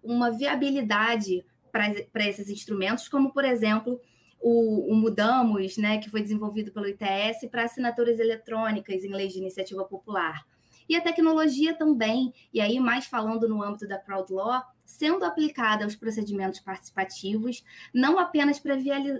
uma 0.06 0.30
viabilidade 0.30 1.44
para 1.70 2.26
esses 2.26 2.48
instrumentos, 2.48 3.08
como, 3.08 3.32
por 3.32 3.44
exemplo, 3.44 4.00
o, 4.40 4.92
o, 4.92 4.94
Mudamos, 4.94 5.76
né, 5.76 5.98
que 5.98 6.10
foi 6.10 6.22
desenvolvido 6.22 6.72
pelo 6.72 6.88
ITS 6.88 7.48
para 7.50 7.64
assinaturas 7.64 8.18
eletrônicas 8.18 9.04
em 9.04 9.12
leis 9.12 9.32
de 9.32 9.38
iniciativa 9.38 9.84
popular. 9.84 10.46
E 10.88 10.94
a 10.94 11.00
tecnologia 11.00 11.74
também, 11.74 12.32
e 12.52 12.60
aí 12.60 12.78
mais 12.78 13.06
falando 13.06 13.48
no 13.48 13.62
âmbito 13.62 13.88
da 13.88 13.98
crowd 13.98 14.32
law, 14.32 14.62
sendo 14.84 15.24
aplicada 15.24 15.84
aos 15.84 15.96
procedimentos 15.96 16.60
participativos, 16.60 17.64
não 17.92 18.18
apenas 18.18 18.60
para 18.60 18.76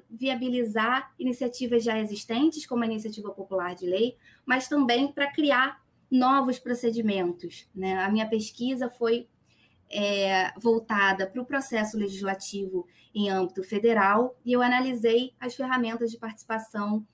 viabilizar 0.08 1.12
iniciativas 1.18 1.82
já 1.82 1.98
existentes, 1.98 2.64
como 2.64 2.84
a 2.84 2.86
iniciativa 2.86 3.30
popular 3.32 3.74
de 3.74 3.84
lei, 3.84 4.16
mas 4.44 4.68
também 4.68 5.10
para 5.10 5.30
criar 5.32 5.84
novos 6.08 6.58
procedimentos. 6.60 7.68
Né? 7.74 7.98
A 7.98 8.08
minha 8.08 8.28
pesquisa 8.28 8.88
foi 8.88 9.28
é, 9.90 10.52
voltada 10.58 11.26
para 11.26 11.40
o 11.40 11.46
processo 11.46 11.96
legislativo 11.96 12.86
em 13.14 13.30
âmbito 13.30 13.62
federal 13.62 14.36
e 14.44 14.52
eu 14.52 14.60
analisei 14.60 15.32
as 15.40 15.54
ferramentas 15.54 16.10
de 16.10 16.18
participação 16.18 17.06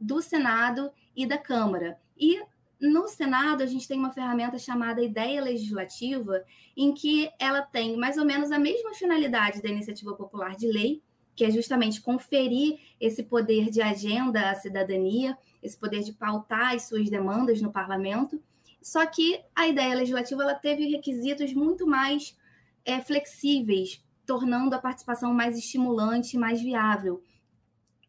do 0.00 0.22
Senado 0.22 0.90
e 1.14 1.26
da 1.26 1.38
Câmara. 1.38 1.98
E 2.16 2.40
no 2.80 3.06
Senado, 3.06 3.62
a 3.62 3.66
gente 3.66 3.86
tem 3.86 3.98
uma 3.98 4.12
ferramenta 4.12 4.58
chamada 4.58 5.02
Ideia 5.02 5.40
Legislativa, 5.40 6.44
em 6.76 6.92
que 6.92 7.30
ela 7.38 7.62
tem 7.62 7.96
mais 7.96 8.18
ou 8.18 8.24
menos 8.24 8.50
a 8.50 8.58
mesma 8.58 8.92
finalidade 8.94 9.62
da 9.62 9.68
iniciativa 9.68 10.14
popular 10.14 10.56
de 10.56 10.66
lei, 10.66 11.00
que 11.36 11.44
é 11.44 11.50
justamente 11.50 12.00
conferir 12.00 12.80
esse 13.00 13.22
poder 13.22 13.70
de 13.70 13.80
agenda 13.80 14.50
à 14.50 14.54
cidadania, 14.54 15.38
esse 15.62 15.76
poder 15.76 16.02
de 16.02 16.12
pautar 16.12 16.74
as 16.74 16.82
suas 16.88 17.08
demandas 17.08 17.62
no 17.62 17.70
parlamento, 17.72 18.42
só 18.82 19.06
que 19.06 19.40
a 19.54 19.68
ideia 19.68 19.94
legislativa 19.94 20.42
ela 20.42 20.54
teve 20.54 20.88
requisitos 20.88 21.52
muito 21.54 21.86
mais 21.86 22.36
é, 22.84 23.00
flexíveis, 23.00 24.02
tornando 24.26 24.74
a 24.74 24.80
participação 24.80 25.32
mais 25.32 25.56
estimulante 25.56 26.36
mais 26.36 26.60
viável. 26.60 27.22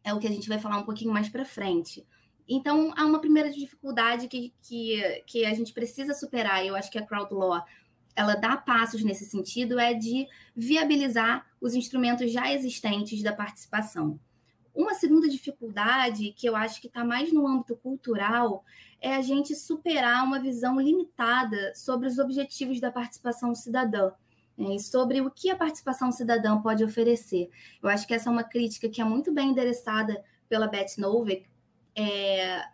É 0.02 0.12
o 0.12 0.18
que 0.18 0.26
a 0.26 0.30
gente 0.30 0.48
vai 0.48 0.58
falar 0.58 0.78
um 0.78 0.84
pouquinho 0.84 1.12
mais 1.12 1.28
para 1.28 1.44
frente. 1.44 2.06
Então, 2.48 2.92
há 2.96 3.06
uma 3.06 3.20
primeira 3.20 3.50
dificuldade 3.50 4.28
que, 4.28 4.52
que, 4.62 5.22
que 5.26 5.44
a 5.46 5.54
gente 5.54 5.72
precisa 5.72 6.12
superar, 6.12 6.62
e 6.62 6.68
eu 6.68 6.76
acho 6.76 6.90
que 6.90 6.98
a 6.98 7.06
crowd 7.06 7.32
law 7.32 7.64
ela 8.16 8.34
dá 8.34 8.56
passos 8.56 9.02
nesse 9.02 9.24
sentido, 9.24 9.78
é 9.78 9.94
de 9.94 10.28
viabilizar 10.54 11.46
os 11.60 11.74
instrumentos 11.74 12.30
já 12.30 12.52
existentes 12.52 13.22
da 13.22 13.32
participação. 13.32 14.20
Uma 14.74 14.94
segunda 14.94 15.28
dificuldade, 15.28 16.32
que 16.32 16.48
eu 16.48 16.56
acho 16.56 16.80
que 16.80 16.88
está 16.88 17.04
mais 17.04 17.32
no 17.32 17.46
âmbito 17.46 17.76
cultural, 17.76 18.64
é 19.00 19.14
a 19.14 19.22
gente 19.22 19.54
superar 19.54 20.24
uma 20.24 20.40
visão 20.40 20.80
limitada 20.80 21.72
sobre 21.74 22.08
os 22.08 22.18
objetivos 22.18 22.80
da 22.80 22.90
participação 22.90 23.54
cidadã 23.54 24.10
né, 24.56 24.74
e 24.74 24.80
sobre 24.80 25.20
o 25.20 25.30
que 25.30 25.50
a 25.50 25.56
participação 25.56 26.10
cidadã 26.10 26.60
pode 26.60 26.82
oferecer. 26.82 27.50
Eu 27.82 27.88
acho 27.88 28.06
que 28.06 28.14
essa 28.14 28.28
é 28.28 28.32
uma 28.32 28.42
crítica 28.42 28.88
que 28.88 29.00
é 29.00 29.04
muito 29.04 29.32
bem 29.32 29.50
endereçada 29.50 30.24
pela 30.48 30.66
Beth 30.66 30.98
Novick, 30.98 31.46
é, 31.94 32.64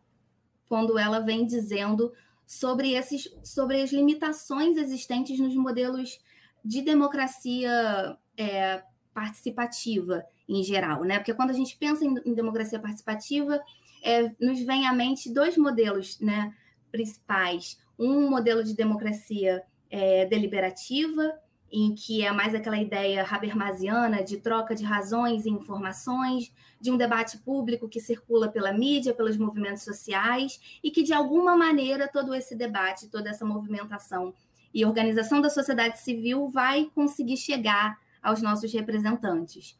quando 0.66 0.98
ela 0.98 1.20
vem 1.20 1.44
dizendo 1.44 2.12
sobre, 2.46 2.94
esses, 2.94 3.28
sobre 3.44 3.82
as 3.82 3.92
limitações 3.92 4.76
existentes 4.76 5.38
nos 5.38 5.54
modelos 5.54 6.18
de 6.64 6.80
democracia 6.82 8.16
é, 8.36 8.82
participativa 9.12 10.24
em 10.50 10.64
geral, 10.64 11.04
né? 11.04 11.18
Porque 11.18 11.32
quando 11.32 11.50
a 11.50 11.54
gente 11.54 11.76
pensa 11.76 12.04
em, 12.04 12.14
em 12.26 12.34
democracia 12.34 12.78
participativa, 12.78 13.60
é, 14.02 14.32
nos 14.40 14.60
vem 14.62 14.86
à 14.86 14.92
mente 14.92 15.32
dois 15.32 15.56
modelos 15.56 16.18
né, 16.20 16.52
principais. 16.90 17.78
Um 17.96 18.28
modelo 18.28 18.64
de 18.64 18.74
democracia 18.74 19.62
é, 19.88 20.26
deliberativa, 20.26 21.32
em 21.70 21.94
que 21.94 22.24
é 22.24 22.32
mais 22.32 22.52
aquela 22.52 22.78
ideia 22.78 23.24
habermasiana 23.30 24.24
de 24.24 24.38
troca 24.38 24.74
de 24.74 24.82
razões 24.82 25.46
e 25.46 25.50
informações, 25.50 26.52
de 26.80 26.90
um 26.90 26.96
debate 26.96 27.38
público 27.38 27.88
que 27.88 28.00
circula 28.00 28.48
pela 28.48 28.72
mídia, 28.72 29.14
pelos 29.14 29.36
movimentos 29.36 29.84
sociais, 29.84 30.58
e 30.82 30.90
que, 30.90 31.04
de 31.04 31.12
alguma 31.12 31.56
maneira, 31.56 32.08
todo 32.08 32.34
esse 32.34 32.56
debate, 32.56 33.08
toda 33.08 33.30
essa 33.30 33.44
movimentação 33.44 34.34
e 34.74 34.84
organização 34.84 35.40
da 35.40 35.50
sociedade 35.50 36.00
civil 36.00 36.48
vai 36.48 36.90
conseguir 36.92 37.36
chegar 37.36 37.98
aos 38.20 38.42
nossos 38.42 38.72
representantes. 38.72 39.78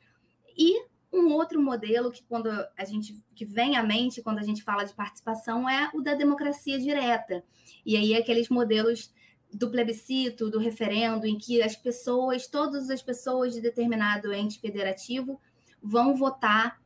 E 0.60 0.84
um 1.10 1.32
outro 1.32 1.60
modelo 1.60 2.12
que 2.12 2.22
quando 2.24 2.48
a 2.76 2.84
gente 2.84 3.24
que 3.34 3.46
vem 3.46 3.76
à 3.76 3.82
mente 3.82 4.22
quando 4.22 4.38
a 4.38 4.42
gente 4.42 4.62
fala 4.62 4.84
de 4.84 4.92
participação 4.92 5.66
é 5.66 5.90
o 5.94 6.02
da 6.02 6.14
democracia 6.14 6.78
direta. 6.78 7.42
E 7.84 7.96
aí 7.96 8.14
aqueles 8.14 8.50
modelos 8.50 9.10
do 9.50 9.70
plebiscito, 9.70 10.50
do 10.50 10.58
referendo, 10.58 11.26
em 11.26 11.38
que 11.38 11.62
as 11.62 11.74
pessoas, 11.74 12.46
todas 12.46 12.90
as 12.90 13.02
pessoas 13.02 13.54
de 13.54 13.60
determinado 13.62 14.32
ente 14.34 14.60
federativo 14.60 15.40
vão 15.82 16.14
votar 16.14 16.78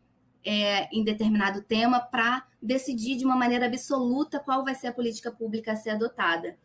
é, 0.45 0.89
em 0.97 1.03
determinado 1.03 1.61
tema 1.61 2.01
para 2.01 2.47
decidir 2.62 3.16
de 3.16 3.25
uma 3.25 3.37
maneira 3.37 3.66
absoluta 3.66 4.39
qual 4.39 4.64
vai 4.64 4.75
ser 4.75 4.87
a 4.87 4.93
política 4.93 5.33
pública 5.33 5.72
a 5.72 5.77
ser 5.77 5.91
adotada. 5.91 6.57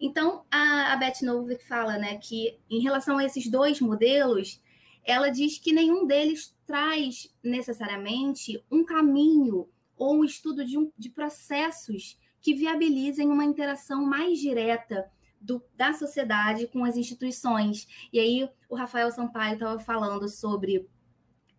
Então, 0.00 0.44
a, 0.50 0.92
a 0.92 0.96
Beth 0.96 1.22
Novick 1.22 1.64
fala 1.64 1.98
né, 1.98 2.16
que, 2.16 2.58
em 2.68 2.80
relação 2.80 3.18
a 3.18 3.24
esses 3.24 3.46
dois 3.48 3.80
modelos, 3.80 4.60
ela 5.06 5.30
diz 5.30 5.58
que 5.58 5.72
nenhum 5.72 6.06
deles 6.06 6.54
traz 6.66 7.32
necessariamente 7.42 8.62
um 8.70 8.84
caminho 8.84 9.68
ou 9.96 10.16
um 10.16 10.24
estudo 10.24 10.64
de, 10.64 10.76
um, 10.76 10.90
de 10.98 11.08
processos 11.08 12.18
que 12.40 12.52
viabilizem 12.52 13.28
uma 13.28 13.44
interação 13.44 14.04
mais 14.04 14.38
direta 14.38 15.08
do, 15.40 15.62
da 15.74 15.92
sociedade 15.92 16.66
com 16.66 16.84
as 16.84 16.96
instituições. 16.96 17.86
E 18.12 18.18
aí, 18.18 18.48
o 18.68 18.74
Rafael 18.74 19.10
Sampaio 19.10 19.54
estava 19.54 19.78
falando 19.78 20.28
sobre 20.28 20.88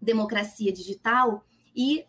democracia 0.02 0.72
digital, 0.72 1.44
e 1.76 2.06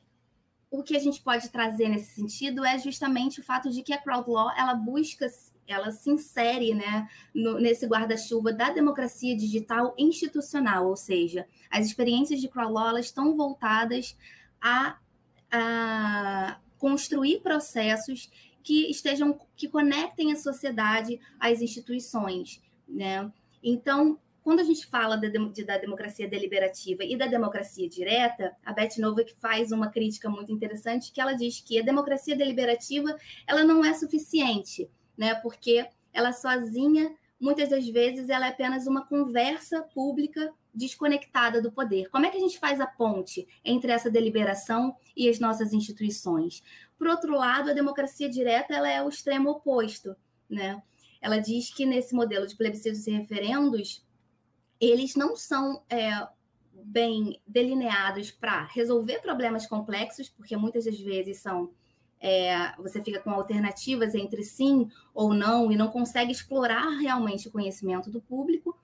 o 0.71 0.83
que 0.83 0.97
a 0.97 1.01
gente 1.01 1.23
pode 1.23 1.49
trazer 1.51 1.89
nesse 1.89 2.15
sentido 2.15 2.65
é 2.65 2.79
justamente 2.79 3.41
o 3.41 3.45
fato 3.45 3.71
de 3.71 3.83
que 3.83 3.93
a 3.93 4.01
crowd 4.01 4.29
law 4.29 4.51
ela 4.57 4.75
busca 4.75 5.27
ela 5.69 5.91
se 5.91 6.11
insere 6.11 6.75
né, 6.75 7.09
no, 7.35 7.61
nesse 7.61 7.87
guarda-chuva 7.87 8.53
da 8.53 8.71
democracia 8.71 9.37
digital 9.37 9.95
institucional, 9.99 10.89
ou 10.89 10.97
seja, 10.97 11.47
as 11.71 11.87
experiências 11.87 12.41
de 12.41 12.49
crowd 12.49 12.73
law 12.73 12.99
estão 12.99 13.37
voltadas 13.37 14.17
a, 14.61 14.99
a 15.53 16.59
construir 16.79 17.41
processos 17.41 18.31
que 18.63 18.91
estejam 18.91 19.39
que 19.57 19.69
conectem 19.69 20.33
a 20.33 20.37
sociedade 20.37 21.21
às 21.39 21.61
instituições, 21.61 22.61
né? 22.89 23.31
Então, 23.63 24.19
quando 24.43 24.61
a 24.61 24.65
gente 24.65 24.87
fala 24.87 25.17
de, 25.17 25.31
de, 25.31 25.65
da 25.65 25.77
democracia 25.77 26.27
deliberativa 26.27 27.05
e 27.05 27.17
da 27.17 27.27
democracia 27.27 27.87
direta, 27.87 28.57
a 28.65 28.73
Beth 28.73 28.97
Novak 28.99 29.35
faz 29.35 29.73
uma 29.73 29.91
crítica 29.91 30.31
muito 30.31 30.51
interessante 30.51 31.13
que 31.13 31.21
ela 31.21 31.35
diz 31.35 31.61
que 31.61 31.79
a 31.79 31.85
democracia 31.85 32.35
deliberativa 32.35 33.15
ela 33.47 33.63
não 33.63 33.85
é 33.85 33.93
suficiente, 33.93 34.89
né? 35.19 35.35
Porque 35.35 35.85
ela 36.13 36.33
sozinha, 36.33 37.13
muitas 37.41 37.69
das 37.69 37.87
vezes, 37.89 38.29
ela 38.29 38.47
é 38.47 38.51
apenas 38.51 38.87
uma 38.87 39.05
conversa 39.05 39.83
pública 39.83 40.55
desconectada 40.73 41.61
do 41.61 41.73
poder. 41.73 42.09
Como 42.09 42.25
é 42.25 42.31
que 42.31 42.37
a 42.37 42.41
gente 42.41 42.59
faz 42.59 42.81
a 42.81 42.87
ponte 42.87 43.47
entre 43.65 43.91
essa 43.91 44.09
deliberação 44.09 44.97
e 45.17 45.29
as 45.29 45.41
nossas 45.41 45.73
instituições? 45.73 46.63
Por 46.97 47.09
outro 47.09 47.35
lado, 47.35 47.71
a 47.71 47.75
democracia 47.75 48.29
direta 48.29 48.75
ela 48.75 48.89
é 48.89 49.03
o 49.03 49.09
extremo 49.09 49.51
oposto, 49.51 50.15
né? 50.49 50.81
Ela 51.21 51.39
diz 51.39 51.75
que 51.75 51.85
nesse 51.85 52.15
modelo 52.15 52.47
de 52.47 52.57
plebiscitos 52.57 53.05
e 53.09 53.11
referendos, 53.11 54.07
eles 54.81 55.17
não 55.17 55.35
são 55.35 55.83
é, 55.91 56.11
bem 56.73 57.41
delineados 57.45 58.31
para 58.31 58.65
resolver 58.67 59.21
problemas 59.21 59.67
complexos, 59.67 60.29
porque 60.29 60.57
muitas 60.57 60.85
das 60.85 60.99
vezes 61.01 61.39
são 61.39 61.73
é, 62.21 62.73
você 62.79 63.03
fica 63.03 63.21
com 63.21 63.31
alternativas 63.31 64.15
entre 64.15 64.43
sim 64.43 64.89
ou 65.15 65.33
não 65.33 65.71
e 65.71 65.77
não 65.77 65.89
consegue 65.89 66.33
explorar 66.33 66.89
realmente 66.99 67.49
o 67.49 67.51
conhecimento 67.51 68.11
do 68.11 68.21
público. 68.21 68.77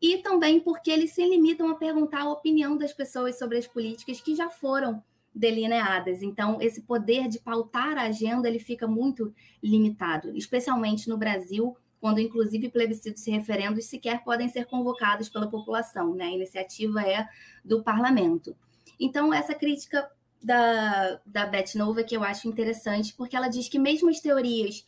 E 0.00 0.18
também 0.18 0.58
porque 0.58 0.90
eles 0.90 1.12
se 1.12 1.24
limitam 1.24 1.68
a 1.68 1.76
perguntar 1.76 2.22
a 2.22 2.32
opinião 2.32 2.76
das 2.76 2.92
pessoas 2.92 3.38
sobre 3.38 3.58
as 3.58 3.66
políticas 3.66 4.20
que 4.20 4.34
já 4.34 4.50
foram 4.50 5.02
delineadas. 5.34 6.22
Então, 6.22 6.60
esse 6.60 6.82
poder 6.82 7.28
de 7.28 7.38
pautar 7.38 7.96
a 7.96 8.02
agenda 8.02 8.48
ele 8.48 8.58
fica 8.58 8.86
muito 8.86 9.32
limitado, 9.62 10.36
especialmente 10.36 11.08
no 11.08 11.16
Brasil, 11.16 11.76
quando 12.00 12.18
inclusive 12.18 12.68
plebiscitos 12.68 13.24
e 13.26 13.30
referendos 13.30 13.84
sequer 13.84 14.24
podem 14.24 14.48
ser 14.48 14.66
convocados 14.66 15.28
pela 15.28 15.48
população, 15.48 16.14
né? 16.14 16.24
A 16.24 16.32
iniciativa 16.32 17.00
é 17.02 17.28
do 17.64 17.82
parlamento. 17.82 18.56
Então, 18.98 19.32
essa 19.32 19.54
crítica 19.54 20.10
da, 20.44 21.20
da 21.24 21.46
Beth 21.46 21.74
Nova 21.74 22.02
que 22.02 22.16
eu 22.16 22.22
acho 22.22 22.48
interessante, 22.48 23.14
porque 23.14 23.36
ela 23.36 23.48
diz 23.48 23.68
que 23.68 23.78
mesmo 23.78 24.08
as 24.08 24.20
teorias 24.20 24.84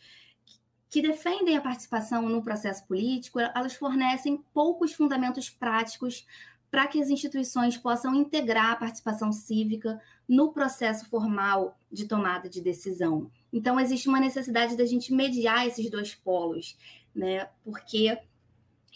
que 0.90 1.02
defendem 1.02 1.57
a 1.57 1.61
participação 1.61 2.28
no 2.28 2.42
processo 2.42 2.86
político, 2.86 3.40
elas 3.40 3.74
fornecem 3.74 4.42
poucos 4.52 4.92
fundamentos 4.92 5.50
práticos 5.50 6.26
para 6.70 6.86
que 6.86 7.00
as 7.00 7.09
instituições 7.09 7.76
possam 7.76 8.14
integrar 8.14 8.72
a 8.72 8.76
participação 8.76 9.32
cívica 9.32 10.00
no 10.28 10.52
processo 10.52 11.09
formal 11.09 11.78
de 11.90 12.07
tomada 12.07 12.48
de 12.48 12.61
decisão. 12.61 13.30
Então, 13.52 13.78
existe 13.78 14.09
uma 14.09 14.18
necessidade 14.18 14.76
da 14.76 14.84
gente 14.84 15.12
mediar 15.12 15.66
esses 15.66 15.88
dois 15.90 16.14
polos 16.14 16.76
né? 17.14 17.48
Porque 17.62 18.18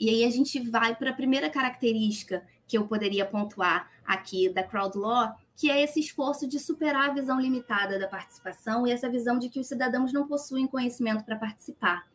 e 0.00 0.11
aí 0.11 0.24
a 0.24 0.30
gente 0.30 0.61
vai 0.61 0.94
para 0.94 1.11
a 1.11 1.14
primeira 1.14 1.48
característica 1.50 2.44
que 2.66 2.76
eu 2.76 2.86
poderia 2.86 3.24
pontuar 3.24 3.90
aqui 4.04 4.48
da 4.48 4.62
crowd 4.62 4.96
law, 4.96 5.34
que 5.59 5.68
é 5.68 5.82
esse 5.82 5.98
esforço 5.98 6.46
de 6.46 6.61
superar 6.61 7.11
a 7.11 7.12
visão 7.12 7.40
limitada 7.40 7.98
da 7.98 8.06
participação 8.06 8.86
e 8.86 8.92
essa 8.92 9.11
visão 9.11 9.40
de 9.40 9.48
que 9.48 9.59
os 9.59 9.66
cidadãos 9.66 10.12
não 10.12 10.24
possuem 10.24 10.68
conhecimento 10.68 11.24
para 11.24 11.34
participar. 11.34 12.06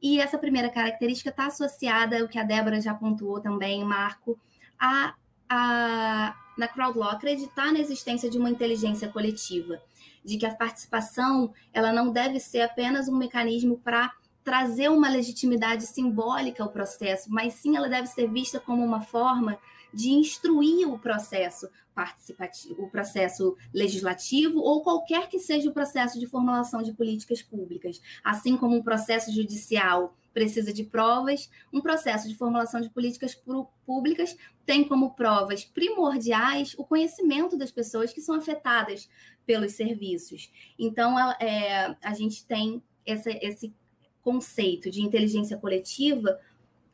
E 0.00 0.18
essa 0.18 0.38
primeira 0.38 0.70
característica 0.70 1.28
está 1.28 1.48
associada, 1.48 2.24
o 2.24 2.28
que 2.28 2.38
a 2.38 2.42
Débora 2.42 2.80
já 2.80 2.94
pontuou 2.94 3.40
também, 3.40 3.84
Marco, 3.84 4.40
a, 4.80 5.14
a, 5.50 6.34
na 6.56 6.66
crowd 6.66 6.98
law, 6.98 7.10
acreditar 7.10 7.70
na 7.74 7.78
existência 7.78 8.30
de 8.30 8.38
uma 8.38 8.48
inteligência 8.48 9.06
coletiva, 9.08 9.78
de 10.24 10.38
que 10.38 10.46
a 10.46 10.54
participação 10.54 11.52
ela 11.74 11.92
não 11.92 12.10
deve 12.10 12.40
ser 12.40 12.62
apenas 12.62 13.06
um 13.06 13.18
mecanismo 13.18 13.76
para 13.80 14.10
trazer 14.42 14.88
uma 14.88 15.10
legitimidade 15.10 15.86
simbólica 15.86 16.62
ao 16.62 16.70
processo, 16.70 17.30
mas 17.30 17.52
sim 17.52 17.76
ela 17.76 17.86
deve 17.86 18.06
ser 18.06 18.30
vista 18.30 18.58
como 18.58 18.82
uma 18.82 19.02
forma 19.02 19.58
de 19.92 20.10
instruir 20.10 20.88
o 20.88 20.98
processo 20.98 21.68
participativo, 21.94 22.84
o 22.84 22.88
processo 22.88 23.56
legislativo 23.74 24.60
ou 24.60 24.82
qualquer 24.82 25.28
que 25.28 25.38
seja 25.38 25.68
o 25.68 25.72
processo 25.72 26.18
de 26.20 26.26
formulação 26.26 26.82
de 26.82 26.92
políticas 26.92 27.42
públicas, 27.42 28.00
assim 28.22 28.56
como 28.56 28.76
um 28.76 28.82
processo 28.82 29.32
judicial 29.32 30.14
precisa 30.32 30.72
de 30.72 30.84
provas, 30.84 31.50
um 31.72 31.80
processo 31.80 32.28
de 32.28 32.36
formulação 32.36 32.80
de 32.80 32.88
políticas 32.90 33.36
públicas 33.84 34.36
tem 34.64 34.86
como 34.86 35.14
provas 35.14 35.64
primordiais 35.64 36.74
o 36.78 36.84
conhecimento 36.84 37.56
das 37.56 37.72
pessoas 37.72 38.12
que 38.12 38.20
são 38.20 38.36
afetadas 38.36 39.08
pelos 39.44 39.72
serviços. 39.72 40.52
Então, 40.78 41.18
é, 41.40 41.96
a 42.00 42.14
gente 42.14 42.44
tem 42.44 42.80
essa, 43.04 43.30
esse 43.30 43.74
conceito 44.22 44.90
de 44.90 45.00
inteligência 45.00 45.56
coletiva 45.56 46.38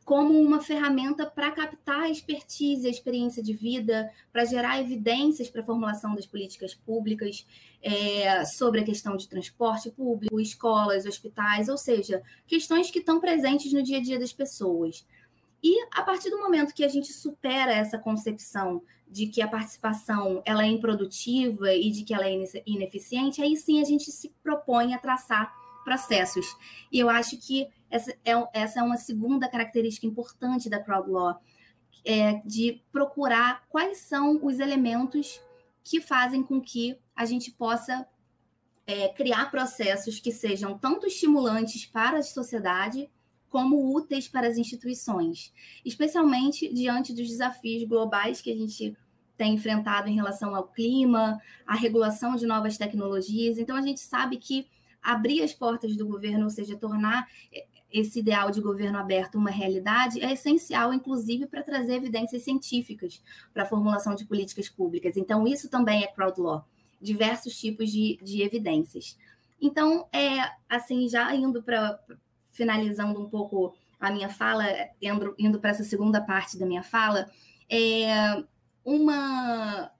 como 0.05 0.39
uma 0.39 0.61
ferramenta 0.61 1.25
para 1.25 1.49
captar 1.49 2.01
a 2.01 2.09
expertise, 2.11 2.85
a 2.85 2.91
experiência 2.91 3.41
de 3.41 3.53
vida, 3.53 4.11
para 4.31 4.45
gerar 4.45 4.79
evidências 4.79 5.49
para 5.49 5.61
a 5.61 5.65
formulação 5.65 6.13
das 6.13 6.27
políticas 6.27 6.75
públicas 6.75 7.43
é, 7.81 8.45
sobre 8.45 8.81
a 8.81 8.83
questão 8.83 9.17
de 9.17 9.27
transporte 9.27 9.89
público, 9.89 10.39
escolas, 10.39 11.07
hospitais, 11.07 11.69
ou 11.69 11.77
seja, 11.77 12.21
questões 12.45 12.91
que 12.91 12.99
estão 12.99 13.19
presentes 13.19 13.73
no 13.73 13.81
dia 13.81 13.97
a 13.97 14.01
dia 14.01 14.19
das 14.19 14.31
pessoas. 14.31 15.03
E 15.63 15.75
a 15.91 16.03
partir 16.03 16.29
do 16.29 16.37
momento 16.37 16.75
que 16.75 16.85
a 16.85 16.87
gente 16.87 17.11
supera 17.11 17.73
essa 17.73 17.97
concepção 17.97 18.83
de 19.09 19.25
que 19.25 19.41
a 19.41 19.47
participação 19.47 20.39
ela 20.45 20.63
é 20.63 20.67
improdutiva 20.67 21.73
e 21.73 21.89
de 21.89 22.03
que 22.03 22.13
ela 22.13 22.27
é 22.27 22.43
ineficiente, 22.67 23.41
aí 23.41 23.57
sim 23.57 23.81
a 23.81 23.83
gente 23.83 24.11
se 24.11 24.31
propõe 24.43 24.93
a 24.93 24.99
traçar 24.99 25.51
processos. 25.85 26.45
E 26.91 26.99
eu 26.99 27.09
acho 27.09 27.37
que 27.37 27.69
essa 27.89 28.11
é, 28.25 28.33
essa 28.53 28.81
é 28.81 28.83
uma 28.83 28.97
segunda 28.97 29.47
característica 29.47 30.05
importante 30.05 30.69
da 30.69 30.83
crowd 30.83 31.09
law, 31.09 31.39
é, 32.03 32.41
de 32.45 32.81
procurar 32.91 33.63
quais 33.69 33.99
são 33.99 34.43
os 34.43 34.59
elementos 34.59 35.39
que 35.83 36.01
fazem 36.01 36.43
com 36.43 36.59
que 36.59 36.97
a 37.15 37.23
gente 37.23 37.51
possa 37.51 38.05
é, 38.85 39.07
criar 39.09 39.49
processos 39.49 40.19
que 40.19 40.31
sejam 40.31 40.77
tanto 40.77 41.07
estimulantes 41.07 41.85
para 41.85 42.17
a 42.17 42.23
sociedade 42.23 43.09
como 43.49 43.95
úteis 43.95 44.27
para 44.27 44.47
as 44.47 44.57
instituições, 44.57 45.53
especialmente 45.85 46.71
diante 46.73 47.13
dos 47.13 47.29
desafios 47.29 47.87
globais 47.87 48.41
que 48.41 48.51
a 48.51 48.55
gente 48.55 48.97
tem 49.37 49.53
enfrentado 49.53 50.09
em 50.09 50.15
relação 50.15 50.55
ao 50.55 50.67
clima, 50.67 51.41
à 51.65 51.75
regulação 51.75 52.35
de 52.35 52.45
novas 52.45 52.77
tecnologias. 52.77 53.57
Então, 53.57 53.75
a 53.75 53.81
gente 53.81 53.99
sabe 53.99 54.37
que 54.37 54.67
abrir 55.05 55.43
as 55.43 55.53
portas 55.53 55.95
do 55.95 56.07
governo, 56.07 56.45
ou 56.45 56.49
seja, 56.49 56.75
tornar 56.75 57.27
esse 57.93 58.19
ideal 58.19 58.49
de 58.49 58.59
governo 58.59 58.97
aberto 58.97 59.35
uma 59.35 59.51
realidade, 59.51 60.19
é 60.19 60.33
essencial, 60.33 60.91
inclusive, 60.91 61.45
para 61.45 61.63
trazer 61.63 61.95
evidências 61.95 62.41
científicas 62.41 63.21
para 63.53 63.63
a 63.63 63.65
formulação 63.65 64.15
de 64.15 64.25
políticas 64.25 64.67
públicas. 64.67 65.15
Então, 65.15 65.47
isso 65.47 65.69
também 65.69 66.03
é 66.03 66.07
crowd 66.07 66.41
law, 66.41 66.67
diversos 66.99 67.57
tipos 67.57 67.91
de, 67.91 68.17
de 68.21 68.41
evidências. 68.41 69.17
Então, 69.61 70.07
é 70.11 70.51
assim, 70.67 71.07
já 71.07 71.33
indo 71.33 71.61
para 71.63 71.97
finalizando 72.51 73.21
um 73.21 73.29
pouco 73.29 73.75
a 73.99 74.11
minha 74.11 74.29
fala, 74.29 74.65
indo, 75.01 75.35
indo 75.37 75.59
para 75.59 75.69
essa 75.69 75.83
segunda 75.83 76.19
parte 76.21 76.57
da 76.57 76.65
minha 76.65 76.83
fala, 76.83 77.29
é 77.69 78.43
uma, 78.83 79.91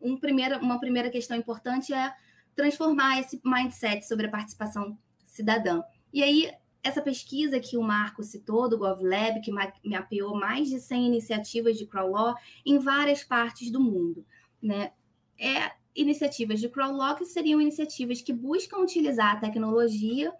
um 0.00 0.16
primeira, 0.16 0.58
uma 0.58 0.78
primeira 0.78 1.10
questão 1.10 1.36
importante 1.36 1.92
é 1.92 2.12
transformar 2.54 3.20
esse 3.20 3.40
mindset 3.44 4.06
sobre 4.06 4.26
a 4.26 4.30
participação 4.30 4.98
cidadã. 5.24 5.82
E 6.12 6.22
aí, 6.22 6.52
essa 6.82 7.00
pesquisa 7.00 7.60
que 7.60 7.76
o 7.76 7.82
Marco 7.82 8.22
citou, 8.22 8.68
do 8.68 8.76
GovLab, 8.76 9.40
que 9.40 9.52
mapeou 9.88 10.34
mais 10.34 10.68
de 10.68 10.80
100 10.80 11.06
iniciativas 11.06 11.78
de 11.78 11.86
crawl 11.86 12.10
law 12.10 12.34
em 12.66 12.78
várias 12.78 13.22
partes 13.22 13.70
do 13.70 13.80
mundo, 13.80 14.26
né? 14.60 14.92
É 15.38 15.72
iniciativas 15.94 16.60
de 16.60 16.68
crawl 16.68 16.96
law 16.96 17.14
que 17.14 17.24
seriam 17.24 17.60
iniciativas 17.60 18.22
que 18.22 18.32
buscam 18.32 18.78
utilizar 18.78 19.36
a 19.36 19.40
tecnologia 19.40 20.32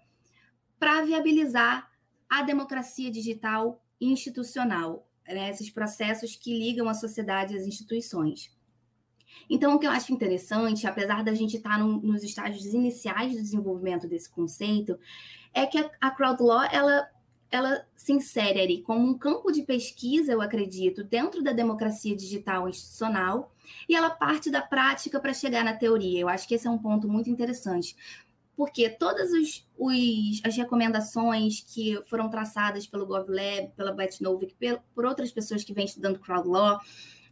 para 0.78 1.02
viabilizar 1.02 1.90
a 2.28 2.42
democracia 2.42 3.10
digital 3.10 3.84
institucional, 4.00 5.06
né? 5.28 5.50
esses 5.50 5.70
processos 5.70 6.34
que 6.34 6.58
ligam 6.58 6.88
a 6.88 6.94
sociedade 6.94 7.56
às 7.56 7.66
instituições. 7.66 8.50
Então, 9.48 9.74
o 9.74 9.78
que 9.78 9.86
eu 9.86 9.90
acho 9.90 10.12
interessante, 10.12 10.86
apesar 10.86 11.22
da 11.22 11.34
gente 11.34 11.56
estar 11.56 11.78
no, 11.78 12.00
nos 12.00 12.22
estágios 12.22 12.66
iniciais 12.66 13.32
do 13.32 13.42
desenvolvimento 13.42 14.08
desse 14.08 14.30
conceito, 14.30 14.98
é 15.52 15.66
que 15.66 15.78
a, 15.78 15.90
a 16.00 16.10
crowd 16.10 16.42
law 16.42 16.62
ela, 16.70 17.08
ela 17.50 17.86
se 17.94 18.12
insere 18.12 18.60
ali 18.60 18.82
como 18.82 19.06
um 19.06 19.16
campo 19.16 19.52
de 19.52 19.62
pesquisa, 19.62 20.32
eu 20.32 20.40
acredito, 20.40 21.04
dentro 21.04 21.42
da 21.42 21.52
democracia 21.52 22.16
digital 22.16 22.68
institucional, 22.68 23.52
e 23.88 23.94
ela 23.94 24.10
parte 24.10 24.50
da 24.50 24.62
prática 24.62 25.20
para 25.20 25.34
chegar 25.34 25.64
na 25.64 25.74
teoria. 25.74 26.20
Eu 26.20 26.28
acho 26.28 26.46
que 26.46 26.54
esse 26.54 26.66
é 26.66 26.70
um 26.70 26.78
ponto 26.78 27.08
muito 27.08 27.28
interessante, 27.28 27.96
porque 28.56 28.88
todas 28.88 29.32
os, 29.32 29.66
os, 29.78 30.40
as 30.44 30.56
recomendações 30.56 31.60
que 31.60 32.00
foram 32.08 32.28
traçadas 32.28 32.86
pelo 32.86 33.06
GovLab, 33.06 33.72
pela 33.76 33.92
Betnovic, 33.92 34.54
por 34.94 35.04
outras 35.04 35.32
pessoas 35.32 35.64
que 35.64 35.72
vêm 35.72 35.84
estudando 35.84 36.18
crowd 36.18 36.48
law, 36.48 36.80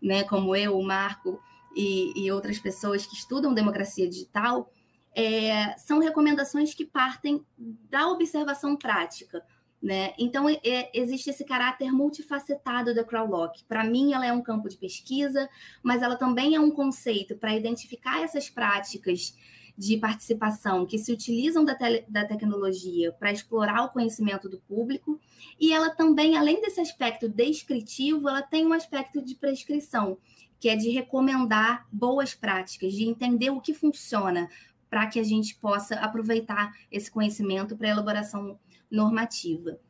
né, 0.03 0.25
como 0.25 0.57
eu, 0.57 0.79
o 0.79 0.83
Marco, 0.83 1.41
e, 1.77 2.13
e 2.17 2.31
outras 2.33 2.59
pessoas 2.59 3.07
que 3.07 3.15
estudam 3.15 3.55
democracia 3.55 4.09
digital, 4.09 4.71
é, 5.15 5.77
são 5.77 5.99
recomendações 5.99 6.75
que 6.75 6.85
partem 6.85 7.45
da 7.59 8.09
observação 8.09 8.77
prática. 8.77 9.43
Né? 9.83 10.13
Então, 10.19 10.49
é, 10.49 10.91
existe 10.93 11.31
esse 11.31 11.45
caráter 11.45 11.91
multifacetado 11.91 12.95
da 12.95 13.03
Crowdlock. 13.03 13.65
Para 13.65 13.83
mim, 13.83 14.13
ela 14.13 14.27
é 14.27 14.33
um 14.33 14.43
campo 14.43 14.69
de 14.69 14.77
pesquisa, 14.77 15.49
mas 15.83 16.03
ela 16.03 16.17
também 16.17 16.55
é 16.55 16.61
um 16.61 16.71
conceito 16.71 17.37
para 17.37 17.57
identificar 17.57 18.23
essas 18.23 18.51
práticas 18.51 19.35
de 19.81 19.97
participação 19.97 20.85
que 20.85 20.99
se 20.99 21.11
utilizam 21.11 21.65
da, 21.65 21.75
tele, 21.75 22.05
da 22.07 22.27
tecnologia 22.27 23.11
para 23.13 23.33
explorar 23.33 23.85
o 23.85 23.89
conhecimento 23.89 24.47
do 24.47 24.59
público. 24.61 25.19
E 25.59 25.73
ela 25.73 25.89
também, 25.89 26.37
além 26.37 26.61
desse 26.61 26.83
aspecto 26.83 27.27
descritivo, 27.27 28.29
ela 28.29 28.43
tem 28.43 28.67
um 28.67 28.75
aspecto 28.75 29.23
de 29.23 29.35
prescrição, 29.35 30.19
que 30.61 30.69
é 30.69 30.77
de 30.77 30.91
recomendar 30.91 31.89
boas 31.91 32.35
práticas, 32.35 32.93
de 32.93 33.05
entender 33.05 33.51
o 33.51 33.61
que 33.61 33.73
funciona, 33.73 34.49
para 34.91 35.07
que 35.07 35.19
a 35.19 35.25
gente 35.25 35.57
possa 35.57 35.95
aproveitar 35.97 36.77
esse 36.93 37.11
conhecimento 37.11 37.77
para 37.77 37.89
elaboração 37.89 38.59
normativa. 38.91 39.81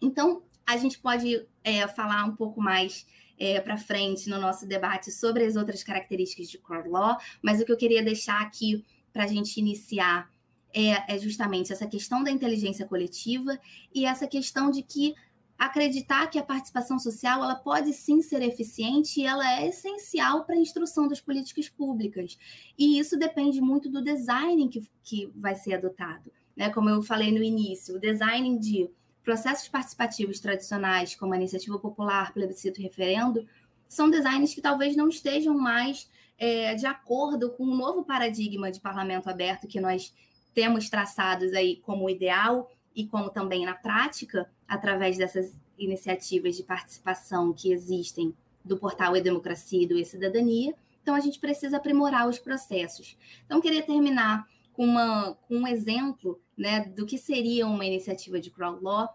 Então, 0.00 0.42
a 0.66 0.76
gente 0.76 0.98
pode 0.98 1.46
é, 1.62 1.86
falar 1.86 2.24
um 2.24 2.34
pouco 2.34 2.60
mais 2.62 3.06
é, 3.38 3.60
para 3.60 3.76
frente 3.76 4.30
no 4.30 4.38
nosso 4.38 4.66
debate 4.66 5.10
sobre 5.10 5.44
as 5.44 5.56
outras 5.56 5.82
características 5.82 6.48
de 6.48 6.58
crowd 6.58 6.88
law, 6.88 7.18
mas 7.42 7.60
o 7.60 7.64
que 7.64 7.72
eu 7.72 7.76
queria 7.76 8.02
deixar 8.02 8.40
aqui 8.40 8.84
para 9.12 9.24
a 9.24 9.26
gente 9.26 9.58
iniciar 9.58 10.30
é, 10.72 11.14
é 11.14 11.18
justamente 11.18 11.72
essa 11.72 11.86
questão 11.86 12.22
da 12.22 12.30
inteligência 12.30 12.86
coletiva 12.86 13.58
e 13.92 14.06
essa 14.06 14.26
questão 14.26 14.70
de 14.70 14.82
que 14.82 15.14
acreditar 15.60 16.26
que 16.28 16.38
a 16.38 16.42
participação 16.42 16.98
social 16.98 17.44
ela 17.44 17.54
pode 17.54 17.92
sim 17.92 18.22
ser 18.22 18.40
eficiente 18.40 19.20
e 19.20 19.26
ela 19.26 19.60
é 19.60 19.68
essencial 19.68 20.46
para 20.46 20.54
a 20.54 20.58
instrução 20.58 21.06
das 21.06 21.20
políticas 21.20 21.68
públicas. 21.68 22.38
E 22.78 22.98
isso 22.98 23.18
depende 23.18 23.60
muito 23.60 23.90
do 23.90 24.02
design 24.02 24.66
que, 24.70 24.82
que 25.02 25.30
vai 25.36 25.54
ser 25.54 25.74
adotado. 25.74 26.32
Né? 26.56 26.70
Como 26.70 26.88
eu 26.88 27.02
falei 27.02 27.30
no 27.30 27.42
início, 27.42 27.96
o 27.96 28.00
design 28.00 28.58
de 28.58 28.88
processos 29.22 29.68
participativos 29.68 30.40
tradicionais, 30.40 31.14
como 31.14 31.34
a 31.34 31.36
iniciativa 31.36 31.78
popular, 31.78 32.32
plebiscito 32.32 32.80
referendo, 32.80 33.46
são 33.86 34.08
designs 34.08 34.54
que 34.54 34.62
talvez 34.62 34.96
não 34.96 35.10
estejam 35.10 35.54
mais 35.54 36.08
é, 36.38 36.74
de 36.74 36.86
acordo 36.86 37.50
com 37.50 37.64
o 37.64 37.76
novo 37.76 38.02
paradigma 38.02 38.70
de 38.70 38.80
parlamento 38.80 39.28
aberto 39.28 39.68
que 39.68 39.78
nós 39.78 40.14
temos 40.54 40.88
traçados 40.88 41.52
aí 41.52 41.76
como 41.82 42.08
ideal 42.08 42.70
e 42.94 43.06
como 43.06 43.28
também 43.28 43.64
na 43.64 43.74
prática, 43.74 44.50
através 44.70 45.18
dessas 45.18 45.52
iniciativas 45.76 46.56
de 46.56 46.62
participação 46.62 47.52
que 47.52 47.72
existem 47.72 48.32
do 48.64 48.78
portal 48.78 49.16
E-Democracia 49.16 49.82
e 49.82 49.86
do 49.86 49.98
E-Cidadania. 49.98 50.72
Então, 51.02 51.16
a 51.16 51.18
gente 51.18 51.40
precisa 51.40 51.78
aprimorar 51.78 52.28
os 52.28 52.38
processos. 52.38 53.18
Então, 53.44 53.60
queria 53.60 53.82
terminar 53.82 54.46
com, 54.72 54.84
uma, 54.84 55.34
com 55.48 55.56
um 55.56 55.66
exemplo 55.66 56.40
né, 56.56 56.84
do 56.84 57.04
que 57.04 57.18
seria 57.18 57.66
uma 57.66 57.84
iniciativa 57.84 58.38
de 58.38 58.48
crowd 58.48 58.80
law, 58.80 59.08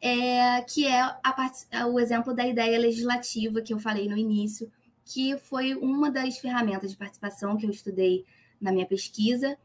é, 0.00 0.62
que 0.62 0.86
é 0.86 1.02
a, 1.02 1.86
o 1.86 2.00
exemplo 2.00 2.32
da 2.32 2.46
ideia 2.46 2.78
legislativa 2.78 3.60
que 3.60 3.74
eu 3.74 3.78
falei 3.78 4.08
no 4.08 4.16
início, 4.16 4.72
que 5.04 5.36
foi 5.36 5.74
uma 5.74 6.10
das 6.10 6.38
ferramentas 6.38 6.92
de 6.92 6.96
participação 6.96 7.58
que 7.58 7.66
eu 7.66 7.70
estudei 7.70 8.24
na 8.58 8.72
minha 8.72 8.86
pesquisa, 8.86 9.58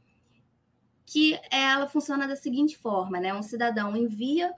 que 1.06 1.40
ela 1.50 1.88
funciona 1.88 2.28
da 2.28 2.36
seguinte 2.36 2.78
forma, 2.78 3.22
né? 3.22 3.34
Um 3.34 3.42
cidadão 3.42 3.96
envia 3.96 4.54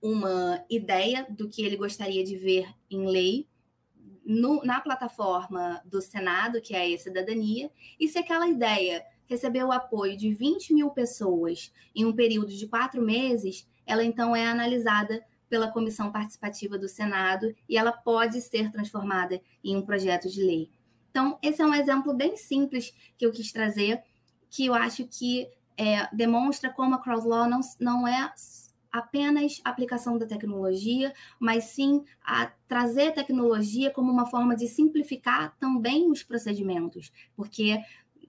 uma 0.00 0.64
ideia 0.70 1.26
do 1.28 1.48
que 1.48 1.62
ele 1.62 1.76
gostaria 1.76 2.24
de 2.24 2.36
ver 2.36 2.68
em 2.90 3.06
lei 3.06 3.48
no, 4.24 4.62
na 4.62 4.80
plataforma 4.80 5.80
do 5.84 6.00
Senado, 6.00 6.60
que 6.60 6.74
é 6.74 6.94
a 6.94 6.98
cidadania, 6.98 7.70
e 7.98 8.06
se 8.06 8.18
aquela 8.18 8.48
ideia 8.48 9.04
recebeu 9.26 9.68
o 9.68 9.72
apoio 9.72 10.16
de 10.16 10.32
20 10.32 10.74
mil 10.74 10.90
pessoas 10.90 11.72
em 11.94 12.04
um 12.04 12.12
período 12.12 12.52
de 12.52 12.66
quatro 12.66 13.02
meses, 13.02 13.68
ela 13.86 14.04
então 14.04 14.36
é 14.36 14.46
analisada 14.46 15.24
pela 15.48 15.70
Comissão 15.70 16.12
Participativa 16.12 16.78
do 16.78 16.88
Senado 16.88 17.54
e 17.68 17.76
ela 17.76 17.92
pode 17.92 18.40
ser 18.40 18.70
transformada 18.70 19.40
em 19.64 19.76
um 19.76 19.82
projeto 19.82 20.28
de 20.28 20.42
lei. 20.42 20.70
Então, 21.10 21.38
esse 21.42 21.62
é 21.62 21.66
um 21.66 21.74
exemplo 21.74 22.12
bem 22.14 22.36
simples 22.36 22.92
que 23.16 23.24
eu 23.24 23.32
quis 23.32 23.50
trazer 23.50 24.02
que 24.50 24.66
eu 24.66 24.74
acho 24.74 25.06
que 25.06 25.48
é, 25.76 26.08
demonstra 26.14 26.70
como 26.70 26.94
a 26.94 26.98
crowd 26.98 27.26
law 27.26 27.48
não, 27.48 27.60
não 27.78 28.08
é 28.08 28.32
apenas 28.98 29.60
aplicação 29.64 30.18
da 30.18 30.26
tecnologia, 30.26 31.12
mas 31.38 31.64
sim 31.64 32.04
a 32.22 32.46
trazer 32.66 33.12
tecnologia 33.12 33.90
como 33.90 34.12
uma 34.12 34.26
forma 34.26 34.54
de 34.54 34.68
simplificar 34.68 35.56
também 35.58 36.10
os 36.10 36.22
procedimentos, 36.22 37.12
porque 37.34 37.80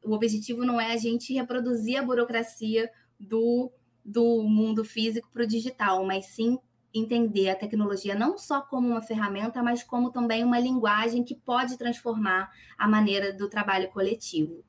o 0.03 0.13
objetivo 0.13 0.63
não 0.65 0.79
é 0.79 0.93
a 0.93 0.97
gente 0.97 1.33
reproduzir 1.33 1.99
a 1.99 2.03
burocracia 2.03 2.89
do, 3.19 3.71
do 4.03 4.43
mundo 4.43 4.85
físico 4.85 5.29
para 5.33 5.43
o 5.43 5.47
digital, 5.47 6.05
mas 6.05 6.27
sim 6.27 6.57
entender 6.93 7.49
a 7.49 7.55
tecnologia 7.55 8.15
não 8.15 8.37
só 8.37 8.61
como 8.61 8.87
uma 8.87 9.01
ferramenta, 9.01 9.61
mas 9.61 9.83
como 9.83 10.11
também 10.11 10.43
uma 10.43 10.59
linguagem 10.59 11.23
que 11.23 11.35
pode 11.35 11.77
transformar 11.77 12.51
a 12.77 12.87
maneira 12.87 13.31
do 13.31 13.47
trabalho 13.47 13.89
coletivo. 13.89 14.63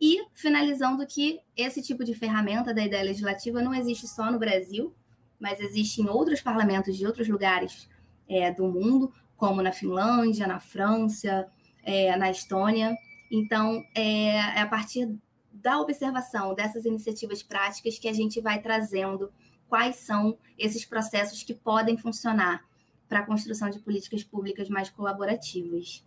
E 0.00 0.24
finalizando 0.34 1.06
que 1.06 1.40
esse 1.56 1.82
tipo 1.82 2.04
de 2.04 2.14
ferramenta 2.14 2.72
da 2.72 2.84
ideia 2.84 3.04
legislativa 3.04 3.62
não 3.62 3.74
existe 3.74 4.06
só 4.06 4.30
no 4.30 4.38
Brasil, 4.38 4.94
mas 5.38 5.60
existe 5.60 6.00
em 6.00 6.08
outros 6.08 6.40
parlamentos 6.40 6.96
de 6.96 7.06
outros 7.06 7.28
lugares 7.28 7.88
é, 8.28 8.50
do 8.52 8.66
mundo, 8.66 9.12
como 9.36 9.62
na 9.62 9.72
Finlândia, 9.72 10.46
na 10.46 10.58
França, 10.58 11.46
é, 11.82 12.16
na 12.16 12.30
Estônia. 12.30 12.96
Então, 13.30 13.84
é, 13.94 14.28
é 14.28 14.60
a 14.60 14.66
partir 14.66 15.14
da 15.52 15.80
observação 15.80 16.54
dessas 16.54 16.84
iniciativas 16.84 17.42
práticas 17.42 17.98
que 17.98 18.08
a 18.08 18.12
gente 18.12 18.40
vai 18.40 18.60
trazendo 18.60 19.32
quais 19.68 19.96
são 19.96 20.38
esses 20.58 20.84
processos 20.84 21.42
que 21.42 21.54
podem 21.54 21.96
funcionar 21.96 22.64
para 23.08 23.20
a 23.20 23.26
construção 23.26 23.70
de 23.70 23.78
políticas 23.78 24.22
públicas 24.22 24.68
mais 24.68 24.90
colaborativas. 24.90 26.04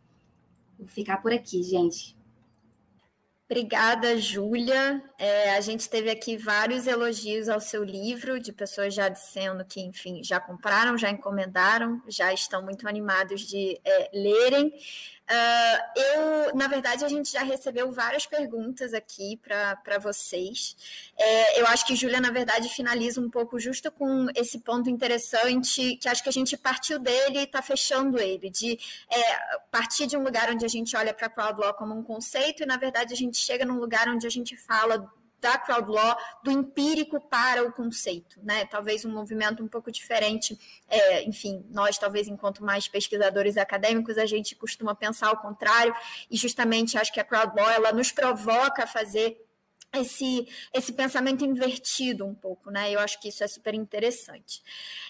Vou 0.77 0.87
ficar 0.87 1.17
por 1.17 1.33
aqui, 1.33 1.61
gente. 1.63 2.18
Obrigada, 3.51 4.15
Júlia. 4.15 5.01
É, 5.17 5.55
a 5.55 5.61
gente 5.61 5.89
teve 5.89 6.11
aqui 6.11 6.37
vários 6.37 6.85
elogios 6.85 7.49
ao 7.49 7.59
seu 7.59 7.83
livro, 7.83 8.39
de 8.39 8.53
pessoas 8.53 8.93
já 8.93 9.09
dizendo 9.09 9.65
que, 9.65 9.81
enfim, 9.81 10.23
já 10.23 10.39
compraram, 10.39 10.95
já 10.95 11.09
encomendaram, 11.09 11.99
já 12.07 12.31
estão 12.31 12.61
muito 12.61 12.87
animados 12.87 13.41
de 13.41 13.81
é, 13.83 14.11
lerem. 14.13 14.71
Uh, 15.29 15.99
eu, 15.99 16.55
na 16.55 16.67
verdade, 16.67 17.05
a 17.05 17.07
gente 17.07 17.31
já 17.31 17.43
recebeu 17.43 17.91
várias 17.91 18.25
perguntas 18.25 18.95
aqui 18.95 19.37
para 19.37 19.99
vocês. 19.99 20.75
É, 21.15 21.61
eu 21.61 21.67
acho 21.67 21.85
que 21.85 21.95
Júlia, 21.95 22.19
na 22.19 22.31
verdade, 22.31 22.67
finaliza 22.69 23.21
um 23.21 23.29
pouco 23.29 23.59
justo 23.59 23.91
com 23.91 24.25
esse 24.35 24.57
ponto 24.59 24.89
interessante, 24.89 25.97
que 25.97 26.09
acho 26.09 26.23
que 26.23 26.29
a 26.29 26.31
gente 26.31 26.57
partiu 26.57 26.97
dele 26.97 27.39
e 27.39 27.43
está 27.43 27.61
fechando 27.61 28.19
ele, 28.19 28.49
de 28.49 28.79
é, 29.07 29.59
partir 29.69 30.07
de 30.07 30.17
um 30.17 30.23
lugar 30.23 30.49
onde 30.49 30.65
a 30.65 30.69
gente 30.69 30.97
olha 30.97 31.13
para 31.13 31.27
a 31.27 31.29
crowd 31.29 31.61
law 31.61 31.75
como 31.75 31.93
um 31.93 32.01
conceito, 32.01 32.63
e 32.63 32.65
na 32.65 32.77
verdade 32.77 33.13
a 33.13 33.17
gente 33.17 33.37
chega 33.37 33.63
num 33.63 33.77
lugar 33.77 34.09
onde 34.09 34.25
a 34.25 34.31
gente 34.31 34.57
fala 34.57 35.13
da 35.41 35.57
crowd 35.57 35.89
law, 35.89 36.17
do 36.43 36.51
empírico 36.51 37.19
para 37.19 37.63
o 37.63 37.71
conceito, 37.71 38.39
né? 38.43 38.65
Talvez 38.65 39.05
um 39.05 39.11
movimento 39.11 39.63
um 39.63 39.67
pouco 39.67 39.91
diferente. 39.91 40.57
É, 40.87 41.23
enfim, 41.23 41.65
nós, 41.69 41.97
talvez, 41.97 42.27
enquanto 42.27 42.63
mais 42.63 42.87
pesquisadores 42.87 43.57
acadêmicos, 43.57 44.17
a 44.17 44.25
gente 44.25 44.55
costuma 44.55 44.93
pensar 44.93 45.27
ao 45.27 45.37
contrário, 45.37 45.93
e 46.29 46.37
justamente 46.37 46.97
acho 46.97 47.13
que 47.13 47.19
a 47.19 47.23
crowd 47.23 47.53
law 47.55 47.69
ela 47.69 47.91
nos 47.91 48.11
provoca 48.11 48.83
a 48.83 48.87
fazer 48.87 49.48
esse, 49.93 50.47
esse 50.73 50.93
pensamento 50.93 51.43
invertido 51.43 52.25
um 52.25 52.33
pouco, 52.33 52.69
né? 52.69 52.91
Eu 52.91 52.99
acho 52.99 53.19
que 53.19 53.29
isso 53.29 53.43
é 53.43 53.47
super 53.47 53.73
interessante. 53.73 54.61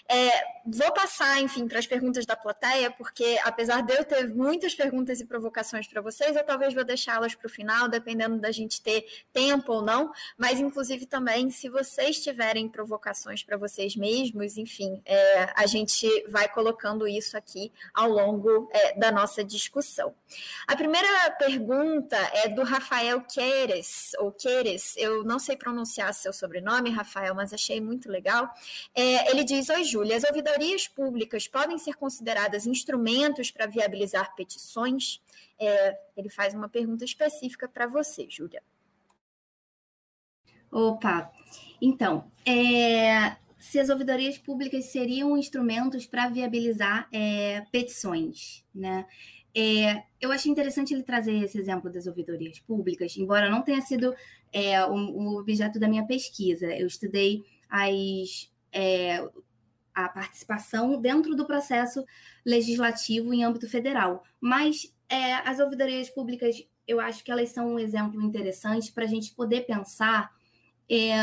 É, 0.08 0.30
vou 0.66 0.92
passar, 0.92 1.40
enfim, 1.40 1.68
para 1.68 1.78
as 1.78 1.86
perguntas 1.86 2.24
da 2.24 2.34
plateia, 2.34 2.90
porque 2.90 3.38
apesar 3.44 3.82
de 3.82 3.92
eu 3.92 4.04
ter 4.04 4.28
muitas 4.28 4.74
perguntas 4.74 5.20
e 5.20 5.26
provocações 5.26 5.86
para 5.86 6.00
vocês, 6.00 6.34
eu 6.34 6.44
talvez 6.44 6.72
vou 6.72 6.82
deixá-las 6.82 7.34
para 7.34 7.46
o 7.46 7.50
final, 7.50 7.88
dependendo 7.88 8.38
da 8.38 8.50
gente 8.50 8.80
ter 8.80 9.06
tempo 9.32 9.72
ou 9.72 9.82
não. 9.82 10.12
Mas, 10.38 10.58
inclusive, 10.58 11.04
também, 11.06 11.50
se 11.50 11.68
vocês 11.68 12.22
tiverem 12.22 12.68
provocações 12.68 13.42
para 13.42 13.56
vocês 13.56 13.94
mesmos, 13.94 14.56
enfim, 14.56 15.00
é, 15.04 15.52
a 15.54 15.66
gente 15.66 16.08
vai 16.28 16.48
colocando 16.48 17.06
isso 17.06 17.36
aqui 17.36 17.70
ao 17.92 18.08
longo 18.08 18.68
é, 18.72 18.98
da 18.98 19.12
nossa 19.12 19.44
discussão. 19.44 20.14
A 20.66 20.74
primeira 20.74 21.30
pergunta 21.32 22.16
é 22.34 22.48
do 22.48 22.62
Rafael 22.62 23.20
Queres, 23.22 24.12
ou 24.18 24.32
Eu 24.96 25.24
não 25.24 25.38
sei 25.38 25.56
pronunciar 25.56 26.12
seu 26.14 26.32
sobrenome, 26.32 26.90
Rafael, 26.90 27.34
mas 27.34 27.52
achei 27.52 27.80
muito 27.80 28.08
legal. 28.08 28.50
É, 28.94 29.30
ele 29.30 29.44
diz: 29.44 29.68
Oi, 29.68 29.84
Júlia, 29.84 30.16
as 30.16 30.24
ouvidorias 30.24 30.88
públicas 30.88 31.46
podem 31.46 31.78
ser 31.78 31.94
consideradas 31.94 32.66
instrumentos 32.66 33.50
para 33.50 33.66
viabilizar 33.66 34.34
petições? 34.34 35.20
É, 35.58 35.98
ele 36.16 36.28
faz 36.28 36.54
uma 36.54 36.68
pergunta 36.68 37.04
específica 37.04 37.68
para 37.68 37.86
você, 37.86 38.26
Júlia. 38.28 38.62
Opa, 40.72 41.32
então, 41.82 42.30
é, 42.46 43.36
se 43.58 43.78
as 43.78 43.90
ouvidorias 43.90 44.38
públicas 44.38 44.86
seriam 44.86 45.36
instrumentos 45.36 46.06
para 46.06 46.28
viabilizar 46.28 47.08
é, 47.12 47.62
petições, 47.72 48.64
né? 48.74 49.04
É, 49.54 50.04
eu 50.20 50.30
achei 50.30 50.50
interessante 50.50 50.94
ele 50.94 51.02
trazer 51.02 51.34
esse 51.34 51.58
exemplo 51.58 51.90
das 51.90 52.06
ouvidorias 52.06 52.60
públicas, 52.60 53.16
embora 53.16 53.50
não 53.50 53.62
tenha 53.62 53.80
sido 53.80 54.14
é, 54.52 54.84
o, 54.84 54.94
o, 54.94 55.38
objeto 55.38 55.78
da 55.78 55.88
minha 55.88 56.06
pesquisa. 56.06 56.66
Eu 56.66 56.86
estudei 56.86 57.42
as, 57.68 58.50
é, 58.72 59.28
a 59.94 60.08
participação 60.08 61.00
dentro 61.00 61.34
do 61.34 61.46
processo 61.46 62.04
legislativo 62.44 63.32
em 63.32 63.44
âmbito 63.44 63.68
federal, 63.68 64.24
mas 64.40 64.94
é, 65.08 65.34
as 65.48 65.58
ouvidorias 65.58 66.08
públicas, 66.08 66.56
eu 66.86 67.00
acho 67.00 67.22
que 67.24 67.30
elas 67.30 67.50
são 67.50 67.74
um 67.74 67.78
exemplo 67.78 68.20
interessante 68.22 68.92
para 68.92 69.04
a 69.04 69.08
gente 69.08 69.34
poder 69.34 69.66
pensar 69.66 70.30
é, 70.90 71.16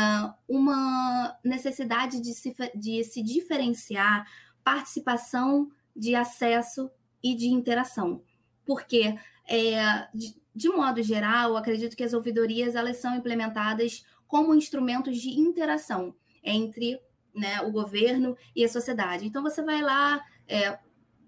uma 0.48 1.38
necessidade 1.44 2.22
de 2.22 2.34
se, 2.34 2.56
de 2.76 3.04
se 3.04 3.22
diferenciar 3.22 4.26
participação 4.64 5.70
de 5.96 6.16
acesso 6.16 6.90
e 7.24 7.36
de 7.36 7.48
interação. 7.48 8.22
Porque, 8.66 9.18
é, 9.48 10.08
de, 10.14 10.36
de 10.58 10.70
modo 10.70 11.04
geral, 11.04 11.56
acredito 11.56 11.96
que 11.96 12.04
as 12.04 12.14
ouvidorias 12.14 12.76
elas 12.76 12.98
são 12.98 13.16
implementadas 13.16 14.04
como 14.28 14.56
instrumentos 14.56 15.22
de 15.22 15.30
interação 15.30 16.16
entre 16.44 17.00
né, 17.34 17.62
o 17.62 17.72
governo 17.72 18.36
e 18.56 18.66
a 18.66 18.68
sociedade. 18.68 19.24
Então, 19.24 19.44
você 19.44 19.62
vai 19.62 19.84
lá, 19.84 20.20
é, 20.48 20.80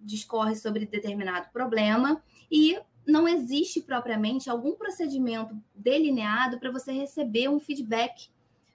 discorre 0.01 0.55
sobre 0.55 0.87
determinado 0.87 1.47
problema 1.53 2.23
e 2.51 2.79
não 3.05 3.27
existe 3.27 3.81
propriamente 3.81 4.49
algum 4.49 4.75
procedimento 4.75 5.55
delineado 5.75 6.59
para 6.59 6.71
você 6.71 6.91
receber 6.91 7.49
um 7.49 7.59
feedback 7.59 8.31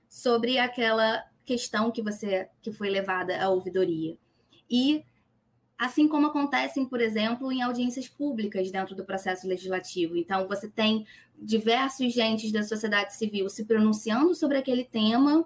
sobre 0.08 0.56
aquela 0.56 1.24
questão 1.44 1.90
que 1.90 2.00
você 2.00 2.48
que 2.62 2.70
foi 2.70 2.90
levada 2.90 3.42
à 3.42 3.48
ouvidoria. 3.48 4.16
E 4.70 5.04
assim 5.78 6.08
como 6.08 6.28
acontecem, 6.28 6.86
por 6.86 7.00
exemplo, 7.00 7.50
em 7.50 7.62
audiências 7.62 8.08
públicas 8.08 8.70
dentro 8.70 8.94
do 8.94 9.04
processo 9.04 9.46
legislativo. 9.46 10.16
Então, 10.16 10.46
você 10.46 10.68
tem 10.68 11.06
diversos 11.36 12.12
gentes 12.12 12.52
da 12.52 12.62
sociedade 12.62 13.14
civil 13.14 13.48
se 13.48 13.64
pronunciando 13.64 14.34
sobre 14.34 14.58
aquele 14.58 14.84
tema, 14.84 15.44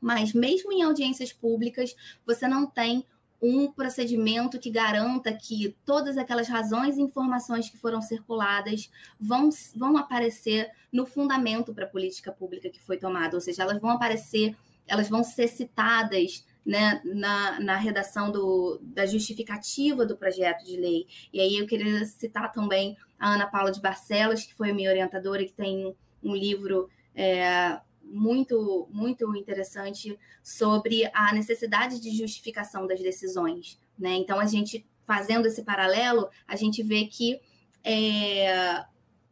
mas 0.00 0.32
mesmo 0.32 0.72
em 0.72 0.82
audiências 0.82 1.32
públicas, 1.32 1.96
você 2.26 2.46
não 2.46 2.66
tem 2.66 3.04
um 3.40 3.70
procedimento 3.70 4.58
que 4.58 4.70
garanta 4.70 5.32
que 5.32 5.76
todas 5.84 6.18
aquelas 6.18 6.48
razões 6.48 6.96
e 6.96 7.02
informações 7.02 7.70
que 7.70 7.78
foram 7.78 8.02
circuladas 8.02 8.90
vão, 9.18 9.48
vão 9.76 9.96
aparecer 9.96 10.70
no 10.92 11.06
fundamento 11.06 11.72
para 11.72 11.84
a 11.84 11.88
política 11.88 12.32
pública 12.32 12.68
que 12.68 12.80
foi 12.80 12.98
tomada, 12.98 13.36
ou 13.36 13.40
seja, 13.40 13.62
elas 13.62 13.80
vão 13.80 13.90
aparecer, 13.90 14.56
elas 14.86 15.08
vão 15.08 15.22
ser 15.22 15.46
citadas 15.46 16.44
né, 16.68 17.00
na, 17.02 17.58
na 17.60 17.76
redação 17.76 18.30
do, 18.30 18.78
da 18.82 19.06
justificativa 19.06 20.04
do 20.04 20.18
projeto 20.18 20.62
de 20.66 20.76
lei. 20.76 21.06
E 21.32 21.40
aí 21.40 21.56
eu 21.56 21.66
queria 21.66 22.04
citar 22.04 22.52
também 22.52 22.94
a 23.18 23.32
Ana 23.32 23.46
Paula 23.46 23.72
de 23.72 23.80
Barcelos, 23.80 24.44
que 24.44 24.54
foi 24.54 24.70
minha 24.70 24.90
orientadora, 24.90 25.42
que 25.46 25.52
tem 25.54 25.96
um 26.22 26.36
livro 26.36 26.90
é, 27.14 27.80
muito, 28.02 28.86
muito 28.92 29.34
interessante 29.34 30.18
sobre 30.42 31.10
a 31.14 31.32
necessidade 31.32 31.98
de 32.02 32.14
justificação 32.14 32.86
das 32.86 33.00
decisões. 33.00 33.80
Né? 33.98 34.16
Então, 34.16 34.38
a 34.38 34.44
gente, 34.44 34.86
fazendo 35.06 35.46
esse 35.46 35.62
paralelo, 35.62 36.28
a 36.46 36.54
gente 36.54 36.82
vê 36.82 37.06
que 37.06 37.40
é, 37.82 38.84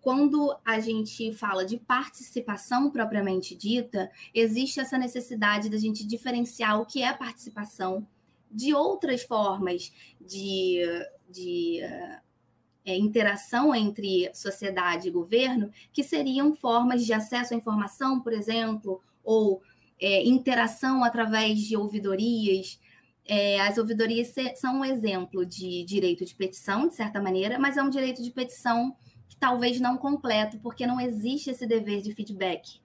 quando 0.06 0.56
a 0.64 0.78
gente 0.78 1.32
fala 1.32 1.64
de 1.64 1.78
participação 1.78 2.92
propriamente 2.92 3.56
dita, 3.56 4.08
existe 4.32 4.78
essa 4.78 4.96
necessidade 4.96 5.68
da 5.68 5.76
gente 5.78 6.06
diferenciar 6.06 6.80
o 6.80 6.86
que 6.86 7.02
é 7.02 7.12
participação 7.12 8.06
de 8.48 8.72
outras 8.72 9.24
formas 9.24 9.92
de, 10.20 10.78
de 11.28 11.80
é, 12.84 12.96
interação 12.96 13.74
entre 13.74 14.30
sociedade 14.32 15.08
e 15.08 15.10
governo, 15.10 15.72
que 15.92 16.04
seriam 16.04 16.54
formas 16.54 17.04
de 17.04 17.12
acesso 17.12 17.52
à 17.52 17.56
informação, 17.56 18.20
por 18.20 18.32
exemplo, 18.32 19.02
ou 19.24 19.60
é, 20.00 20.24
interação 20.24 21.02
através 21.02 21.58
de 21.58 21.76
ouvidorias. 21.76 22.78
É, 23.26 23.60
as 23.60 23.76
ouvidorias 23.76 24.32
são 24.54 24.82
um 24.82 24.84
exemplo 24.84 25.44
de 25.44 25.82
direito 25.82 26.24
de 26.24 26.32
petição, 26.32 26.86
de 26.86 26.94
certa 26.94 27.20
maneira, 27.20 27.58
mas 27.58 27.76
é 27.76 27.82
um 27.82 27.90
direito 27.90 28.22
de 28.22 28.30
petição 28.30 28.94
talvez 29.38 29.80
não 29.80 29.96
completo, 29.96 30.58
porque 30.58 30.86
não 30.86 31.00
existe 31.00 31.50
esse 31.50 31.66
dever 31.66 32.02
de 32.02 32.14
feedback. 32.14 32.80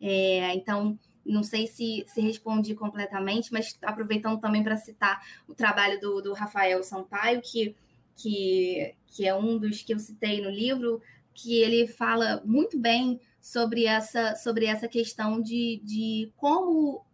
É, 0.00 0.54
então, 0.54 0.98
não 1.24 1.42
sei 1.42 1.66
se, 1.66 2.04
se 2.06 2.20
respondi 2.20 2.74
completamente, 2.74 3.52
mas 3.52 3.76
aproveitando 3.82 4.40
também 4.40 4.62
para 4.62 4.76
citar 4.76 5.20
o 5.48 5.54
trabalho 5.54 6.00
do, 6.00 6.20
do 6.20 6.32
Rafael 6.32 6.82
Sampaio, 6.82 7.40
que, 7.42 7.74
que, 8.16 8.94
que 9.08 9.26
é 9.26 9.34
um 9.34 9.58
dos 9.58 9.82
que 9.82 9.92
eu 9.92 9.98
citei 9.98 10.40
no 10.40 10.50
livro, 10.50 11.02
que 11.34 11.58
ele 11.58 11.86
fala 11.86 12.42
muito 12.44 12.78
bem 12.78 13.20
sobre 13.40 13.84
essa, 13.84 14.34
sobre 14.34 14.66
essa 14.66 14.88
questão 14.88 15.40
de, 15.40 15.80
de 15.84 16.32
como 16.36 17.04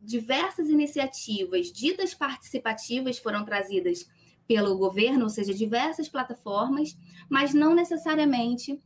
diversas 0.00 0.68
iniciativas 0.68 1.72
ditas 1.72 2.14
participativas 2.14 3.18
foram 3.18 3.44
trazidas 3.44 4.08
pelo 4.46 4.76
governo, 4.76 5.24
ou 5.24 5.30
seja, 5.30 5.54
diversas 5.54 6.08
plataformas, 6.08 6.96
mas 7.28 7.54
não 7.54 7.74
necessariamente, 7.74 8.80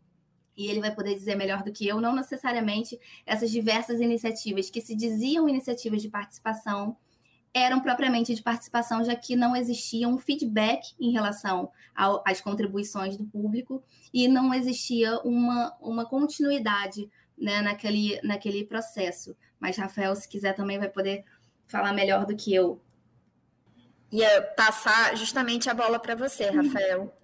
e 0.56 0.66
ele 0.66 0.80
vai 0.80 0.94
poder 0.94 1.14
dizer 1.14 1.36
melhor 1.36 1.62
do 1.62 1.72
que 1.72 1.86
eu, 1.86 2.00
não 2.00 2.14
necessariamente 2.14 2.98
essas 3.26 3.50
diversas 3.50 4.00
iniciativas 4.00 4.70
que 4.70 4.80
se 4.80 4.94
diziam 4.94 5.48
iniciativas 5.48 6.02
de 6.02 6.08
participação 6.08 6.96
eram 7.54 7.80
propriamente 7.80 8.34
de 8.34 8.42
participação, 8.42 9.02
já 9.02 9.16
que 9.16 9.34
não 9.34 9.56
existia 9.56 10.08
um 10.08 10.18
feedback 10.18 10.94
em 11.00 11.10
relação 11.10 11.70
às 12.24 12.40
contribuições 12.40 13.16
do 13.16 13.24
público 13.24 13.82
e 14.12 14.28
não 14.28 14.52
existia 14.52 15.18
uma, 15.20 15.74
uma 15.80 16.04
continuidade 16.04 17.10
né, 17.36 17.62
naquele, 17.62 18.20
naquele 18.22 18.64
processo. 18.64 19.36
Mas, 19.58 19.76
Rafael, 19.76 20.14
se 20.14 20.28
quiser, 20.28 20.54
também 20.54 20.78
vai 20.78 20.88
poder 20.88 21.24
falar 21.66 21.92
melhor 21.92 22.26
do 22.26 22.36
que 22.36 22.54
eu 22.54 22.80
ia 24.10 24.42
passar 24.56 25.16
justamente 25.16 25.68
a 25.68 25.74
bola 25.74 25.98
para 25.98 26.14
você, 26.14 26.50
Rafael. 26.50 27.14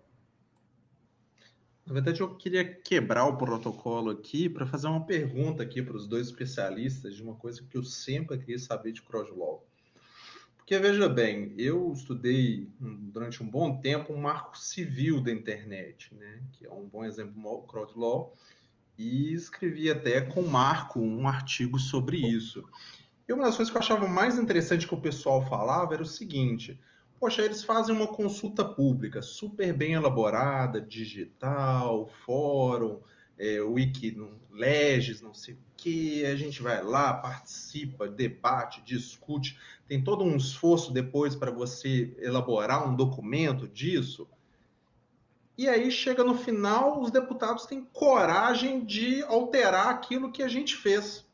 Na 1.86 1.92
verdade, 1.92 2.20
eu 2.20 2.34
queria 2.34 2.64
quebrar 2.64 3.26
o 3.26 3.36
protocolo 3.36 4.10
aqui 4.10 4.48
para 4.48 4.66
fazer 4.66 4.86
uma 4.86 5.04
pergunta 5.04 5.62
aqui 5.62 5.82
para 5.82 5.96
os 5.96 6.06
dois 6.06 6.28
especialistas 6.28 7.14
de 7.14 7.22
uma 7.22 7.34
coisa 7.34 7.62
que 7.62 7.76
eu 7.76 7.82
sempre 7.82 8.38
queria 8.38 8.58
saber 8.58 8.92
de 8.92 9.02
Crosslaw. 9.02 9.62
Porque, 10.64 10.78
veja 10.78 11.10
bem, 11.10 11.52
eu 11.58 11.92
estudei 11.92 12.70
durante 12.80 13.42
um 13.42 13.46
bom 13.46 13.82
tempo 13.82 14.14
um 14.14 14.22
marco 14.22 14.58
civil 14.58 15.20
da 15.20 15.30
internet, 15.30 16.14
né? 16.14 16.40
que 16.52 16.64
é 16.64 16.72
um 16.72 16.88
bom 16.88 17.04
exemplo 17.04 17.34
do 17.34 17.66
Crowdlaw, 17.66 18.34
e 18.96 19.34
escrevi 19.34 19.90
até 19.90 20.22
com 20.22 20.40
o 20.40 20.48
Marco 20.48 21.00
um 21.00 21.28
artigo 21.28 21.78
sobre 21.78 22.16
isso. 22.16 22.64
E 23.28 23.32
uma 23.32 23.44
das 23.44 23.56
coisas 23.56 23.70
que 23.70 23.76
eu 23.76 23.82
achava 23.82 24.06
mais 24.06 24.38
interessante 24.38 24.86
que 24.86 24.94
o 24.94 25.00
pessoal 25.00 25.42
falava 25.42 25.94
era 25.94 26.02
o 26.02 26.06
seguinte: 26.06 26.78
poxa, 27.18 27.42
eles 27.42 27.64
fazem 27.64 27.94
uma 27.94 28.06
consulta 28.06 28.64
pública 28.64 29.22
super 29.22 29.72
bem 29.72 29.94
elaborada, 29.94 30.80
digital, 30.80 32.06
fórum, 32.26 33.00
é, 33.38 33.60
wiki, 33.60 34.16
legis, 34.50 35.20
não 35.20 35.34
sei 35.34 35.54
o 35.54 35.58
que, 35.76 36.24
a 36.26 36.36
gente 36.36 36.62
vai 36.62 36.82
lá, 36.82 37.12
participa, 37.14 38.08
debate, 38.08 38.82
discute, 38.82 39.58
tem 39.88 40.02
todo 40.02 40.22
um 40.22 40.36
esforço 40.36 40.92
depois 40.92 41.34
para 41.34 41.50
você 41.50 42.14
elaborar 42.18 42.88
um 42.88 42.94
documento 42.94 43.66
disso. 43.66 44.28
E 45.56 45.68
aí 45.68 45.90
chega 45.90 46.24
no 46.24 46.36
final, 46.36 47.00
os 47.00 47.10
deputados 47.10 47.64
têm 47.66 47.84
coragem 47.92 48.84
de 48.84 49.22
alterar 49.24 49.88
aquilo 49.88 50.32
que 50.32 50.42
a 50.42 50.48
gente 50.48 50.76
fez. 50.76 51.24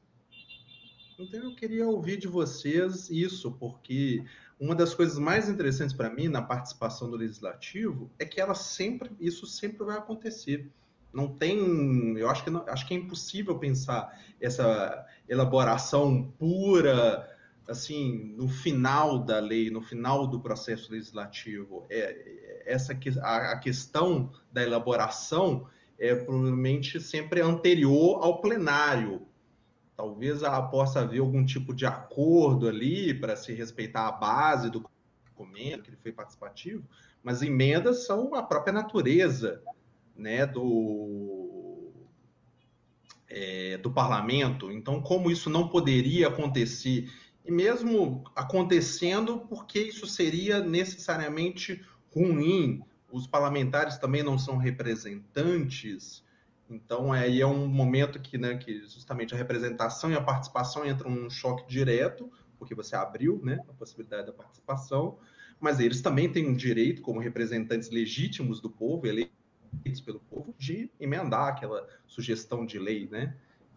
Então 1.21 1.45
eu 1.45 1.55
queria 1.55 1.87
ouvir 1.87 2.16
de 2.16 2.27
vocês 2.27 3.11
isso, 3.11 3.53
porque 3.53 4.25
uma 4.59 4.75
das 4.75 4.95
coisas 4.95 5.18
mais 5.18 5.51
interessantes 5.51 5.95
para 5.95 6.09
mim 6.09 6.29
na 6.29 6.41
participação 6.41 7.11
do 7.11 7.16
legislativo 7.16 8.11
é 8.18 8.25
que 8.25 8.41
ela 8.41 8.55
sempre, 8.55 9.11
isso 9.21 9.47
sempre 9.47 9.85
vai 9.85 9.99
acontecer. 9.99 10.71
Não 11.12 11.29
tem, 11.29 12.16
eu 12.16 12.31
acho 12.31 12.43
que 12.43 12.49
não, 12.51 12.64
acho 12.66 12.87
que 12.87 12.95
é 12.95 12.97
impossível 12.97 13.59
pensar 13.59 14.18
essa 14.41 15.07
elaboração 15.29 16.33
pura 16.39 17.29
assim 17.68 18.35
no 18.37 18.49
final 18.49 19.18
da 19.18 19.39
lei, 19.41 19.71
no 19.71 19.83
final 19.83 20.27
do 20.27 20.41
processo 20.41 20.91
legislativo. 20.91 21.87
É, 21.91 22.64
essa 22.64 22.97
a, 23.21 23.53
a 23.53 23.59
questão 23.59 24.33
da 24.51 24.62
elaboração 24.62 25.68
é 25.99 26.14
provavelmente 26.14 26.99
sempre 26.99 27.43
anterior 27.43 28.25
ao 28.25 28.41
plenário. 28.41 29.27
Talvez 30.01 30.42
ela 30.42 30.62
possa 30.62 31.01
haver 31.01 31.20
algum 31.20 31.44
tipo 31.44 31.74
de 31.74 31.84
acordo 31.84 32.66
ali 32.66 33.12
para 33.12 33.36
se 33.36 33.53
respeitar 33.53 34.09
a 34.09 34.12
base 34.12 34.70
do 34.70 34.82
documento, 35.26 35.82
que 35.82 35.90
ele 35.90 35.98
foi 35.98 36.11
participativo, 36.11 36.88
mas 37.22 37.42
emendas 37.42 38.07
são 38.07 38.34
a 38.34 38.42
própria 38.42 38.72
natureza 38.72 39.62
né, 40.16 40.46
do, 40.46 41.92
é, 43.28 43.76
do 43.76 43.90
parlamento. 43.90 44.72
Então, 44.72 45.03
como 45.03 45.30
isso 45.30 45.51
não 45.51 45.68
poderia 45.68 46.28
acontecer, 46.28 47.12
e 47.44 47.53
mesmo 47.53 48.24
acontecendo, 48.34 49.40
porque 49.51 49.80
isso 49.80 50.07
seria 50.07 50.62
necessariamente 50.62 51.84
ruim, 52.11 52.82
os 53.12 53.26
parlamentares 53.26 53.98
também 53.98 54.22
não 54.22 54.38
são 54.38 54.57
representantes. 54.57 56.24
Então, 56.71 57.12
aí 57.12 57.41
é 57.41 57.47
um 57.47 57.66
momento 57.66 58.21
que, 58.21 58.39
né, 58.39 58.57
que 58.57 58.87
justamente 58.87 59.35
a 59.35 59.37
representação 59.37 60.11
e 60.12 60.14
a 60.14 60.21
participação 60.21 60.87
entram 60.87 61.11
num 61.11 61.29
choque 61.29 61.68
direto, 61.68 62.31
porque 62.59 62.77
você 62.77 62.95
abriu 62.95 63.41
né, 63.43 63.59
a 63.68 63.73
possibilidade 63.73 64.29
da 64.29 64.33
participação, 64.33 65.18
mas 65.59 65.81
eles 65.81 66.01
também 66.01 66.31
têm 66.31 66.49
um 66.49 66.55
direito, 66.55 67.03
como 67.03 67.18
representantes 67.18 67.91
legítimos 67.91 68.61
do 68.61 68.71
povo, 68.71 69.07
eleitos 69.07 70.01
pelo 70.05 70.21
povo 70.21 70.55
de 70.57 70.89
emendar 71.01 71.49
aquela 71.49 71.87
sugestão 72.07 72.64
de 72.64 72.79
lei, 72.79 73.09
né? 73.11 73.37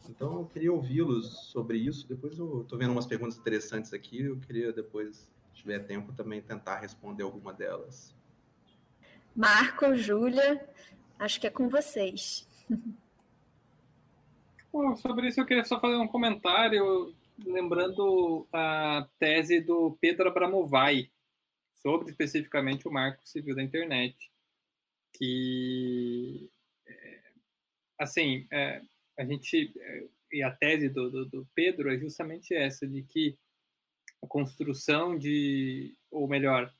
Então 0.09 0.39
eu 0.39 0.45
queria 0.45 0.71
ouvi-los 0.71 1.49
sobre 1.49 1.77
isso. 1.77 2.07
Depois 2.07 2.37
eu 2.37 2.61
estou 2.61 2.77
vendo 2.77 2.91
umas 2.91 3.05
perguntas 3.05 3.37
interessantes 3.37 3.93
aqui. 3.93 4.21
Eu 4.21 4.37
queria 4.37 4.73
depois, 4.73 5.29
se 5.53 5.61
tiver 5.61 5.79
tempo, 5.79 6.11
também 6.13 6.41
tentar 6.41 6.79
responder 6.79 7.23
alguma 7.23 7.53
delas. 7.53 8.13
Marco, 9.35 9.95
Júlia, 9.95 10.67
acho 11.17 11.39
que 11.39 11.47
é 11.47 11.49
com 11.49 11.69
vocês. 11.69 12.47
Bom, 14.71 14.95
sobre 14.95 15.27
isso 15.27 15.39
eu 15.39 15.45
queria 15.45 15.63
só 15.63 15.79
fazer 15.79 15.95
um 15.97 16.07
comentário, 16.07 17.13
lembrando 17.45 18.47
a 18.51 19.07
tese 19.19 19.61
do 19.61 19.97
Pedro 20.01 20.29
Abramovay 20.29 21.11
sobre 21.73 22.09
especificamente 22.09 22.87
o 22.87 22.91
Marco 22.91 23.27
Civil 23.27 23.55
da 23.55 23.63
Internet 23.63 24.33
que, 25.13 26.49
é, 26.87 27.21
assim, 27.99 28.47
é, 28.51 28.81
a 29.17 29.23
gente, 29.23 29.71
é, 29.77 30.07
e 30.31 30.43
a 30.43 30.51
tese 30.51 30.89
do, 30.89 31.09
do, 31.09 31.25
do, 31.25 31.47
Pedro 31.53 31.93
é 31.93 31.97
justamente 31.97 32.53
essa, 32.53 32.87
de 32.87 33.03
que 33.03 33.37
a 34.21 34.27
construção 34.27 35.17
de, 35.17 35.95
ou 36.09 36.27
melhor, 36.27 36.73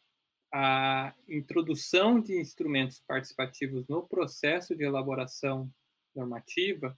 a 0.51 1.13
introdução 1.27 2.19
de 2.19 2.39
instrumentos 2.39 2.99
participativos 3.07 3.87
no 3.87 4.07
processo 4.07 4.75
de 4.75 4.83
elaboração 4.83 5.71
normativa 6.15 6.97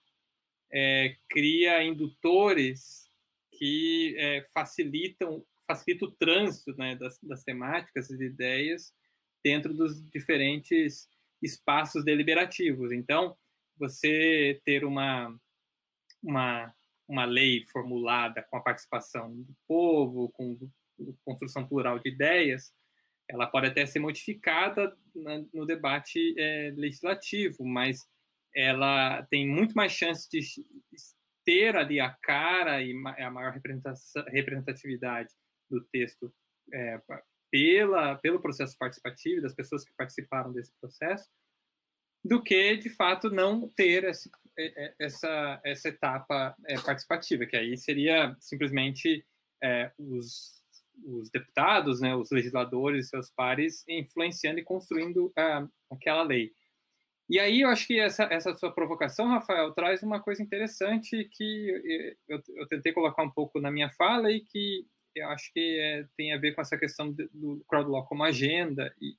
é, 0.71 1.15
cria 1.29 1.83
indutores 1.83 3.09
que 3.51 4.15
é, 4.17 4.45
facilitam 4.53 5.45
facilita 5.67 6.05
o 6.05 6.11
trânsito 6.11 6.75
né, 6.77 6.95
das, 6.95 7.19
das 7.23 7.43
temáticas 7.43 8.09
e 8.11 8.23
ideias 8.23 8.93
dentro 9.43 9.73
dos 9.73 10.07
diferentes 10.11 11.09
espaços 11.41 12.03
deliberativos. 12.03 12.91
Então, 12.91 13.35
você 13.77 14.61
ter 14.63 14.85
uma, 14.85 15.35
uma, 16.21 16.73
uma 17.07 17.25
lei 17.25 17.65
formulada 17.65 18.43
com 18.43 18.57
a 18.57 18.61
participação 18.61 19.35
do 19.35 19.55
povo, 19.67 20.29
com 20.29 20.57
construção 21.23 21.67
plural 21.67 21.99
de 21.99 22.09
ideias, 22.09 22.71
ela 23.27 23.47
pode 23.47 23.67
até 23.67 23.85
ser 23.85 23.99
modificada 23.99 24.95
no 25.53 25.65
debate 25.65 26.35
é, 26.37 26.73
legislativo, 26.75 27.65
mas 27.65 28.07
ela 28.55 29.23
tem 29.23 29.47
muito 29.47 29.73
mais 29.73 29.91
chance 29.91 30.29
de 30.29 30.41
ter 31.45 31.75
ali 31.75 31.99
a 31.99 32.09
cara 32.21 32.81
e 32.81 32.91
a 33.19 33.29
maior 33.29 33.53
representatividade 34.31 35.29
do 35.69 35.83
texto 35.91 36.33
é, 36.73 36.99
pela, 37.51 38.15
pelo 38.15 38.41
processo 38.41 38.75
participativo, 38.77 39.41
das 39.41 39.53
pessoas 39.53 39.83
que 39.83 39.93
participaram 39.97 40.51
desse 40.51 40.71
processo, 40.79 41.29
do 42.23 42.41
que, 42.41 42.75
de 42.77 42.89
fato, 42.89 43.29
não 43.29 43.69
ter 43.69 44.03
esse, 44.05 44.31
é, 44.57 44.85
é, 44.85 44.95
essa, 44.99 45.61
essa 45.63 45.89
etapa 45.89 46.55
é, 46.65 46.79
participativa, 46.79 47.45
que 47.45 47.55
aí 47.55 47.77
seria 47.77 48.35
simplesmente 48.39 49.23
é, 49.63 49.91
os, 49.97 50.63
os 51.03 51.29
deputados, 51.29 52.01
né, 52.01 52.15
os 52.15 52.31
legisladores, 52.31 53.09
seus 53.09 53.29
pares, 53.29 53.83
influenciando 53.87 54.59
e 54.59 54.63
construindo 54.63 55.27
uh, 55.27 55.69
aquela 55.91 56.23
lei. 56.23 56.51
E 57.27 57.39
aí 57.39 57.61
eu 57.61 57.69
acho 57.69 57.87
que 57.87 57.99
essa, 57.99 58.23
essa 58.25 58.53
sua 58.53 58.71
provocação, 58.71 59.27
Rafael, 59.27 59.73
traz 59.73 60.03
uma 60.03 60.19
coisa 60.19 60.43
interessante 60.43 61.27
que 61.31 62.15
eu, 62.27 62.41
eu 62.55 62.67
tentei 62.67 62.93
colocar 62.93 63.23
um 63.23 63.31
pouco 63.31 63.59
na 63.59 63.71
minha 63.71 63.89
fala 63.89 64.31
e 64.31 64.41
que 64.41 64.85
eu 65.15 65.27
acho 65.29 65.51
que 65.51 65.79
é, 65.79 66.05
tem 66.15 66.33
a 66.33 66.37
ver 66.37 66.53
com 66.53 66.61
essa 66.61 66.77
questão 66.77 67.11
do 67.11 67.63
crowdlaw 67.67 68.05
como 68.05 68.23
agenda 68.23 68.93
e, 69.01 69.15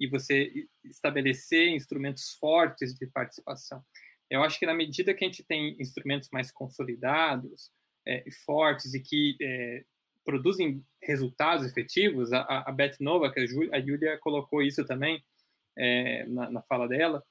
e 0.00 0.06
você 0.08 0.52
estabelecer 0.84 1.68
instrumentos 1.68 2.34
fortes 2.34 2.94
de 2.94 3.06
participação. 3.06 3.82
Eu 4.28 4.42
acho 4.42 4.58
que 4.58 4.66
na 4.66 4.74
medida 4.74 5.14
que 5.14 5.24
a 5.24 5.28
gente 5.28 5.44
tem 5.44 5.76
instrumentos 5.80 6.28
mais 6.30 6.50
consolidados 6.50 7.70
é, 8.06 8.26
e 8.26 8.32
fortes 8.32 8.94
e 8.94 9.00
que 9.00 9.36
é, 9.40 9.84
produzem 10.24 10.84
resultados 11.00 11.66
efetivos, 11.66 12.32
a, 12.32 12.64
a 12.66 12.72
Beth 12.72 12.96
Nova, 13.00 13.32
que 13.32 13.40
a 13.40 13.80
Júlia 13.80 14.18
colocou 14.18 14.60
isso 14.62 14.84
também 14.84 15.22
é, 15.76 16.26
na, 16.26 16.50
na, 16.50 16.62
fala 16.62 16.88
dela, 16.88 17.24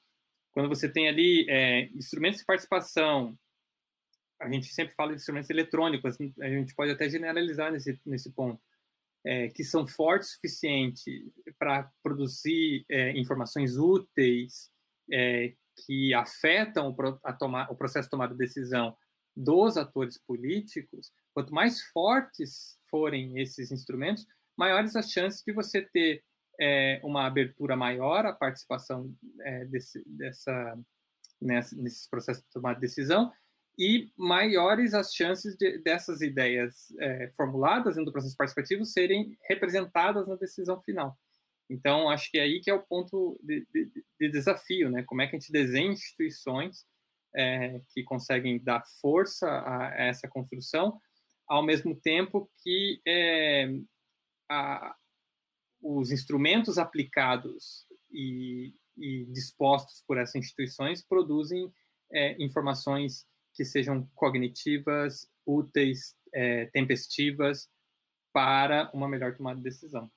quando 0.52 0.68
você 0.68 0.88
tem 0.88 1.08
ali 1.08 1.46
é, 1.48 1.86
instrumentos 1.94 2.40
de 2.40 2.46
participação 2.46 3.38
a 4.42 4.50
gente 4.50 4.66
sempre 4.66 4.94
fala 4.94 5.10
de 5.10 5.16
instrumentos 5.16 5.48
eletrônicos, 5.50 6.18
a 6.40 6.48
gente 6.48 6.74
pode 6.74 6.90
até 6.90 7.08
generalizar 7.08 7.70
nesse, 7.70 7.98
nesse 8.04 8.30
ponto, 8.30 8.60
é, 9.24 9.48
que 9.48 9.62
são 9.62 9.86
fortes 9.86 10.30
o 10.30 10.32
suficiente 10.32 11.32
para 11.58 11.90
produzir 12.02 12.84
é, 12.88 13.16
informações 13.16 13.76
úteis 13.76 14.70
é, 15.10 15.54
que 15.86 16.12
afetam 16.12 16.90
o, 16.90 17.18
a 17.22 17.32
tomar, 17.32 17.70
o 17.70 17.76
processo 17.76 18.06
de 18.06 18.10
tomada 18.10 18.34
de 18.34 18.38
decisão 18.38 18.96
dos 19.34 19.76
atores 19.76 20.18
políticos, 20.18 21.12
quanto 21.32 21.54
mais 21.54 21.80
fortes 21.80 22.78
forem 22.90 23.38
esses 23.40 23.70
instrumentos, 23.70 24.26
maiores 24.56 24.96
as 24.96 25.10
chances 25.10 25.42
de 25.46 25.52
você 25.52 25.80
ter 25.80 26.22
é, 26.60 27.00
uma 27.02 27.26
abertura 27.26 27.76
maior 27.76 28.26
à 28.26 28.32
participação 28.32 29.12
é, 29.40 29.64
desse, 29.66 30.02
dessa, 30.06 30.78
nessa, 31.40 31.76
nesses 31.76 32.08
processos 32.08 32.42
de 32.42 32.50
tomada 32.50 32.76
de 32.76 32.82
decisão 32.82 33.32
e 33.78 34.12
maiores 34.16 34.94
as 34.94 35.14
chances 35.14 35.56
de, 35.56 35.78
dessas 35.78 36.20
ideias 36.20 36.92
é, 37.00 37.32
formuladas 37.36 37.94
dentro 37.94 38.06
do 38.06 38.12
processo 38.12 38.36
participativo 38.36 38.84
serem 38.84 39.36
representadas 39.48 40.28
na 40.28 40.36
decisão 40.36 40.80
final. 40.82 41.18
Então, 41.70 42.10
acho 42.10 42.30
que 42.30 42.38
é 42.38 42.42
aí 42.42 42.60
que 42.60 42.70
é 42.70 42.74
o 42.74 42.82
ponto 42.82 43.40
de, 43.42 43.66
de, 43.72 43.90
de 44.20 44.30
desafio, 44.30 44.90
né? 44.90 45.02
Como 45.04 45.22
é 45.22 45.26
que 45.26 45.36
a 45.36 45.38
gente 45.38 45.50
desenha 45.50 45.92
instituições 45.92 46.84
é, 47.34 47.80
que 47.94 48.02
conseguem 48.02 48.62
dar 48.62 48.82
força 49.00 49.48
a, 49.48 49.88
a, 49.88 49.94
essa 49.94 50.28
construção, 50.28 51.00
ao 51.48 51.64
mesmo 51.64 51.98
tempo 51.98 52.50
que 52.62 53.00
é, 53.06 53.70
a, 54.50 54.94
os 55.82 56.12
instrumentos 56.12 56.78
aplicados 56.78 57.86
e, 58.10 58.72
e, 58.96 59.24
dispostos 59.26 60.02
por 60.06 60.16
essas 60.16 60.36
instituições 60.36 61.02
produzem 61.02 61.72
é, 62.10 62.42
informações 62.42 63.26
que 63.52 63.64
sejam 63.64 64.08
cognitivas, 64.14 65.28
úteis, 65.44 66.14
é, 66.32 66.66
tempestivas 66.66 67.68
para 68.32 68.90
uma 68.94 69.08
melhor 69.08 69.36
tomada 69.36 69.58
de 69.58 69.64
decisão. 69.64 70.10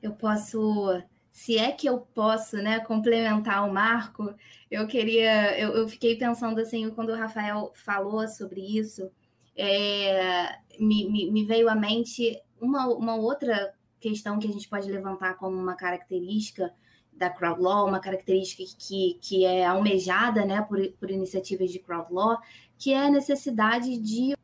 Eu 0.00 0.14
posso, 0.14 1.02
se 1.32 1.56
é 1.56 1.72
que 1.72 1.88
eu 1.88 2.00
posso, 2.00 2.56
né, 2.58 2.78
complementar 2.80 3.68
o 3.68 3.72
Marco, 3.72 4.34
eu 4.70 4.86
queria, 4.86 5.58
eu, 5.58 5.70
eu 5.72 5.88
fiquei 5.88 6.16
pensando 6.16 6.60
assim, 6.60 6.90
quando 6.90 7.10
o 7.10 7.16
Rafael 7.16 7.72
falou 7.74 8.28
sobre 8.28 8.60
isso, 8.60 9.10
é, 9.56 10.58
me, 10.78 11.10
me, 11.10 11.30
me 11.30 11.44
veio 11.44 11.68
à 11.68 11.74
mente 11.74 12.40
uma, 12.64 12.86
uma 12.88 13.14
outra 13.14 13.74
questão 14.00 14.38
que 14.38 14.46
a 14.46 14.52
gente 14.52 14.68
pode 14.68 14.90
levantar 14.90 15.34
como 15.34 15.56
uma 15.56 15.74
característica 15.74 16.72
da 17.12 17.30
crowd 17.30 17.60
law, 17.60 17.86
uma 17.86 18.00
característica 18.00 18.62
que, 18.78 19.18
que 19.20 19.44
é 19.44 19.64
almejada 19.64 20.44
né, 20.44 20.62
por, 20.62 20.78
por 20.92 21.10
iniciativas 21.10 21.70
de 21.70 21.78
crowd 21.78 22.12
law, 22.12 22.38
que 22.76 22.92
é 22.92 23.06
a 23.06 23.10
necessidade 23.10 23.96
de 23.98 24.34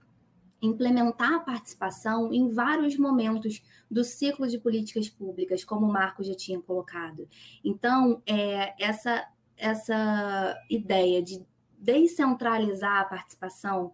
implementar 0.62 1.34
a 1.34 1.40
participação 1.40 2.32
em 2.32 2.48
vários 2.48 2.96
momentos 2.96 3.62
do 3.90 4.04
ciclo 4.04 4.46
de 4.46 4.58
políticas 4.58 5.08
públicas, 5.08 5.64
como 5.64 5.86
o 5.86 5.92
Marco 5.92 6.22
já 6.22 6.34
tinha 6.34 6.60
colocado. 6.60 7.28
Então, 7.64 8.22
é, 8.26 8.74
essa, 8.82 9.26
essa 9.56 10.56
ideia 10.68 11.22
de 11.22 11.44
descentralizar 11.78 13.00
a 13.00 13.04
participação 13.04 13.92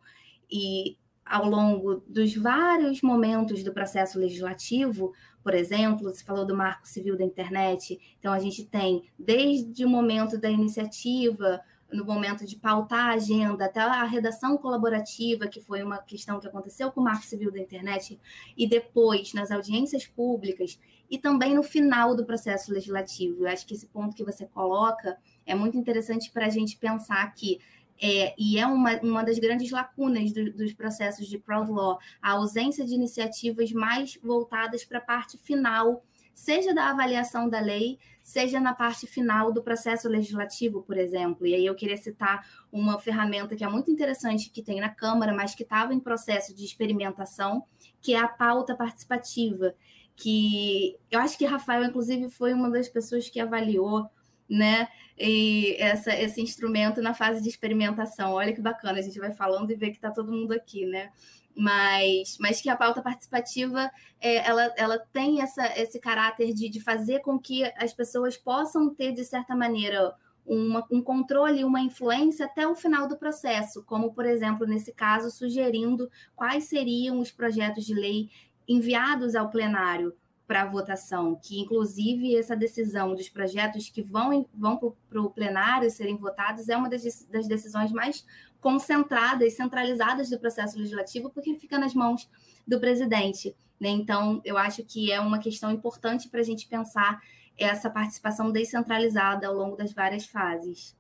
e 0.51 0.99
ao 1.27 1.49
longo 1.49 2.03
dos 2.07 2.35
vários 2.37 3.03
momentos 3.03 3.65
do 3.65 3.73
processo 3.73 4.19
legislativo, 4.19 5.13
por 5.43 5.55
exemplo, 5.55 6.13
você 6.13 6.25
falou 6.25 6.47
do 6.47 6.57
Marco 6.57 6.89
Civil 6.89 7.17
da 7.17 7.25
Internet, 7.25 7.99
então 8.19 8.33
a 8.33 8.39
gente 8.39 8.65
tem 8.65 9.05
desde 9.19 9.85
o 9.85 9.89
momento 9.89 10.39
da 10.39 10.51
iniciativa, 10.51 11.61
no 11.93 12.05
momento 12.05 12.45
de 12.45 12.57
pautar 12.57 13.11
a 13.11 13.15
agenda, 13.15 13.65
até 13.65 13.81
a 13.81 14.05
redação 14.05 14.57
colaborativa, 14.59 15.47
que 15.47 15.61
foi 15.61 15.83
uma 15.83 15.99
questão 15.99 16.41
que 16.41 16.49
aconteceu 16.49 16.91
com 16.91 17.01
o 17.01 17.05
Marco 17.05 17.25
Civil 17.25 17.53
da 17.53 17.61
Internet, 17.61 18.19
e 18.57 18.69
depois 18.69 19.33
nas 19.35 19.51
audiências 19.51 20.07
públicas, 20.07 20.79
e 21.09 21.19
também 21.19 21.55
no 21.55 21.63
final 21.63 22.17
do 22.17 22.27
processo 22.27 22.73
legislativo. 22.73 23.45
Eu 23.45 23.49
acho 23.49 23.67
que 23.67 23.75
esse 23.75 23.87
ponto 23.87 24.17
que 24.17 24.25
você 24.25 24.47
coloca 24.47 25.17
é 25.45 25.55
muito 25.55 25.77
interessante 25.77 26.31
para 26.33 26.47
a 26.47 26.51
gente 26.51 26.77
pensar 26.77 27.33
que 27.35 27.61
é, 28.01 28.35
e 28.39 28.59
é 28.59 28.67
uma, 28.67 28.97
uma 29.01 29.25
das 29.25 29.39
grandes 29.39 29.71
lacunas 29.71 30.33
do, 30.33 30.53
dos 30.53 30.73
processos 30.73 31.27
de 31.27 31.39
crowd 31.39 31.71
law, 31.71 31.99
a 32.21 32.33
ausência 32.33 32.85
de 32.85 32.95
iniciativas 32.95 33.73
mais 33.73 34.19
voltadas 34.23 34.85
para 34.85 34.99
a 34.99 35.03
parte 35.03 35.39
final, 35.39 36.05
seja 36.35 36.75
da 36.75 36.91
avaliação 36.91 37.49
da 37.49 37.61
lei, 37.61 37.99
seja 38.23 38.61
na 38.61 38.75
parte 38.75 39.07
final 39.07 39.51
do 39.51 39.63
processo 39.63 40.09
legislativo, 40.09 40.83
por 40.83 40.99
exemplo. 40.99 41.47
E 41.47 41.55
aí 41.55 41.65
eu 41.65 41.75
queria 41.75 41.97
citar 41.97 42.47
uma 42.71 42.99
ferramenta 42.99 43.57
que 43.57 43.65
é 43.65 43.69
muito 43.69 43.91
interessante 43.91 44.51
que 44.51 44.63
tem 44.63 44.81
na 44.81 44.91
Câmara, 44.91 45.33
mas 45.33 45.55
que 45.55 45.63
estava 45.63 45.95
em 45.95 46.01
processo 46.01 46.55
de 46.55 46.65
experimentação, 46.65 47.65
que 48.03 48.13
é 48.13 48.19
a 48.19 48.29
pauta 48.29 48.75
participativa, 48.75 49.75
que 50.15 50.99
eu 51.11 51.21
acho 51.21 51.39
que 51.39 51.45
Rafael, 51.45 51.85
inclusive, 51.85 52.29
foi 52.29 52.53
uma 52.53 52.71
das 52.71 52.89
pessoas 52.89 53.31
que 53.31 53.41
avaliou 53.41 54.11
né? 54.49 54.89
E 55.19 55.77
essa, 55.79 56.15
esse 56.15 56.41
instrumento 56.41 57.01
na 57.01 57.15
fase 57.15 57.43
de 57.43 57.49
experimentação. 57.49 58.33
Olha 58.33 58.53
que 58.53 58.61
bacana, 58.61 58.99
a 58.99 59.03
gente 59.03 59.19
vai 59.19 59.33
falando 59.33 59.71
e 59.71 59.77
vê 59.77 59.91
que 59.91 59.97
está 59.97 60.11
todo 60.11 60.33
mundo 60.33 60.53
aqui, 60.53 60.87
né? 60.87 61.11
Mas, 61.57 62.37
mas 62.39 62.61
que 62.61 62.69
a 62.69 62.77
pauta 62.77 63.01
participativa 63.01 63.91
é, 64.21 64.47
ela, 64.47 64.75
ela 64.77 64.99
tem 64.99 65.41
essa, 65.41 65.67
esse 65.81 65.99
caráter 65.99 66.53
de, 66.53 66.69
de 66.69 66.81
fazer 66.81 67.21
com 67.21 67.39
que 67.39 67.65
as 67.79 67.95
pessoas 67.95 68.37
possam 68.37 68.95
ter, 68.95 69.13
de 69.13 69.25
certa 69.25 69.57
maneira, 69.57 70.15
uma, 70.45 70.87
um 70.91 71.01
controle, 71.03 71.65
uma 71.65 71.81
influência 71.81 72.45
até 72.45 72.69
o 72.69 72.75
final 72.75 73.09
do 73.09 73.17
processo, 73.17 73.83
como, 73.85 74.13
por 74.13 74.27
exemplo, 74.27 74.67
nesse 74.67 74.93
caso, 74.93 75.31
sugerindo 75.31 76.11
quais 76.35 76.65
seriam 76.65 77.21
os 77.21 77.33
projetos 77.33 77.87
de 77.87 77.95
lei 77.95 78.29
enviados 78.69 79.35
ao 79.35 79.51
plenário 79.51 80.15
para 80.47 80.65
votação, 80.65 81.35
que 81.43 81.59
inclusive 81.59 82.37
essa 82.37 82.55
decisão 82.55 83.15
dos 83.15 83.29
projetos 83.29 83.89
que 83.89 84.01
vão, 84.01 84.49
vão 84.55 84.95
para 85.09 85.21
o 85.21 85.31
plenário 85.31 85.91
serem 85.91 86.17
votados 86.17 86.69
é 86.69 86.77
uma 86.77 86.89
das, 86.89 87.25
das 87.25 87.49
decisões 87.49 87.91
mais 87.91 88.25
concentradas, 88.61 89.55
centralizadas 89.55 90.31
do 90.31 90.39
processo 90.39 90.79
legislativo, 90.79 91.31
porque 91.31 91.55
fica 91.57 91.79
nas 91.79 91.95
mãos 91.95 92.29
do 92.67 92.79
presidente. 92.79 93.57
Né? 93.79 93.89
Então, 93.89 94.41
eu 94.45 94.57
acho 94.57 94.85
que 94.85 95.11
é 95.11 95.21
uma 95.21 95.39
questão 95.39 95.71
importante 95.71 96.29
para 96.29 96.41
a 96.41 96.45
gente 96.45 96.69
pensar 96.69 97.21
essa 97.59 97.91
participação 97.91 98.53
descentralizada 98.53 99.47
ao 99.47 99.55
longo 99.55 99.77
das 99.77 99.93
várias 99.93 100.27
fases. 100.27 100.97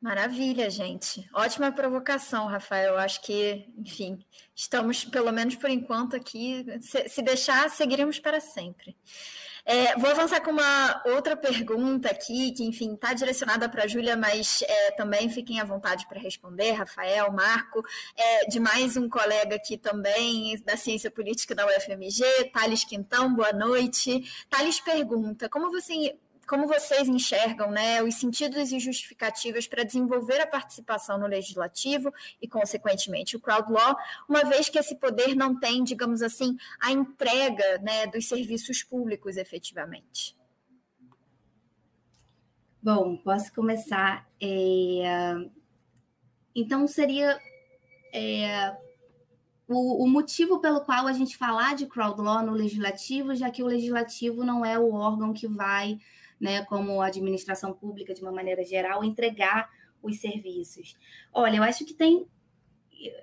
Maravilha, 0.00 0.70
gente. 0.70 1.28
Ótima 1.34 1.72
provocação, 1.72 2.46
Rafael. 2.46 2.96
Acho 2.96 3.20
que, 3.20 3.68
enfim, 3.76 4.24
estamos, 4.54 5.04
pelo 5.04 5.32
menos 5.32 5.56
por 5.56 5.68
enquanto, 5.68 6.14
aqui. 6.14 6.64
Se, 6.80 7.08
se 7.08 7.20
deixar, 7.20 7.68
seguiremos 7.68 8.20
para 8.20 8.40
sempre. 8.40 8.96
É, 9.70 9.94
vou 9.98 10.08
avançar 10.08 10.40
com 10.40 10.52
uma 10.52 11.02
outra 11.04 11.36
pergunta 11.36 12.08
aqui, 12.08 12.52
que, 12.52 12.64
enfim, 12.64 12.94
está 12.94 13.12
direcionada 13.12 13.68
para 13.68 13.84
a 13.84 13.86
Júlia, 13.86 14.16
mas 14.16 14.62
é, 14.62 14.92
também 14.92 15.28
fiquem 15.28 15.60
à 15.60 15.64
vontade 15.64 16.06
para 16.08 16.18
responder, 16.18 16.72
Rafael, 16.72 17.30
Marco, 17.30 17.84
é, 18.16 18.46
de 18.46 18.58
mais 18.58 18.96
um 18.96 19.10
colega 19.10 19.56
aqui 19.56 19.76
também 19.76 20.58
da 20.64 20.76
Ciência 20.76 21.10
Política 21.10 21.54
da 21.54 21.66
UFMG, 21.66 22.50
Thales 22.50 22.82
Quintão, 22.82 23.34
boa 23.34 23.52
noite. 23.52 24.24
Thales 24.48 24.80
pergunta: 24.80 25.50
como 25.50 25.70
você 25.70 26.16
como 26.48 26.66
vocês 26.66 27.06
enxergam 27.06 27.70
né, 27.70 28.02
os 28.02 28.14
sentidos 28.14 28.72
e 28.72 28.80
justificativas 28.80 29.66
para 29.66 29.84
desenvolver 29.84 30.40
a 30.40 30.46
participação 30.46 31.18
no 31.18 31.26
legislativo 31.26 32.12
e, 32.40 32.48
consequentemente, 32.48 33.36
o 33.36 33.40
crowd 33.40 33.70
law, 33.70 33.94
uma 34.26 34.42
vez 34.44 34.70
que 34.70 34.78
esse 34.78 34.96
poder 34.96 35.36
não 35.36 35.60
tem, 35.60 35.84
digamos 35.84 36.22
assim, 36.22 36.56
a 36.80 36.90
entrega 36.90 37.78
né, 37.78 38.06
dos 38.06 38.26
serviços 38.26 38.82
públicos 38.82 39.36
efetivamente? 39.36 40.34
Bom, 42.82 43.18
posso 43.18 43.52
começar. 43.52 44.26
É... 44.40 45.34
Então, 46.54 46.86
seria 46.88 47.38
é... 48.10 48.74
o, 49.68 50.02
o 50.02 50.08
motivo 50.08 50.60
pelo 50.60 50.80
qual 50.80 51.06
a 51.06 51.12
gente 51.12 51.36
falar 51.36 51.74
de 51.74 51.84
crowd 51.84 52.18
law 52.22 52.42
no 52.42 52.52
legislativo, 52.52 53.34
já 53.34 53.50
que 53.50 53.62
o 53.62 53.66
legislativo 53.66 54.44
não 54.44 54.64
é 54.64 54.78
o 54.78 54.94
órgão 54.94 55.34
que 55.34 55.46
vai 55.46 56.00
né, 56.40 56.64
como 56.64 57.00
administração 57.00 57.72
pública 57.72 58.14
de 58.14 58.22
uma 58.22 58.32
maneira 58.32 58.64
geral, 58.64 59.04
entregar 59.04 59.68
os 60.02 60.20
serviços. 60.20 60.96
Olha, 61.32 61.56
eu 61.56 61.62
acho 61.62 61.84
que 61.84 61.94
tem, 61.94 62.26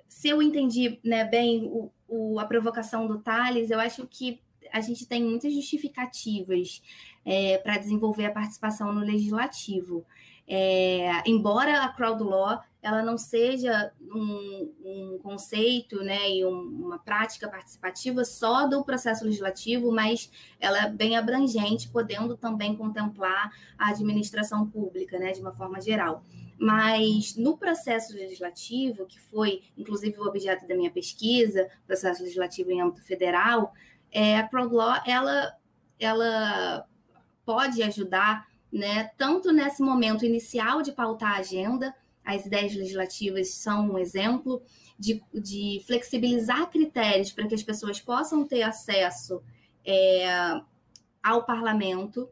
se 0.08 0.28
eu 0.28 0.42
entendi 0.42 1.00
né, 1.04 1.24
bem 1.24 1.64
o, 1.64 1.90
o, 2.08 2.38
a 2.38 2.44
provocação 2.44 3.06
do 3.06 3.18
Thales, 3.18 3.70
eu 3.70 3.80
acho 3.80 4.06
que 4.06 4.40
a 4.72 4.80
gente 4.80 5.06
tem 5.06 5.22
muitas 5.22 5.52
justificativas 5.54 6.82
é, 7.24 7.58
para 7.58 7.78
desenvolver 7.78 8.26
a 8.26 8.32
participação 8.32 8.92
no 8.92 9.00
legislativo. 9.00 10.04
É, 10.48 11.22
embora 11.26 11.82
a 11.82 11.88
crowd 11.88 12.22
law 12.22 12.60
ela 12.86 13.02
não 13.02 13.18
seja 13.18 13.92
um, 14.00 14.72
um 14.84 15.18
conceito 15.20 16.04
né, 16.04 16.30
e 16.30 16.44
um, 16.44 16.60
uma 16.86 17.00
prática 17.00 17.48
participativa 17.48 18.24
só 18.24 18.68
do 18.68 18.84
processo 18.84 19.24
legislativo, 19.24 19.90
mas 19.90 20.30
ela 20.60 20.84
é 20.84 20.88
bem 20.88 21.16
abrangente, 21.16 21.88
podendo 21.88 22.36
também 22.36 22.76
contemplar 22.76 23.50
a 23.76 23.90
administração 23.90 24.70
pública 24.70 25.18
né, 25.18 25.32
de 25.32 25.40
uma 25.40 25.50
forma 25.50 25.80
geral. 25.80 26.22
Mas 26.56 27.34
no 27.34 27.58
processo 27.58 28.14
legislativo, 28.14 29.04
que 29.04 29.20
foi 29.20 29.64
inclusive 29.76 30.16
o 30.20 30.26
objeto 30.28 30.64
da 30.68 30.76
minha 30.76 30.90
pesquisa, 30.90 31.68
processo 31.88 32.22
legislativo 32.22 32.70
em 32.70 32.80
âmbito 32.80 33.02
federal, 33.02 33.74
é, 34.12 34.38
a 34.38 34.46
crowd 34.46 34.72
law 34.72 35.02
ela, 35.04 35.56
ela 35.98 36.86
pode 37.44 37.82
ajudar 37.82 38.46
né, 38.72 39.10
tanto 39.18 39.52
nesse 39.52 39.82
momento 39.82 40.24
inicial 40.24 40.82
de 40.82 40.92
pautar 40.92 41.32
a 41.32 41.38
agenda, 41.38 41.92
as 42.26 42.44
ideias 42.44 42.74
legislativas 42.74 43.50
são 43.50 43.92
um 43.92 43.98
exemplo 43.98 44.60
de, 44.98 45.22
de 45.32 45.80
flexibilizar 45.86 46.68
critérios 46.68 47.30
para 47.30 47.46
que 47.46 47.54
as 47.54 47.62
pessoas 47.62 48.00
possam 48.00 48.44
ter 48.44 48.62
acesso 48.62 49.40
é, 49.84 50.60
ao 51.22 51.44
parlamento 51.46 52.28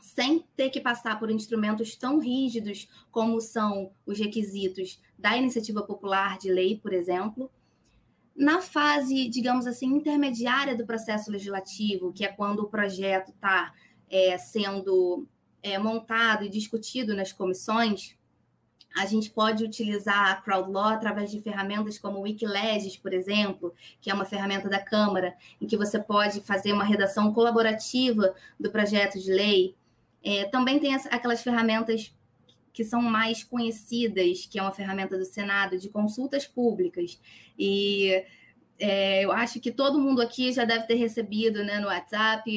sem 0.00 0.44
ter 0.56 0.70
que 0.70 0.80
passar 0.80 1.18
por 1.18 1.30
instrumentos 1.30 1.96
tão 1.96 2.20
rígidos 2.20 2.88
como 3.10 3.40
são 3.40 3.90
os 4.06 4.18
requisitos 4.18 5.00
da 5.18 5.36
iniciativa 5.36 5.82
popular 5.82 6.38
de 6.38 6.50
lei, 6.50 6.78
por 6.78 6.92
exemplo. 6.92 7.50
na 8.36 8.60
fase, 8.60 9.28
digamos 9.28 9.66
assim, 9.66 9.86
intermediária 9.86 10.76
do 10.76 10.86
processo 10.86 11.28
legislativo, 11.28 12.12
que 12.12 12.24
é 12.24 12.28
quando 12.28 12.60
o 12.60 12.68
projeto 12.68 13.30
está 13.32 13.74
é, 14.08 14.38
sendo 14.38 15.26
é, 15.60 15.76
montado 15.76 16.44
e 16.44 16.48
discutido 16.48 17.16
nas 17.16 17.32
comissões, 17.32 18.16
a 18.96 19.06
gente 19.06 19.30
pode 19.30 19.64
utilizar 19.64 20.30
a 20.30 20.36
crowd 20.36 20.70
law 20.70 20.88
através 20.88 21.30
de 21.30 21.40
ferramentas 21.40 21.98
como 21.98 22.18
o 22.18 22.22
Wikileges, 22.22 22.96
por 22.96 23.12
exemplo, 23.12 23.74
que 24.00 24.10
é 24.10 24.14
uma 24.14 24.24
ferramenta 24.24 24.68
da 24.68 24.80
Câmara, 24.80 25.36
em 25.60 25.66
que 25.66 25.76
você 25.76 25.98
pode 25.98 26.40
fazer 26.40 26.72
uma 26.72 26.84
redação 26.84 27.32
colaborativa 27.32 28.34
do 28.58 28.70
projeto 28.70 29.18
de 29.18 29.32
lei. 29.32 29.76
É, 30.22 30.44
também 30.46 30.78
tem 30.78 30.94
aquelas 30.94 31.42
ferramentas 31.42 32.12
que 32.72 32.84
são 32.84 33.02
mais 33.02 33.42
conhecidas, 33.44 34.46
que 34.46 34.58
é 34.58 34.62
uma 34.62 34.72
ferramenta 34.72 35.16
do 35.18 35.24
Senado 35.24 35.78
de 35.78 35.88
consultas 35.88 36.46
públicas. 36.46 37.20
E 37.58 38.24
é, 38.78 39.24
eu 39.24 39.32
acho 39.32 39.60
que 39.60 39.70
todo 39.70 39.98
mundo 39.98 40.22
aqui 40.22 40.52
já 40.52 40.64
deve 40.64 40.86
ter 40.86 40.94
recebido 40.94 41.64
né, 41.64 41.80
no 41.80 41.88
WhatsApp 41.88 42.48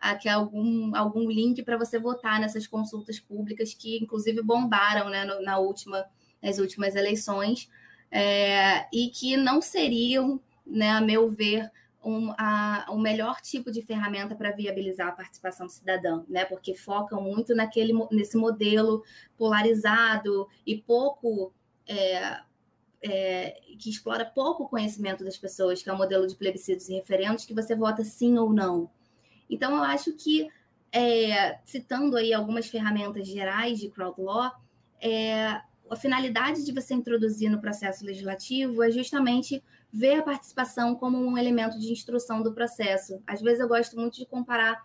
aqui 0.00 0.28
algum, 0.28 0.94
algum 0.96 1.28
link 1.30 1.62
para 1.62 1.76
você 1.76 1.98
votar 1.98 2.40
nessas 2.40 2.66
consultas 2.66 3.20
públicas 3.20 3.74
que, 3.74 3.98
inclusive, 3.98 4.42
bombaram 4.42 5.08
né, 5.10 5.24
no, 5.24 5.42
na 5.42 5.58
última, 5.58 6.04
nas 6.42 6.58
últimas 6.58 6.96
eleições 6.96 7.68
é, 8.10 8.86
e 8.92 9.08
que 9.08 9.36
não 9.36 9.60
seriam, 9.60 10.40
né, 10.66 10.90
a 10.90 11.00
meu 11.00 11.28
ver, 11.28 11.70
um, 12.02 12.32
a, 12.38 12.86
o 12.90 12.98
melhor 12.98 13.40
tipo 13.40 13.70
de 13.70 13.82
ferramenta 13.82 14.34
para 14.34 14.52
viabilizar 14.52 15.08
a 15.08 15.12
participação 15.12 15.68
cidadã, 15.68 16.24
né? 16.28 16.46
Porque 16.46 16.74
focam 16.74 17.20
muito 17.20 17.54
naquele, 17.54 17.92
nesse 18.10 18.38
modelo 18.38 19.04
polarizado 19.36 20.48
e 20.66 20.78
pouco 20.78 21.52
é, 21.86 22.40
é, 23.02 23.60
que 23.78 23.90
explora 23.90 24.24
pouco 24.24 24.68
conhecimento 24.68 25.24
das 25.24 25.36
pessoas, 25.36 25.82
que 25.82 25.90
é 25.90 25.92
o 25.92 25.98
modelo 25.98 26.26
de 26.26 26.36
plebiscitos 26.36 26.88
e 26.88 26.94
referendos, 26.94 27.44
que 27.44 27.54
você 27.54 27.74
vota 27.74 28.02
sim 28.02 28.38
ou 28.38 28.52
não. 28.52 28.90
Então, 29.50 29.76
eu 29.76 29.82
acho 29.82 30.12
que, 30.12 30.48
é, 30.92 31.58
citando 31.64 32.16
aí 32.16 32.32
algumas 32.32 32.68
ferramentas 32.68 33.26
gerais 33.26 33.78
de 33.78 33.90
crowd 33.90 34.20
law, 34.20 34.52
é, 35.00 35.60
a 35.90 35.96
finalidade 35.96 36.64
de 36.64 36.72
você 36.72 36.94
introduzir 36.94 37.50
no 37.50 37.60
processo 37.60 38.06
legislativo 38.06 38.82
é 38.82 38.90
justamente 38.90 39.62
ver 39.92 40.20
a 40.20 40.22
participação 40.22 40.94
como 40.94 41.18
um 41.18 41.36
elemento 41.36 41.78
de 41.78 41.90
instrução 41.90 42.42
do 42.42 42.52
processo. 42.52 43.20
Às 43.26 43.42
vezes 43.42 43.60
eu 43.60 43.68
gosto 43.68 43.98
muito 43.98 44.16
de 44.16 44.24
comparar 44.24 44.80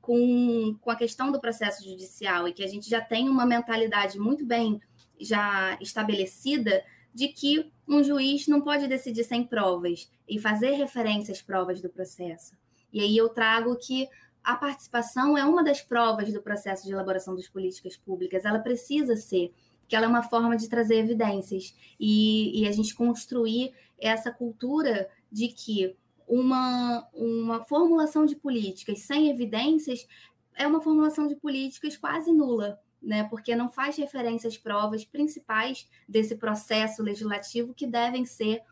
com, 0.00 0.76
com 0.80 0.90
a 0.90 0.96
questão 0.96 1.30
do 1.30 1.40
processo 1.40 1.84
judicial 1.84 2.48
e 2.48 2.52
que 2.52 2.64
a 2.64 2.66
gente 2.66 2.90
já 2.90 3.00
tem 3.00 3.28
uma 3.28 3.46
mentalidade 3.46 4.18
muito 4.18 4.44
bem 4.44 4.80
já 5.20 5.78
estabelecida 5.80 6.82
de 7.14 7.28
que 7.28 7.70
um 7.86 8.02
juiz 8.02 8.48
não 8.48 8.60
pode 8.60 8.88
decidir 8.88 9.24
sem 9.24 9.44
provas 9.44 10.10
e 10.28 10.38
fazer 10.38 10.72
referência 10.72 11.32
às 11.32 11.42
provas 11.42 11.80
do 11.80 11.88
processo. 11.88 12.54
E 12.92 13.00
aí 13.00 13.16
eu 13.16 13.28
trago 13.28 13.76
que 13.76 14.08
a 14.42 14.56
participação 14.56 15.36
é 15.36 15.44
uma 15.44 15.62
das 15.62 15.82
provas 15.82 16.32
do 16.32 16.40
processo 16.40 16.86
de 16.86 16.92
elaboração 16.92 17.34
das 17.34 17.48
políticas 17.48 17.96
públicas, 17.96 18.44
ela 18.44 18.58
precisa 18.58 19.16
ser, 19.16 19.52
porque 19.80 19.94
ela 19.94 20.06
é 20.06 20.08
uma 20.08 20.22
forma 20.22 20.56
de 20.56 20.68
trazer 20.68 20.96
evidências 20.96 21.74
e, 22.00 22.62
e 22.62 22.66
a 22.66 22.72
gente 22.72 22.94
construir 22.94 23.74
essa 23.98 24.30
cultura 24.30 25.08
de 25.30 25.48
que 25.48 25.94
uma, 26.26 27.06
uma 27.12 27.64
formulação 27.64 28.24
de 28.24 28.36
políticas 28.36 29.00
sem 29.00 29.28
evidências 29.28 30.06
é 30.54 30.66
uma 30.66 30.80
formulação 30.80 31.26
de 31.26 31.36
políticas 31.36 31.96
quase 31.96 32.32
nula, 32.32 32.80
né? 33.02 33.24
Porque 33.24 33.54
não 33.54 33.68
faz 33.68 33.96
referência 33.96 34.48
às 34.48 34.58
provas 34.58 35.04
principais 35.04 35.88
desse 36.08 36.36
processo 36.36 37.02
legislativo 37.02 37.74
que 37.74 37.86
devem 37.86 38.26
ser 38.26 38.62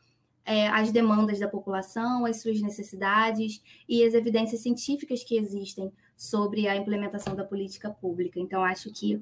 é, 0.46 0.68
as 0.68 0.92
demandas 0.92 1.40
da 1.40 1.48
população, 1.48 2.24
as 2.24 2.40
suas 2.40 2.60
necessidades 2.62 3.60
e 3.88 4.04
as 4.04 4.14
evidências 4.14 4.62
científicas 4.62 5.24
que 5.24 5.36
existem 5.36 5.92
sobre 6.16 6.68
a 6.68 6.76
implementação 6.76 7.34
da 7.34 7.44
política 7.44 7.90
pública. 7.90 8.38
Então, 8.38 8.64
acho 8.64 8.90
que, 8.92 9.20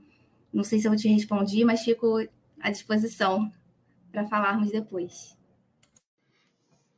não 0.53 0.63
sei 0.63 0.79
se 0.79 0.87
eu 0.87 0.95
te 0.95 1.09
respondi, 1.09 1.65
mas 1.65 1.81
fico 1.81 2.19
à 2.61 2.71
disposição 2.71 3.51
para 4.13 4.27
falarmos 4.27 4.71
depois. 4.71 5.37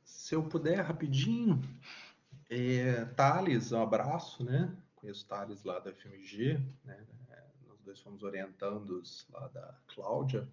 Se 0.04 0.34
eu 0.34 0.42
puder, 0.42 0.80
rapidinho. 0.80 1.62
É, 2.50 3.04
Thales, 3.16 3.70
um 3.70 3.80
abraço, 3.80 4.42
né? 4.42 4.76
Conheço 4.96 5.24
Thales 5.26 5.62
lá 5.62 5.78
da 5.78 5.92
FMG, 5.92 6.60
né? 6.84 6.98
Nós 7.68 7.80
dois 7.84 8.00
fomos 8.00 8.24
orientandos 8.24 9.26
lá 9.32 9.46
da 9.48 9.74
Cláudia, 9.86 10.48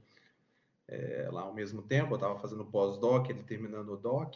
é, 0.87 1.27
lá 1.31 1.41
ao 1.41 1.53
mesmo 1.53 1.81
tempo, 1.81 2.13
eu 2.13 2.15
estava 2.15 2.39
fazendo 2.39 2.65
pós-doc, 2.65 3.29
ele 3.29 3.43
terminando 3.43 3.89
o 3.89 3.97
doc. 3.97 4.35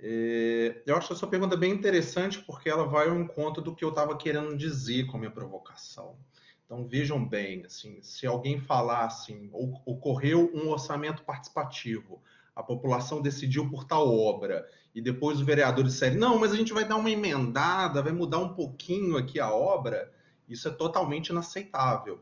É, 0.00 0.80
eu 0.86 0.96
acho 0.96 1.12
a 1.12 1.16
sua 1.16 1.28
pergunta 1.28 1.56
bem 1.56 1.72
interessante, 1.72 2.38
porque 2.40 2.68
ela 2.68 2.86
vai 2.86 3.08
ao 3.08 3.18
encontro 3.18 3.62
do 3.62 3.74
que 3.74 3.84
eu 3.84 3.88
estava 3.90 4.16
querendo 4.16 4.56
dizer 4.56 5.06
com 5.06 5.16
a 5.16 5.20
minha 5.20 5.32
provocação. 5.32 6.16
Então, 6.64 6.86
vejam 6.86 7.24
bem, 7.24 7.64
assim, 7.64 8.02
se 8.02 8.26
alguém 8.26 8.60
falar 8.60 9.06
assim, 9.06 9.48
ocorreu 9.86 10.50
um 10.54 10.68
orçamento 10.68 11.22
participativo, 11.22 12.22
a 12.54 12.62
população 12.62 13.22
decidiu 13.22 13.70
por 13.70 13.84
tal 13.84 14.14
obra, 14.14 14.68
e 14.94 15.00
depois 15.00 15.38
os 15.38 15.46
vereadores 15.46 15.92
disserem, 15.92 16.18
não, 16.18 16.38
mas 16.38 16.52
a 16.52 16.56
gente 16.56 16.72
vai 16.72 16.84
dar 16.84 16.96
uma 16.96 17.10
emendada, 17.10 18.02
vai 18.02 18.12
mudar 18.12 18.38
um 18.38 18.52
pouquinho 18.52 19.16
aqui 19.16 19.40
a 19.40 19.50
obra, 19.50 20.12
isso 20.46 20.68
é 20.68 20.70
totalmente 20.70 21.28
inaceitável. 21.28 22.20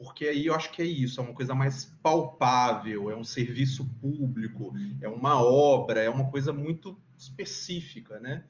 Porque 0.00 0.26
aí 0.28 0.46
eu 0.46 0.54
acho 0.54 0.72
que 0.72 0.80
é 0.80 0.86
isso, 0.86 1.20
é 1.20 1.22
uma 1.22 1.34
coisa 1.34 1.54
mais 1.54 1.84
palpável, 2.02 3.10
é 3.10 3.14
um 3.14 3.22
serviço 3.22 3.84
público, 4.00 4.72
é 4.98 5.06
uma 5.06 5.44
obra, 5.44 6.00
é 6.00 6.08
uma 6.08 6.30
coisa 6.30 6.54
muito 6.54 6.98
específica, 7.18 8.18
né? 8.18 8.42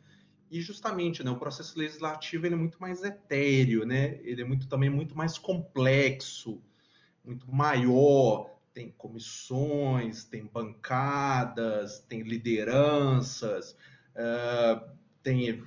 E 0.48 0.61
justamente, 0.61 1.24
né, 1.24 1.30
o 1.32 1.40
processo 1.40 1.76
legislativo 1.76 2.46
ele 2.46 2.55
é 2.55 2.57
muito 2.57 2.80
mais 2.80 3.03
etéreo, 3.03 3.84
né? 3.84 4.20
Ele 4.22 4.42
é 4.42 4.44
muito 4.44 4.68
também 4.68 4.88
muito 4.88 5.18
mais 5.18 5.38
complexo, 5.38 6.62
muito 7.24 7.53
maior, 7.53 8.57
tem 8.72 8.94
comissões, 8.96 10.22
tem 10.22 10.46
bancadas, 10.46 11.98
tem 12.09 12.22
lideranças, 12.22 13.76
uh, 14.14 14.88
tem 15.20 15.64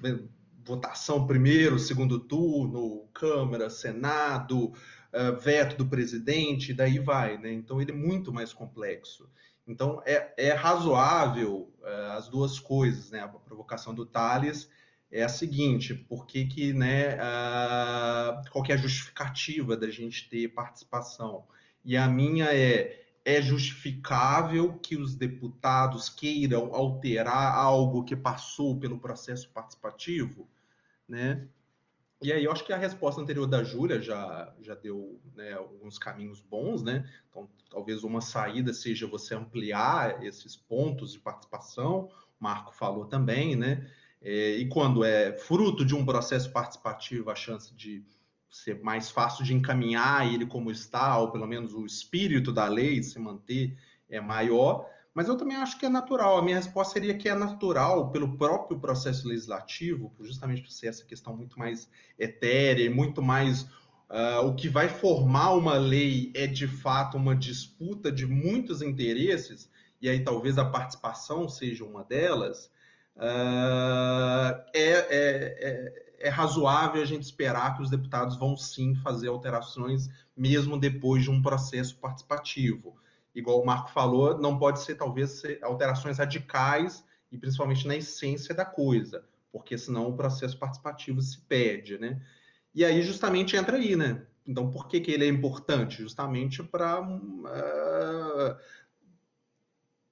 votação 0.66 1.28
primeiro, 1.28 1.78
segundo 1.78 2.20
turno, 2.22 3.06
Câmara, 3.14 3.70
Senado, 3.70 4.72
uh, 5.14 5.40
veto 5.40 5.78
do 5.78 5.86
presidente, 5.86 6.74
daí 6.74 7.00
vai, 7.00 7.38
né? 7.38 7.52
Então 7.52 7.82
ele 7.82 7.92
é 7.92 7.96
muito 7.96 8.34
mais 8.34 8.52
complexo. 8.52 9.30
Então 9.68 10.02
é, 10.06 10.34
é 10.38 10.54
razoável 10.54 11.72
uh, 11.82 12.18
as 12.18 12.28
duas 12.28 12.60
coisas, 12.60 13.12
né? 13.12 13.22
A 13.22 13.28
provocação 13.28 13.94
do 13.94 14.06
Thales 14.06 14.70
é 15.12 15.24
a 15.24 15.30
seguinte: 15.30 15.94
por 15.94 16.26
que, 16.26 16.46
que 16.46 16.74
né, 16.74 17.16
uh, 17.16 18.50
qual 18.52 18.64
que 18.64 18.72
é 18.72 18.76
a 18.76 18.78
justificativa 18.78 19.78
da 19.78 19.90
gente 19.90 20.30
ter 20.30 20.50
participação? 20.50 21.46
E 21.86 21.96
a 21.96 22.08
minha 22.08 22.46
é 22.54 23.04
é 23.26 23.42
justificável 23.42 24.78
que 24.80 24.98
os 24.98 25.16
deputados 25.16 26.10
queiram 26.10 26.76
alterar 26.76 27.56
algo 27.56 28.04
que 28.04 28.16
passou 28.16 28.78
pelo 28.78 29.00
processo 29.00 29.50
participativo, 29.50 30.48
né? 31.08 31.48
E 32.22 32.32
aí 32.32 32.44
eu 32.44 32.52
acho 32.52 32.66
que 32.66 32.72
a 32.72 32.78
resposta 32.78 33.20
anterior 33.20 33.46
da 33.48 33.64
Júlia 33.64 34.02
já, 34.02 34.54
já 34.62 34.76
deu 34.76 35.20
né, 35.36 35.54
alguns 35.54 35.98
caminhos 36.00 36.42
bons, 36.42 36.82
né? 36.82 37.10
Então, 37.30 37.50
talvez 37.70 38.04
uma 38.04 38.22
saída 38.22 38.74
seja 38.74 39.06
você 39.06 39.36
ampliar 39.36 40.24
esses 40.24 40.56
pontos 40.56 41.12
de 41.12 41.20
participação, 41.20 42.10
o 42.40 42.44
Marco 42.44 42.74
falou 42.74 43.06
também, 43.06 43.56
né? 43.56 43.90
É, 44.22 44.56
e 44.56 44.70
quando 44.70 45.04
é 45.04 45.34
fruto 45.34 45.84
de 45.84 45.94
um 45.94 46.06
processo 46.06 46.50
participativo, 46.52 47.30
a 47.30 47.36
chance 47.36 47.74
de 47.76 48.06
ser 48.50 48.82
mais 48.82 49.10
fácil 49.10 49.44
de 49.44 49.54
encaminhar 49.54 50.32
ele 50.32 50.46
como 50.46 50.72
está, 50.72 51.18
ou 51.18 51.32
pelo 51.32 51.48
menos 51.48 51.74
o 51.74 51.86
espírito 51.86 52.54
da 52.54 52.68
lei 52.68 53.04
se 53.04 53.20
manter 53.20 53.78
é 54.08 54.22
maior, 54.22 54.88
mas 55.14 55.28
eu 55.28 55.38
também 55.38 55.58
acho 55.58 55.78
que 55.78 55.86
é 55.86 55.90
natural. 55.90 56.38
A 56.38 56.42
minha 56.42 56.58
resposta 56.58 56.94
seria 56.94 57.14
que 57.14 57.30
é 57.30 57.36
natural 57.36 58.12
pelo 58.12 58.38
próprio 58.38 58.80
processo 58.80 59.28
legislativo, 59.28 60.14
justamente 60.20 60.62
por 60.62 60.72
ser 60.72 60.88
essa 60.88 61.06
questão 61.06 61.36
muito 61.36 61.58
mais 61.58 61.90
etérea, 62.18 62.90
muito 62.90 63.22
mais 63.22 63.64
uh, 64.10 64.46
o 64.46 64.56
que 64.56 64.70
vai 64.70 64.90
formar 64.90 65.52
uma 65.52 65.76
lei 65.76 66.32
é 66.36 66.48
de 66.48 66.68
fato 66.68 67.18
uma 67.18 67.36
disputa 67.36 68.12
de 68.12 68.26
muitos 68.26 68.82
interesses, 68.82 69.70
e 70.02 70.10
aí 70.10 70.24
talvez 70.24 70.58
a 70.58 70.66
participação 70.66 71.48
seja 71.48 71.84
uma 71.84 72.04
delas. 72.04 72.72
Uh, 73.16 74.60
é, 74.74 74.90
é, 74.90 75.58
é 75.60 76.04
é 76.24 76.30
razoável 76.30 77.02
a 77.02 77.06
gente 77.06 77.24
esperar 77.24 77.76
que 77.76 77.84
os 77.84 77.90
deputados 77.90 78.38
vão 78.38 78.56
sim 78.56 78.96
fazer 78.96 79.28
alterações, 79.28 80.08
mesmo 80.36 80.80
depois 80.80 81.22
de 81.22 81.30
um 81.30 81.42
processo 81.42 81.98
participativo. 81.98 82.96
Igual 83.34 83.62
o 83.62 83.66
Marco 83.66 83.92
falou, 83.92 84.38
não 84.38 84.58
pode 84.58 84.82
ser 84.82 84.96
talvez 84.96 85.32
ser 85.32 85.60
alterações 85.64 86.18
radicais 86.18 87.04
e 87.32 87.38
principalmente 87.38 87.88
na 87.88 87.96
essência 87.96 88.54
da 88.54 88.64
coisa, 88.64 89.26
porque 89.52 89.78
senão 89.78 90.08
o 90.08 90.16
processo 90.16 90.58
participativo 90.58 91.22
se 91.22 91.40
perde, 91.42 91.98
né? 91.98 92.22
E 92.76 92.86
aí 92.86 93.02
justamente 93.02 93.56
entra 93.56 93.78
aí, 93.78 93.96
né? 93.96 94.26
Então, 94.46 94.70
por 94.70 94.88
que, 94.88 95.00
que 95.00 95.12
ele 95.12 95.26
é 95.26 95.28
importante? 95.28 96.02
Justamente 96.02 96.62
para 96.62 97.02
uh, 97.02 98.58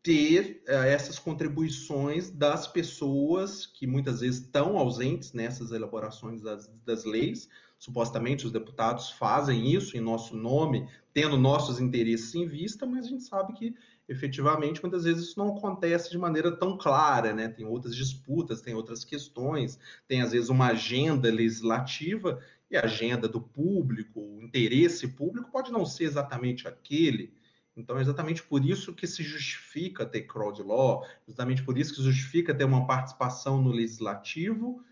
ter 0.01 0.63
uh, 0.67 0.71
essas 0.71 1.19
contribuições 1.19 2.29
das 2.29 2.67
pessoas 2.67 3.65
que 3.65 3.85
muitas 3.85 4.21
vezes 4.21 4.41
estão 4.41 4.77
ausentes 4.77 5.33
nessas 5.33 5.71
elaborações 5.71 6.41
das, 6.41 6.67
das 6.85 7.03
leis. 7.03 7.49
Supostamente 7.81 8.45
os 8.45 8.51
deputados 8.51 9.09
fazem 9.09 9.73
isso 9.73 9.97
em 9.97 9.99
nosso 9.99 10.37
nome, 10.37 10.87
tendo 11.11 11.35
nossos 11.35 11.79
interesses 11.79 12.35
em 12.35 12.45
vista, 12.45 12.85
mas 12.85 13.07
a 13.07 13.09
gente 13.09 13.23
sabe 13.23 13.53
que 13.53 13.73
efetivamente 14.07 14.79
muitas 14.83 15.03
vezes 15.03 15.29
isso 15.29 15.39
não 15.39 15.57
acontece 15.57 16.11
de 16.11 16.17
maneira 16.19 16.55
tão 16.55 16.77
clara, 16.77 17.33
né? 17.33 17.47
Tem 17.47 17.65
outras 17.65 17.95
disputas, 17.95 18.61
tem 18.61 18.75
outras 18.75 19.03
questões, 19.03 19.79
tem 20.07 20.21
às 20.21 20.31
vezes 20.31 20.49
uma 20.49 20.67
agenda 20.67 21.31
legislativa 21.31 22.39
e 22.69 22.77
a 22.77 22.83
agenda 22.83 23.27
do 23.27 23.41
público, 23.41 24.19
o 24.21 24.43
interesse 24.43 25.07
público 25.07 25.49
pode 25.51 25.71
não 25.71 25.83
ser 25.83 26.03
exatamente 26.03 26.67
aquele 26.67 27.33
então, 27.75 27.97
é 27.97 28.01
exatamente 28.01 28.43
por 28.43 28.63
isso 28.65 28.93
que 28.93 29.07
se 29.07 29.23
justifica 29.23 30.05
ter 30.05 30.23
crowd 30.23 30.61
law, 30.61 31.05
exatamente 31.25 31.63
por 31.63 31.77
isso 31.77 31.91
que 31.91 32.01
se 32.01 32.03
justifica 32.03 32.53
ter 32.53 32.65
uma 32.65 32.85
participação 32.85 33.61
no 33.61 33.71
legislativo, 33.71 34.83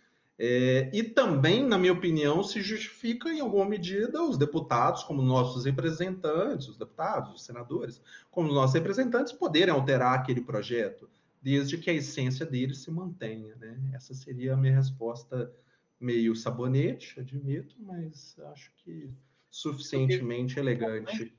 é, 0.42 0.90
e 0.94 1.04
também, 1.04 1.62
na 1.66 1.78
minha 1.78 1.92
opinião, 1.92 2.42
se 2.42 2.62
justifica 2.62 3.28
em 3.28 3.42
alguma 3.42 3.66
medida 3.66 4.24
os 4.24 4.38
deputados, 4.38 5.04
como 5.04 5.22
nossos 5.22 5.66
representantes, 5.66 6.70
os 6.70 6.78
deputados, 6.78 7.34
os 7.34 7.44
senadores, 7.44 8.02
como 8.32 8.54
nossos 8.54 8.74
representantes, 8.74 9.34
poderem 9.34 9.74
alterar 9.74 10.18
aquele 10.18 10.40
projeto, 10.40 11.10
desde 11.42 11.78
que 11.78 11.90
a 11.90 11.94
essência 11.94 12.46
dele 12.46 12.74
se 12.74 12.90
mantenha. 12.90 13.54
Né? 13.58 13.78
Essa 13.94 14.14
seria 14.14 14.54
a 14.54 14.58
minha 14.58 14.74
resposta 14.74 15.54
meio 16.00 16.34
sabonete, 16.34 17.20
admito, 17.20 17.76
mas 17.78 18.40
acho 18.54 18.72
que 18.78 19.12
suficientemente 19.52 20.58
elegante 20.58 21.34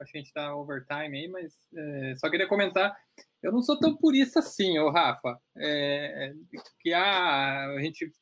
acho 0.00 0.12
que 0.12 0.14
a 0.16 0.18
gente 0.18 0.26
está 0.26 0.54
overtime 0.54 1.18
aí, 1.18 1.26
mas 1.26 1.58
é, 1.74 2.14
só 2.16 2.30
queria 2.30 2.46
comentar. 2.46 2.96
Eu 3.42 3.50
não 3.50 3.60
sou 3.60 3.76
tão 3.80 3.96
purista 3.96 4.38
assim, 4.38 4.78
ô 4.78 4.90
Rafa, 4.90 5.40
é, 5.56 6.32
que 6.80 6.92
a, 6.92 7.66
a 7.70 7.80
gente 7.80 8.12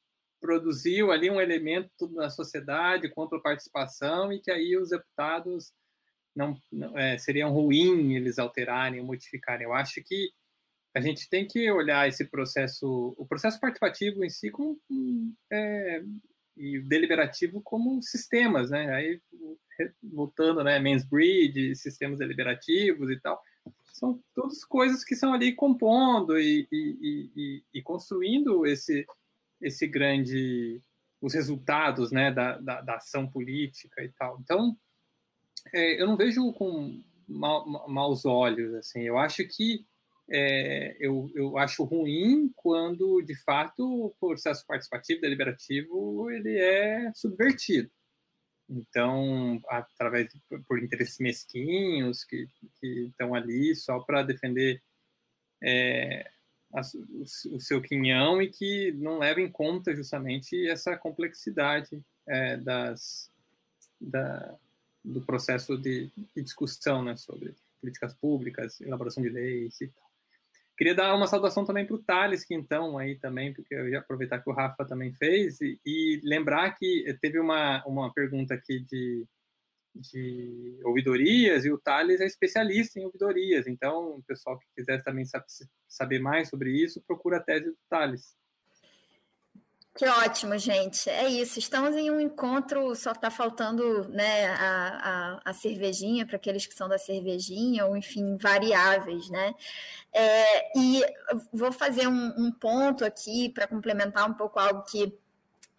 produziu 0.46 1.10
ali 1.10 1.28
um 1.28 1.40
elemento 1.40 2.08
na 2.12 2.30
sociedade 2.30 3.10
contra 3.10 3.36
a 3.36 3.42
participação 3.42 4.32
e 4.32 4.40
que 4.40 4.50
aí 4.50 4.76
os 4.76 4.90
deputados 4.90 5.72
não, 6.34 6.56
não 6.70 6.96
é, 6.96 7.18
seriam 7.18 7.50
ruim 7.50 8.14
eles 8.14 8.38
alterarem, 8.38 9.02
modificarem. 9.02 9.64
Eu 9.64 9.72
acho 9.72 10.00
que 10.04 10.30
a 10.94 11.00
gente 11.00 11.28
tem 11.28 11.46
que 11.46 11.68
olhar 11.70 12.08
esse 12.08 12.24
processo, 12.24 13.14
o 13.18 13.26
processo 13.26 13.60
participativo 13.60 14.24
em 14.24 14.30
si, 14.30 14.50
como, 14.50 14.78
é, 15.52 16.02
e 16.56 16.78
deliberativo 16.80 17.60
como 17.60 18.00
sistemas, 18.02 18.70
né? 18.70 18.94
Aí 18.94 19.20
voltando, 20.02 20.62
né, 20.64 20.78
Mansbridge, 20.78 21.74
sistemas 21.74 22.18
deliberativos 22.18 23.10
e 23.10 23.20
tal, 23.20 23.42
são 23.92 24.22
todas 24.34 24.64
coisas 24.64 25.04
que 25.04 25.16
são 25.16 25.34
ali 25.34 25.54
compondo 25.54 26.38
e, 26.38 26.66
e, 26.70 27.30
e, 27.36 27.62
e 27.74 27.82
construindo 27.82 28.64
esse, 28.64 29.06
esse 29.60 29.86
grande, 29.86 30.80
os 31.20 31.34
resultados, 31.34 32.10
né, 32.12 32.32
da, 32.32 32.58
da, 32.58 32.80
da 32.80 32.96
ação 32.96 33.28
política 33.28 34.02
e 34.02 34.08
tal. 34.10 34.38
Então, 34.40 34.76
é, 35.72 36.00
eu 36.00 36.06
não 36.06 36.16
vejo 36.16 36.52
com 36.52 37.02
ma, 37.26 37.64
maus 37.88 38.24
olhos, 38.24 38.74
assim, 38.74 39.02
eu 39.02 39.18
acho 39.18 39.46
que 39.46 39.84
é, 40.28 40.96
eu, 40.98 41.30
eu 41.34 41.56
acho 41.56 41.84
ruim 41.84 42.50
quando, 42.56 43.22
de 43.22 43.36
fato, 43.42 44.06
o 44.06 44.14
processo 44.18 44.64
participativo, 44.66 45.20
deliberativo, 45.20 46.30
ele 46.30 46.58
é 46.58 47.12
subvertido. 47.14 47.90
Então, 48.68 49.60
através 49.68 50.28
de, 50.28 50.40
por 50.66 50.82
interesses 50.82 51.18
mesquinhos 51.18 52.24
que, 52.24 52.48
que 52.80 53.06
estão 53.06 53.34
ali 53.34 53.74
só 53.76 54.00
para 54.00 54.24
defender 54.24 54.82
é, 55.62 56.28
a, 56.74 56.80
o, 57.50 57.60
seu 57.60 57.80
quinhão 57.80 58.40
e 58.40 58.48
que 58.48 58.92
não 58.92 59.18
leva 59.18 59.40
em 59.40 59.50
conta 59.50 59.94
justamente 59.94 60.68
essa 60.68 60.96
complexidade 60.96 62.02
é, 62.26 62.56
das, 62.56 63.30
da, 64.00 64.56
do 65.04 65.20
processo 65.22 65.76
de, 65.76 66.10
de 66.34 66.42
discussão 66.42 67.02
né, 67.02 67.16
sobre 67.16 67.54
políticas 67.80 68.14
públicas, 68.14 68.80
elaboração 68.80 69.22
de 69.22 69.28
leis 69.28 69.80
e 69.80 69.88
tal. 69.88 70.06
Queria 70.76 70.94
dar 70.94 71.14
uma 71.14 71.26
saudação 71.26 71.64
também 71.64 71.86
para 71.86 71.96
o 71.96 72.02
Thales, 72.02 72.44
que 72.44 72.54
então 72.54 72.98
aí 72.98 73.16
também, 73.16 73.54
porque 73.54 73.74
eu 73.74 73.88
ia 73.88 74.00
aproveitar 74.00 74.40
que 74.40 74.50
o 74.50 74.52
Rafa 74.52 74.84
também 74.84 75.10
fez, 75.10 75.58
e, 75.62 75.80
e 75.86 76.20
lembrar 76.22 76.70
que 76.72 77.16
teve 77.18 77.38
uma, 77.38 77.82
uma 77.86 78.12
pergunta 78.12 78.52
aqui 78.52 78.80
de, 78.80 79.26
de 80.00 80.80
ouvidorias, 80.84 81.64
e 81.64 81.70
o 81.70 81.78
Thales 81.78 82.20
é 82.20 82.26
especialista 82.26 82.98
em 82.98 83.04
ouvidorias, 83.04 83.66
então 83.66 84.16
o 84.16 84.22
pessoal 84.22 84.58
que 84.58 84.66
quiser 84.76 85.02
também 85.02 85.24
saber 85.88 86.18
mais 86.18 86.48
sobre 86.48 86.70
isso, 86.70 87.02
procura 87.06 87.38
a 87.38 87.42
tese 87.42 87.66
do 87.66 87.78
Thales. 87.88 88.36
Que 89.96 90.06
ótimo, 90.06 90.58
gente. 90.58 91.08
É 91.08 91.26
isso. 91.26 91.58
Estamos 91.58 91.96
em 91.96 92.10
um 92.10 92.20
encontro, 92.20 92.94
só 92.94 93.12
está 93.12 93.30
faltando 93.30 94.06
né, 94.10 94.46
a, 94.48 95.38
a, 95.46 95.50
a 95.50 95.52
cervejinha 95.54 96.26
para 96.26 96.36
aqueles 96.36 96.66
que 96.66 96.74
são 96.74 96.86
da 96.86 96.98
cervejinha, 96.98 97.86
ou 97.86 97.96
enfim, 97.96 98.36
variáveis, 98.36 99.30
né? 99.30 99.54
É, 100.12 100.78
e 100.78 101.02
vou 101.50 101.72
fazer 101.72 102.06
um, 102.06 102.34
um 102.36 102.52
ponto 102.52 103.06
aqui 103.06 103.48
para 103.48 103.66
complementar 103.66 104.28
um 104.28 104.34
pouco 104.34 104.58
algo 104.58 104.82
que 104.82 105.18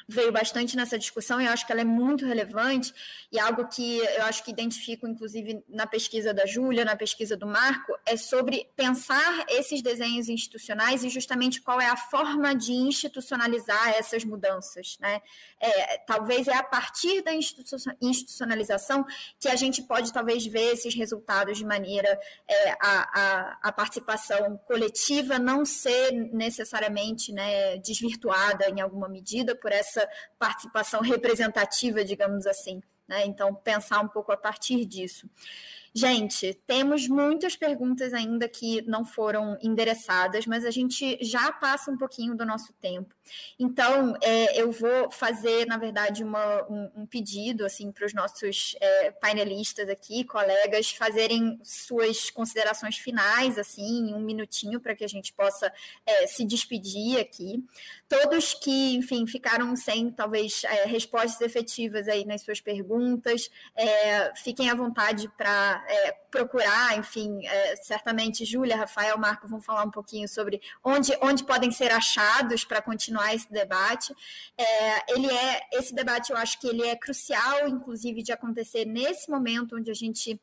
veio 0.07 0.31
bastante 0.31 0.77
nessa 0.77 0.97
discussão 0.97 1.41
e 1.41 1.45
eu 1.45 1.51
acho 1.51 1.65
que 1.65 1.71
ela 1.71 1.81
é 1.81 1.85
muito 1.85 2.25
relevante 2.25 2.93
e 3.31 3.39
algo 3.39 3.67
que 3.67 3.97
eu 3.97 4.23
acho 4.23 4.43
que 4.43 4.51
identifico, 4.51 5.07
inclusive, 5.07 5.63
na 5.67 5.85
pesquisa 5.85 6.33
da 6.33 6.45
Júlia, 6.45 6.85
na 6.85 6.95
pesquisa 6.95 7.35
do 7.35 7.45
Marco, 7.45 7.93
é 8.05 8.15
sobre 8.15 8.69
pensar 8.75 9.45
esses 9.49 9.81
desenhos 9.81 10.29
institucionais 10.29 11.03
e 11.03 11.09
justamente 11.09 11.61
qual 11.61 11.81
é 11.81 11.87
a 11.87 11.97
forma 11.97 12.55
de 12.55 12.71
institucionalizar 12.71 13.89
essas 13.97 14.23
mudanças. 14.23 14.97
Né? 14.99 15.21
É, 15.59 15.97
talvez 15.99 16.47
é 16.47 16.55
a 16.55 16.63
partir 16.63 17.21
da 17.21 17.33
institucionalização 17.33 19.05
que 19.39 19.49
a 19.49 19.55
gente 19.55 19.81
pode, 19.83 20.13
talvez, 20.13 20.45
ver 20.45 20.73
esses 20.73 20.95
resultados 20.95 21.57
de 21.57 21.65
maneira 21.65 22.17
é, 22.47 22.71
a, 22.71 22.77
a, 22.81 23.59
a 23.63 23.71
participação 23.71 24.57
coletiva 24.65 25.37
não 25.37 25.65
ser 25.65 26.11
necessariamente 26.11 27.33
né, 27.33 27.77
desvirtuada 27.77 28.69
em 28.69 28.79
alguma 28.79 29.09
medida 29.09 29.55
por 29.55 29.71
essa 29.71 29.96
essa 29.97 30.09
participação 30.37 31.01
representativa, 31.01 32.03
digamos 32.03 32.45
assim. 32.45 32.81
Né? 33.07 33.25
Então, 33.25 33.53
pensar 33.55 34.01
um 34.01 34.07
pouco 34.07 34.31
a 34.31 34.37
partir 34.37 34.85
disso. 34.85 35.29
Gente, 35.93 36.53
temos 36.67 37.07
muitas 37.07 37.55
perguntas 37.55 38.13
ainda 38.13 38.47
que 38.47 38.81
não 38.83 39.03
foram 39.03 39.57
endereçadas, 39.61 40.45
mas 40.45 40.63
a 40.65 40.69
gente 40.69 41.17
já 41.21 41.51
passa 41.51 41.89
um 41.89 41.97
pouquinho 41.97 42.35
do 42.35 42.45
nosso 42.45 42.73
tempo. 42.73 43.15
Então, 43.59 44.15
é, 44.21 44.61
eu 44.61 44.71
vou 44.71 45.09
fazer, 45.11 45.65
na 45.65 45.77
verdade, 45.77 46.23
uma, 46.23 46.63
um, 46.69 46.91
um, 46.95 47.05
pedido 47.05 47.65
assim 47.65 47.91
para 47.91 48.05
os 48.05 48.13
nossos 48.13 48.75
é, 48.79 49.11
painelistas 49.11 49.89
aqui, 49.89 50.23
colegas, 50.23 50.91
fazerem 50.91 51.59
suas 51.63 52.29
considerações 52.29 52.97
finais, 52.97 53.57
assim, 53.57 54.09
em 54.09 54.13
um 54.13 54.19
minutinho, 54.19 54.79
para 54.79 54.95
que 54.95 55.03
a 55.03 55.07
gente 55.07 55.33
possa 55.33 55.71
é, 56.05 56.27
se 56.27 56.45
despedir 56.45 57.19
aqui. 57.19 57.63
Todos 58.07 58.53
que, 58.53 58.95
enfim, 58.95 59.27
ficaram 59.27 59.75
sem, 59.75 60.09
talvez, 60.11 60.63
é, 60.63 60.85
respostas 60.85 61.41
efetivas 61.41 62.07
aí 62.07 62.25
nas 62.25 62.41
suas 62.41 62.61
perguntas, 62.61 63.49
é, 63.75 64.33
fiquem 64.35 64.69
à 64.69 64.75
vontade 64.75 65.29
para 65.37 65.83
é, 65.87 66.11
procurar, 66.31 66.97
enfim, 66.97 67.41
certamente 67.81 68.45
Júlia, 68.45 68.75
Rafael, 68.77 69.17
Marco 69.17 69.47
vão 69.47 69.59
falar 69.59 69.83
um 69.83 69.91
pouquinho 69.91 70.27
sobre 70.27 70.61
onde, 70.83 71.17
onde 71.21 71.43
podem 71.43 71.71
ser 71.71 71.91
achados 71.91 72.63
para 72.63 72.81
continuar 72.81 73.16
esse 73.33 73.51
debate. 73.51 74.13
É, 74.57 75.13
ele 75.13 75.27
é 75.27 75.61
esse 75.73 75.93
debate, 75.93 76.31
eu 76.31 76.37
acho 76.37 76.59
que 76.59 76.67
ele 76.67 76.83
é 76.83 76.95
crucial, 76.95 77.67
inclusive, 77.67 78.23
de 78.23 78.31
acontecer 78.31 78.85
nesse 78.85 79.29
momento 79.29 79.75
onde 79.75 79.91
a 79.91 79.93
gente 79.93 80.39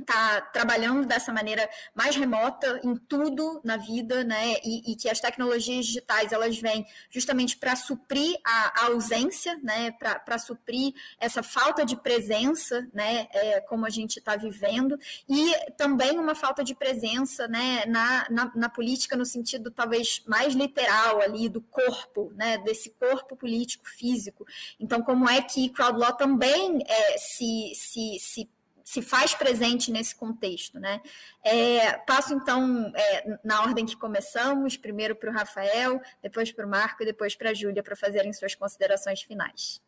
está 0.00 0.40
trabalhando 0.40 1.06
dessa 1.06 1.32
maneira 1.32 1.68
mais 1.94 2.16
remota 2.16 2.80
em 2.84 2.94
tudo 2.94 3.60
na 3.64 3.76
vida, 3.76 4.24
né? 4.24 4.56
E, 4.64 4.92
e 4.92 4.96
que 4.96 5.08
as 5.08 5.20
tecnologias 5.20 5.86
digitais 5.86 6.32
elas 6.32 6.58
vêm 6.58 6.86
justamente 7.10 7.56
para 7.56 7.74
suprir 7.74 8.38
a, 8.44 8.82
a, 8.82 8.86
ausência, 8.86 9.58
né? 9.62 9.90
Para 9.92 10.38
suprir 10.38 10.94
essa 11.18 11.42
falta 11.42 11.84
de 11.84 11.96
presença, 11.96 12.86
né? 12.92 13.26
É, 13.32 13.60
como 13.60 13.86
a 13.86 13.90
gente 13.90 14.18
está 14.18 14.36
vivendo 14.36 14.98
e 15.28 15.54
também 15.76 16.18
uma 16.18 16.34
falta 16.34 16.62
de 16.62 16.74
presença, 16.74 17.48
né? 17.48 17.84
Na, 17.86 18.26
na, 18.30 18.52
na, 18.54 18.68
política 18.68 19.16
no 19.16 19.24
sentido 19.24 19.70
talvez 19.70 20.22
mais 20.26 20.54
literal 20.54 21.20
ali 21.22 21.48
do 21.48 21.60
corpo, 21.62 22.32
né? 22.36 22.58
Desse 22.58 22.90
corpo 22.90 23.36
político 23.36 23.88
físico. 23.88 24.46
Então, 24.78 25.02
como 25.02 25.28
é 25.28 25.40
que 25.40 25.70
crowd 25.70 25.98
law 25.98 26.12
também 26.12 26.82
é, 26.86 27.18
se, 27.18 27.72
se, 27.74 28.18
se 28.20 28.55
se 28.86 29.02
faz 29.02 29.34
presente 29.34 29.90
nesse 29.90 30.14
contexto. 30.14 30.78
Né? 30.78 31.02
É, 31.44 31.98
passo 31.98 32.32
então 32.32 32.92
é, 32.94 33.40
na 33.42 33.62
ordem 33.62 33.84
que 33.84 33.96
começamos, 33.96 34.76
primeiro 34.76 35.16
para 35.16 35.28
o 35.28 35.34
Rafael, 35.34 36.00
depois 36.22 36.52
para 36.52 36.64
o 36.64 36.70
Marco 36.70 37.02
e 37.02 37.06
depois 37.06 37.34
para 37.34 37.50
a 37.50 37.54
Júlia 37.54 37.82
para 37.82 37.96
fazerem 37.96 38.32
suas 38.32 38.54
considerações 38.54 39.22
finais. 39.22 39.82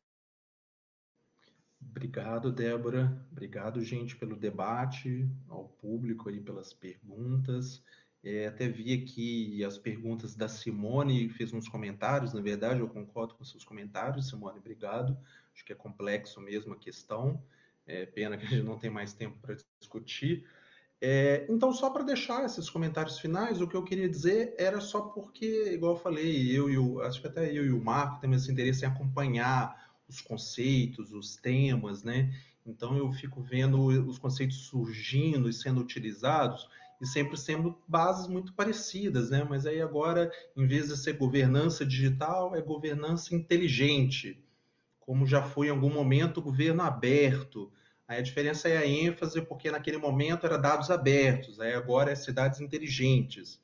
Obrigado, 1.81 2.51
Débora. 2.51 3.17
Obrigado, 3.31 3.81
gente, 3.83 4.17
pelo 4.17 4.35
debate, 4.35 5.31
ao 5.49 5.69
público 5.69 6.29
aí 6.29 6.41
pelas 6.41 6.75
perguntas. 6.75 7.81
É, 8.25 8.49
até 8.49 8.67
vi 8.69 8.93
aqui 8.93 9.65
as 9.65 9.79
perguntas 9.79 10.35
da 10.35 10.49
Simone, 10.49 11.29
fez 11.29 11.53
uns 11.53 11.69
comentários, 11.69 12.33
na 12.33 12.41
verdade, 12.41 12.81
eu 12.81 12.89
concordo 12.89 13.37
com 13.37 13.45
seus 13.45 13.65
comentários, 13.65 14.29
Simone, 14.29 14.59
obrigado. 14.59 15.17
Acho 15.55 15.65
que 15.65 15.73
é 15.73 15.77
complexo 15.77 16.41
mesmo 16.41 16.75
a 16.75 16.77
questão. 16.77 17.41
É 17.89 18.07
pena 18.07 18.37
que 18.37 18.47
a 18.47 18.49
gente 18.49 18.63
não 18.63 18.79
tem 18.79 18.91
mais 18.91 19.13
tempo 19.13 19.37
para 19.41 19.57
discutir. 19.81 20.47
É, 21.01 21.47
então, 21.49 21.73
só 21.73 21.91
para 21.91 22.03
deixar 22.03 22.45
esses 22.45 22.69
comentários 22.69 23.19
finais, 23.19 23.61
o 23.61 23.67
que 23.67 23.77
eu 23.77 23.83
queria 23.83 24.09
dizer 24.09 24.55
era 24.59 24.81
só 24.81 25.01
porque, 25.01 25.73
igual 25.73 25.95
eu 25.95 26.01
falei, 26.01 26.51
eu 26.51 26.69
e 26.69 26.77
o, 26.77 27.01
acho 27.01 27.21
que 27.21 27.27
até 27.27 27.51
eu 27.51 27.65
e 27.65 27.73
o 27.73 27.83
Marco 27.83 28.21
temos 28.21 28.43
esse 28.43 28.53
interesse 28.53 28.85
em 28.85 28.89
acompanhar 28.89 29.89
os 30.09 30.21
conceitos, 30.21 31.13
os 31.13 31.37
temas, 31.37 32.03
né? 32.03 32.31
Então 32.67 32.97
eu 32.97 33.11
fico 33.13 33.41
vendo 33.41 33.81
os 34.07 34.19
conceitos 34.19 34.67
surgindo 34.67 35.49
e 35.49 35.53
sendo 35.53 35.81
utilizados 35.81 36.69
e 37.01 37.07
sempre 37.07 37.37
sendo 37.37 37.79
bases 37.87 38.27
muito 38.27 38.53
parecidas, 38.53 39.31
né? 39.31 39.47
Mas 39.49 39.65
aí 39.65 39.81
agora, 39.81 40.31
em 40.57 40.67
vez 40.67 40.89
de 40.89 40.97
ser 40.97 41.15
governança 41.15 41.87
digital, 41.87 42.55
é 42.55 42.61
governança 42.61 43.35
inteligente, 43.35 44.43
como 44.99 45.27
já 45.27 45.43
foi 45.43 45.69
em 45.69 45.71
algum 45.71 45.91
momento 45.91 46.43
governo 46.43 46.83
aberto. 46.83 47.73
Aí 48.09 48.19
a 48.19 48.23
diferença 48.23 48.71
é 48.71 48.79
a 48.79 48.87
ênfase, 48.87 49.43
porque 49.43 49.71
naquele 49.71 49.99
momento 49.99 50.47
era 50.47 50.57
dados 50.57 50.91
abertos, 50.91 51.61
aí 51.61 51.75
agora 51.75 52.11
é 52.11 52.15
cidades 52.15 52.59
inteligentes. 52.59 53.61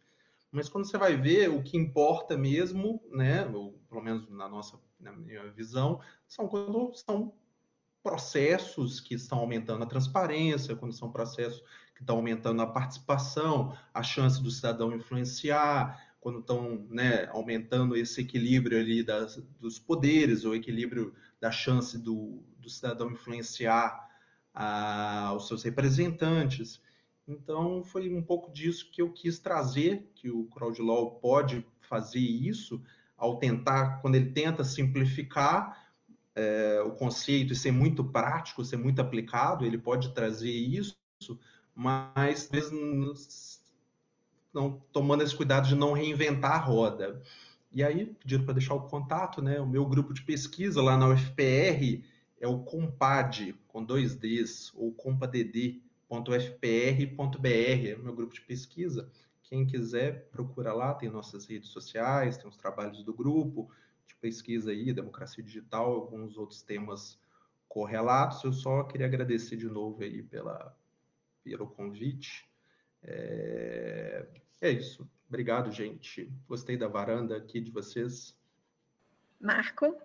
Mas 0.53 0.69
quando 0.69 0.85
você 0.85 0.99
vai 0.99 1.16
ver, 1.16 1.49
o 1.49 1.62
que 1.62 1.79
importa 1.79 2.37
mesmo, 2.37 3.03
né, 3.11 3.47
ou 3.47 3.73
pelo 3.89 4.03
menos 4.03 4.29
na 4.29 4.47
nossa 4.47 4.79
na 5.01 5.12
minha 5.12 5.51
visão, 5.51 5.99
são 6.29 6.47
quando 6.47 6.93
são 6.95 7.35
processos 8.03 9.01
que 9.01 9.15
estão 9.15 9.39
aumentando 9.39 9.83
a 9.83 9.87
transparência, 9.87 10.77
quando 10.77 10.93
são 10.93 11.11
processos 11.11 11.62
que 11.95 12.03
estão 12.03 12.16
aumentando 12.16 12.61
a 12.61 12.66
participação, 12.66 13.77
a 13.95 14.03
chance 14.03 14.43
do 14.43 14.51
cidadão 14.51 14.95
influenciar, 14.95 16.15
quando 16.21 16.41
estão 16.41 16.87
né, 16.91 17.27
aumentando 17.31 17.97
esse 17.97 18.21
equilíbrio 18.21 18.79
ali 18.79 19.03
das, 19.03 19.37
dos 19.59 19.79
poderes, 19.79 20.45
o 20.45 20.55
equilíbrio 20.55 21.15
da 21.41 21.51
chance 21.51 21.99
do, 21.99 22.43
do 22.59 22.69
cidadão 22.69 23.11
influenciar 23.11 24.05
a, 24.55 25.32
os 25.36 25.48
seus 25.48 25.62
representantes. 25.64 26.81
Então, 27.26 27.82
foi 27.82 28.09
um 28.14 28.22
pouco 28.22 28.52
disso 28.52 28.90
que 28.90 29.02
eu 29.02 29.10
quis 29.10 29.39
trazer, 29.39 30.10
que 30.14 30.31
o 30.31 30.44
CrowdLaw 30.44 31.12
pode 31.16 31.66
fazer 31.81 32.20
isso, 32.20 32.81
ao 33.16 33.39
tentar, 33.39 34.01
quando 34.01 34.14
ele 34.14 34.31
tenta 34.31 34.62
simplificar 34.62 35.90
é, 36.35 36.82
o 36.85 36.93
conceito 36.93 37.52
e 37.52 37.56
ser 37.56 37.72
muito 37.72 38.05
prático, 38.05 38.64
ser 38.64 38.76
muito 38.76 39.01
aplicado, 39.01 39.64
ele 39.64 39.78
pode 39.78 40.12
trazer 40.12 40.51
isso, 40.51 40.97
mas 41.74 42.51
não 44.52 44.81
tomando 44.93 45.22
esse 45.22 45.35
cuidado 45.35 45.68
de 45.68 45.74
não 45.74 45.93
reinventar 45.93 46.52
a 46.52 46.59
roda. 46.59 47.22
E 47.72 47.82
aí, 47.82 48.06
pediram 48.06 48.44
para 48.44 48.55
deixar 48.55 48.74
o 48.74 48.82
contato, 48.82 49.43
né? 49.43 49.60
O 49.60 49.66
meu 49.66 49.85
grupo 49.85 50.14
de 50.14 50.22
pesquisa 50.22 50.81
lá 50.81 50.97
na 50.97 51.09
UFPR 51.09 52.05
é 52.45 52.49
o 52.49 52.59
Compad, 52.59 53.55
com 53.69 53.83
dois 53.83 54.15
Ds, 54.15 54.71
ou 54.75 54.93
compadd.fpr.br, 54.93 55.81
é 57.49 57.97
o 57.97 58.05
meu 58.05 58.15
grupo 58.15 58.35
de 58.35 58.43
pesquisa. 58.43 59.11
Quem 59.43 59.66
quiser, 59.66 60.29
procura 60.31 60.75
lá, 60.75 60.93
tem 60.93 61.09
nossas 61.09 61.47
redes 61.47 61.71
sociais, 61.71 62.37
tem 62.37 62.47
os 62.47 62.57
trabalhos 62.57 63.03
do 63.03 63.15
grupo, 63.15 63.71
de 64.07 64.15
pesquisa 64.16 64.71
aí, 64.71 64.93
democracia 64.93 65.43
digital, 65.43 65.91
alguns 65.91 66.37
outros 66.37 66.61
temas 66.61 67.19
correlatos. 67.66 68.45
Eu 68.45 68.53
só 68.53 68.85
queria 68.85 69.07
agradecer 69.07 69.57
de 69.57 69.66
novo 69.66 70.03
aí 70.03 70.23
pela, 70.23 70.77
pelo 71.43 71.66
convite. 71.66 72.47
É, 73.03 74.27
é 74.61 74.71
isso. 74.71 75.09
Obrigado, 75.29 75.71
gente. 75.71 76.31
Gostei 76.47 76.77
da 76.77 76.89
varanda 76.89 77.39
aqui 77.39 77.59
de 77.59 77.71
vocês. 77.71 78.37
Marco? 79.41 79.97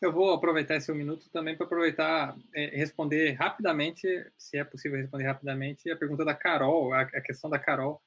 Eu 0.00 0.12
vou 0.12 0.32
aproveitar 0.32 0.76
esse 0.76 0.90
um 0.90 0.94
minuto 0.94 1.28
também 1.30 1.56
para 1.56 1.66
aproveitar 1.66 2.36
é, 2.54 2.76
responder 2.76 3.32
rapidamente, 3.32 4.06
se 4.36 4.56
é 4.56 4.64
possível 4.64 4.98
responder 4.98 5.24
rapidamente, 5.24 5.90
a 5.90 5.96
pergunta 5.96 6.24
da 6.24 6.34
Carol, 6.34 6.92
a, 6.92 7.02
a 7.02 7.20
questão 7.20 7.50
da 7.50 7.58
Carol, 7.58 8.00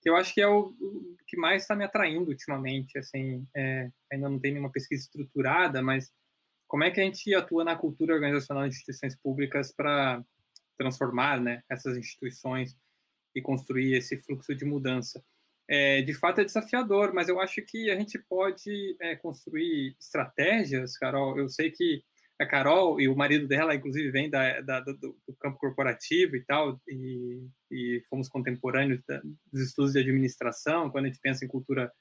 que 0.00 0.08
eu 0.08 0.16
acho 0.16 0.32
que 0.34 0.40
é 0.40 0.46
o, 0.46 0.74
o 0.80 1.16
que 1.26 1.36
mais 1.36 1.62
está 1.62 1.74
me 1.74 1.84
atraindo 1.84 2.30
ultimamente. 2.30 2.98
Assim, 2.98 3.46
é, 3.54 3.90
ainda 4.12 4.28
não 4.28 4.38
tem 4.38 4.52
nenhuma 4.52 4.70
pesquisa 4.70 5.02
estruturada, 5.02 5.82
mas 5.82 6.12
como 6.66 6.84
é 6.84 6.90
que 6.90 7.00
a 7.00 7.04
gente 7.04 7.34
atua 7.34 7.64
na 7.64 7.76
cultura 7.76 8.14
organizacional 8.14 8.64
de 8.64 8.74
instituições 8.74 9.16
públicas 9.16 9.72
para 9.72 10.22
transformar 10.76 11.40
né, 11.40 11.62
essas 11.68 11.96
instituições 11.96 12.76
e 13.34 13.40
construir 13.40 13.94
esse 13.94 14.18
fluxo 14.18 14.54
de 14.54 14.64
mudança? 14.64 15.24
É, 15.70 16.00
de 16.00 16.14
fato 16.14 16.40
é 16.40 16.44
desafiador, 16.44 17.12
mas 17.12 17.28
eu 17.28 17.38
acho 17.38 17.60
que 17.60 17.90
a 17.90 17.96
gente 17.96 18.18
pode 18.18 18.96
é, 19.00 19.14
construir 19.16 19.94
estratégias, 20.00 20.96
Carol. 20.96 21.38
Eu 21.38 21.48
sei 21.48 21.70
que 21.70 22.02
a 22.40 22.46
Carol 22.46 23.00
e 23.00 23.08
o 23.08 23.16
marido 23.16 23.46
dela, 23.46 23.74
inclusive, 23.74 24.10
vem 24.10 24.30
da, 24.30 24.60
da, 24.60 24.80
do, 24.80 24.94
do, 24.96 25.36
campo 25.40 25.58
corporativo 25.58 26.36
e 26.36 26.44
tal, 26.44 26.80
e, 26.88 27.46
e 27.70 28.02
fomos 28.08 28.28
contemporâneos 28.28 29.02
da, 29.06 29.20
dos 29.52 29.60
estudos 29.60 29.92
de 29.92 29.98
administração, 29.98 30.90
quando 30.90 31.06
a 31.06 31.08
gente 31.08 31.20
pensa 31.20 31.44
em 31.44 31.48
cultura 31.48 31.92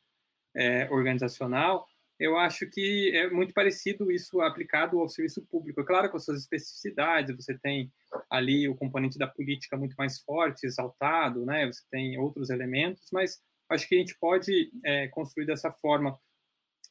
é, 0.55 0.89
organizacional. 0.89 1.85
Eu 2.19 2.37
acho 2.37 2.67
que 2.69 3.11
é 3.15 3.29
muito 3.29 3.53
parecido 3.53 4.11
isso 4.11 4.41
aplicado 4.41 4.99
ao 4.99 5.09
serviço 5.09 5.45
público. 5.45 5.81
É 5.81 5.85
claro, 5.85 6.09
com 6.09 6.19
suas 6.19 6.39
especificidades, 6.39 7.35
você 7.35 7.57
tem 7.57 7.91
ali 8.29 8.67
o 8.67 8.75
componente 8.75 9.19
da 9.19 9.27
política 9.27 9.77
muito 9.77 9.95
mais 9.95 10.19
forte, 10.19 10.65
exaltado, 10.65 11.45
né? 11.45 11.65
Você 11.67 11.83
tem 11.91 12.17
outros 12.17 12.49
elementos, 12.49 13.09
mas 13.11 13.39
acho 13.69 13.87
que 13.87 13.95
a 13.95 13.99
gente 13.99 14.17
pode 14.19 14.71
é, 14.83 15.07
construir 15.07 15.45
dessa 15.45 15.71
forma 15.71 16.19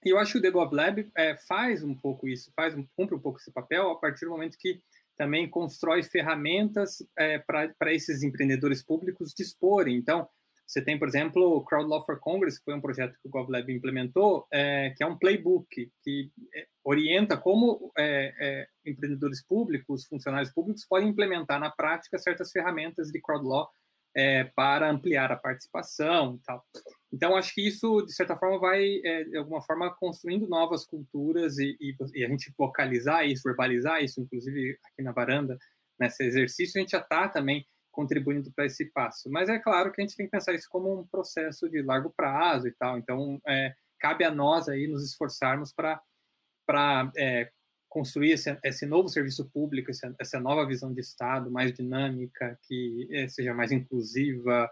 e 0.05 0.11
eu 0.11 0.19
acho 0.19 0.32
que 0.32 0.39
o 0.39 0.43
The 0.43 0.51
Lab 0.51 1.11
é, 1.16 1.36
faz 1.48 1.82
um 1.82 1.94
pouco 1.94 2.28
isso, 2.28 2.53
faz 2.55 2.74
cumpre 2.97 3.15
um 3.15 3.20
pouco 3.20 3.39
esse 3.39 3.53
papel 3.53 3.90
a 3.90 3.97
partir 3.98 4.24
do 4.24 4.31
momento 4.31 4.57
que 4.59 4.81
também 5.16 5.48
constrói 5.48 6.03
ferramentas 6.03 6.98
é, 7.19 7.39
para 7.39 7.93
esses 7.93 8.23
empreendedores 8.23 8.85
públicos 8.85 9.32
disporem. 9.35 9.97
Então, 9.97 10.28
você 10.66 10.82
tem, 10.82 10.98
por 10.98 11.09
exemplo, 11.09 11.57
o 11.57 11.65
Crowd 11.65 11.89
Law 11.89 12.05
for 12.05 12.20
Congress, 12.20 12.59
que 12.59 12.65
foi 12.65 12.74
um 12.74 12.81
projeto 12.81 13.16
que 13.20 13.28
o 13.28 13.31
GovLab 13.31 13.73
implementou, 13.73 14.47
é, 14.53 14.90
que 14.97 15.03
é 15.03 15.07
um 15.07 15.16
playbook 15.16 15.90
que 16.03 16.31
é, 16.55 16.66
orienta 16.85 17.36
como 17.36 17.93
é, 17.97 18.35
é, 18.39 18.69
empreendedores 18.85 19.43
públicos, 19.44 20.07
funcionários 20.07 20.53
públicos 20.53 20.85
podem 20.85 21.09
implementar 21.09 21.59
na 21.59 21.70
prática 21.70 22.19
certas 22.19 22.51
ferramentas 22.53 23.11
de 23.11 23.20
crowd 23.20 23.47
law 23.47 23.70
é, 24.16 24.44
para 24.44 24.90
ampliar 24.90 25.30
a 25.30 25.36
participação 25.36 26.36
e 26.36 26.44
tal. 26.44 26.64
Então, 27.12 27.36
acho 27.36 27.55
que 27.55 27.66
isso, 27.66 28.02
de 28.02 28.14
certa 28.14 28.34
forma, 28.34 28.59
vai, 28.59 29.01
é, 29.05 29.24
de 29.24 29.36
alguma 29.36 29.60
forma, 29.60 29.94
construindo 29.94 30.48
novas 30.48 30.86
culturas 30.86 31.59
e, 31.59 31.76
e, 31.78 31.94
e, 32.14 32.24
a 32.24 32.28
gente 32.28 32.52
vocalizar 32.56 33.26
isso, 33.26 33.43
verbalizar 33.44 34.02
isso, 34.02 34.20
inclusive 34.20 34.78
aqui 34.93 35.02
na 35.02 35.12
varanda, 35.12 35.59
nesse 36.01 36.24
exercício, 36.24 36.78
a 36.78 36.80
gente 36.80 36.93
já 36.93 36.98
está 36.98 37.28
também 37.28 37.66
contribuindo 37.93 38.51
para 38.52 38.66
esse 38.66 38.86
passo. 38.86 39.30
Mas 39.30 39.48
é 39.51 39.59
claro 39.59 39.93
que 39.93 40.01
a 40.01 40.05
gente 40.05 40.16
tem 40.16 40.26
que 40.26 40.32
pensar 40.32 40.55
isso 40.55 40.68
como 40.70 41.01
um 41.01 41.06
processo 41.06 41.68
de 41.68 41.82
largo 41.82 42.12
prazo 42.14 42.68
e 42.68 42.72
tal. 42.72 42.98
Então, 42.98 43.40
é, 43.47 43.74
cabe 43.98 44.24
a 44.24 44.30
nós 44.30 44.68
aí 44.68 44.86
nos 44.86 45.05
esforçarmos 45.05 45.72
para 45.72 47.12
é, 47.16 47.51
construir 47.97 48.32
esse, 48.32 48.55
esse, 48.62 48.85
novo 48.85 49.09
serviço 49.09 49.47
público, 49.47 49.90
essa, 49.90 50.14
essa, 50.18 50.39
nova 50.39 50.66
visão 50.66 50.93
de 50.93 51.01
Estado 51.01 51.51
mais 51.51 51.73
dinâmica, 51.73 52.59
que 52.68 53.09
é, 53.10 53.27
seja 53.27 53.55
mais 53.55 53.73
inclusiva, 53.73 54.70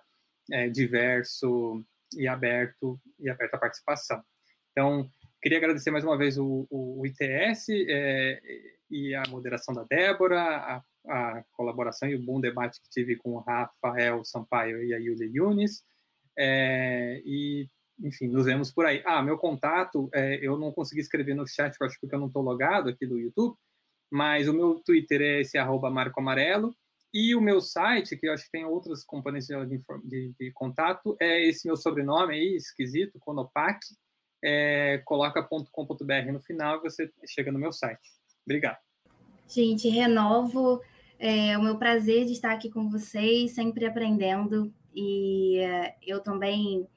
é, 0.52 0.68
diverso 0.68 1.82
e 2.14 2.28
aberto 2.28 3.00
e 3.18 3.30
aberto 3.30 3.54
à 3.54 3.58
participação. 3.58 4.22
Então, 4.72 5.10
queria 5.40 5.56
agradecer 5.56 5.90
mais 5.90 6.04
uma 6.04 6.18
vez 6.18 6.36
o, 6.36 6.66
o, 6.68 7.00
o 7.00 7.06
ITS 7.06 7.70
é, 7.88 8.42
e 8.90 9.14
a 9.14 9.22
moderação 9.30 9.74
da 9.74 9.84
Débora, 9.84 10.42
a, 10.42 10.82
a, 11.08 11.44
colaboração 11.52 12.06
e 12.06 12.16
o 12.16 12.22
bom 12.22 12.38
debate 12.38 12.78
que 12.78 12.90
tive 12.90 13.16
com 13.16 13.36
o 13.36 13.38
Rafael 13.38 14.22
Sampaio 14.22 14.84
e 14.84 14.92
a 14.92 14.98
Yulia 14.98 15.30
Yunis. 15.32 15.82
É, 16.36 17.22
e 17.24 17.70
enfim, 18.00 18.28
nos 18.28 18.46
vemos 18.46 18.70
por 18.70 18.86
aí. 18.86 19.02
Ah, 19.04 19.22
meu 19.22 19.38
contato, 19.38 20.08
é, 20.12 20.38
eu 20.42 20.58
não 20.58 20.72
consegui 20.72 21.00
escrever 21.00 21.34
no 21.34 21.46
chat, 21.46 21.76
acho 21.80 21.98
porque 22.00 22.14
eu 22.14 22.20
não 22.20 22.28
estou 22.28 22.42
logado 22.42 22.88
aqui 22.88 23.06
do 23.06 23.18
YouTube, 23.18 23.56
mas 24.10 24.48
o 24.48 24.52
meu 24.52 24.80
Twitter 24.80 25.20
é 25.20 25.40
esse 25.40 25.58
arroba 25.58 25.90
Marco 25.90 26.20
Amarelo, 26.20 26.74
e 27.12 27.34
o 27.34 27.40
meu 27.40 27.60
site, 27.60 28.16
que 28.16 28.26
eu 28.26 28.32
acho 28.32 28.44
que 28.44 28.50
tem 28.50 28.64
outras 28.64 29.04
componentes 29.04 29.46
de, 29.46 29.80
de, 30.04 30.34
de 30.38 30.50
contato, 30.52 31.16
é 31.20 31.46
esse 31.46 31.66
meu 31.66 31.76
sobrenome 31.76 32.34
aí, 32.34 32.56
esquisito, 32.56 33.20
Conopac, 33.20 33.78
é, 34.42 34.98
coloca.com.br 35.04 36.32
no 36.32 36.40
final 36.40 36.78
e 36.78 36.80
você 36.80 37.10
chega 37.26 37.52
no 37.52 37.58
meu 37.58 37.72
site. 37.72 38.02
Obrigado. 38.44 38.78
Gente, 39.48 39.88
renovo 39.88 40.82
é, 41.18 41.56
o 41.56 41.62
meu 41.62 41.78
prazer 41.78 42.26
de 42.26 42.32
estar 42.32 42.52
aqui 42.52 42.68
com 42.68 42.90
vocês, 42.90 43.52
sempre 43.52 43.86
aprendendo, 43.86 44.74
e 44.92 45.58
é, 45.58 45.94
eu 46.02 46.20
também 46.20 46.88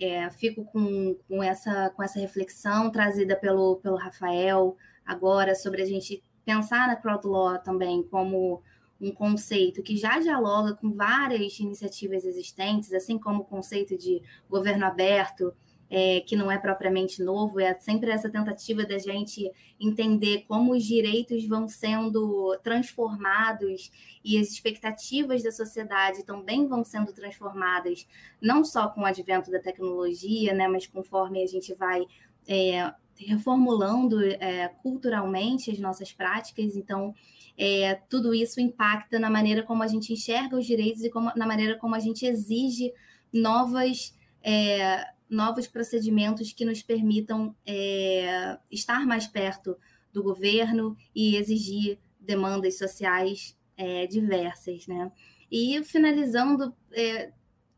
é, 0.00 0.30
fico 0.30 0.64
com, 0.64 1.16
com, 1.28 1.42
essa, 1.42 1.90
com 1.90 2.02
essa 2.02 2.18
reflexão 2.18 2.90
trazida 2.90 3.36
pelo, 3.36 3.76
pelo 3.76 3.96
Rafael 3.96 4.76
agora 5.04 5.54
sobre 5.54 5.82
a 5.82 5.86
gente 5.86 6.22
pensar 6.44 6.86
na 6.86 6.96
crowd 6.96 7.26
law 7.26 7.58
também 7.58 8.02
como 8.02 8.62
um 9.00 9.12
conceito 9.12 9.82
que 9.82 9.96
já 9.96 10.18
dialoga 10.18 10.74
com 10.74 10.92
várias 10.92 11.58
iniciativas 11.60 12.24
existentes, 12.24 12.92
assim 12.92 13.18
como 13.18 13.42
o 13.42 13.44
conceito 13.44 13.96
de 13.96 14.20
governo 14.50 14.84
aberto, 14.84 15.54
é, 15.90 16.20
que 16.20 16.36
não 16.36 16.50
é 16.50 16.58
propriamente 16.58 17.22
novo, 17.22 17.58
é 17.60 17.74
sempre 17.78 18.10
essa 18.10 18.28
tentativa 18.28 18.84
da 18.84 18.98
gente 18.98 19.50
entender 19.80 20.44
como 20.46 20.72
os 20.72 20.84
direitos 20.84 21.46
vão 21.46 21.68
sendo 21.68 22.58
transformados 22.62 23.90
e 24.24 24.38
as 24.38 24.48
expectativas 24.48 25.42
da 25.42 25.50
sociedade 25.50 26.24
também 26.24 26.66
vão 26.66 26.84
sendo 26.84 27.12
transformadas, 27.12 28.06
não 28.40 28.64
só 28.64 28.88
com 28.88 29.02
o 29.02 29.06
advento 29.06 29.50
da 29.50 29.60
tecnologia, 29.60 30.52
né, 30.52 30.68
mas 30.68 30.86
conforme 30.86 31.42
a 31.42 31.46
gente 31.46 31.74
vai 31.74 32.04
é, 32.46 32.92
reformulando 33.16 34.22
é, 34.24 34.68
culturalmente 34.82 35.70
as 35.70 35.78
nossas 35.78 36.12
práticas. 36.12 36.76
Então, 36.76 37.14
é, 37.56 37.96
tudo 38.08 38.34
isso 38.34 38.60
impacta 38.60 39.18
na 39.18 39.28
maneira 39.28 39.62
como 39.62 39.82
a 39.82 39.88
gente 39.88 40.12
enxerga 40.12 40.56
os 40.56 40.66
direitos 40.66 41.02
e 41.02 41.10
como, 41.10 41.32
na 41.34 41.46
maneira 41.46 41.76
como 41.76 41.94
a 41.94 41.98
gente 41.98 42.24
exige 42.24 42.92
novas, 43.32 44.16
é, 44.42 45.04
novos 45.28 45.66
procedimentos 45.66 46.52
que 46.52 46.64
nos 46.64 46.82
permitam 46.82 47.54
é, 47.66 48.58
estar 48.70 49.06
mais 49.06 49.26
perto 49.26 49.76
do 50.12 50.22
governo 50.22 50.96
e 51.14 51.36
exigir 51.36 51.98
demandas 52.18 52.78
sociais 52.78 53.56
é, 53.76 54.06
diversas, 54.06 54.86
né? 54.86 55.12
E 55.50 55.82
finalizando, 55.84 56.74
é, 56.92 57.32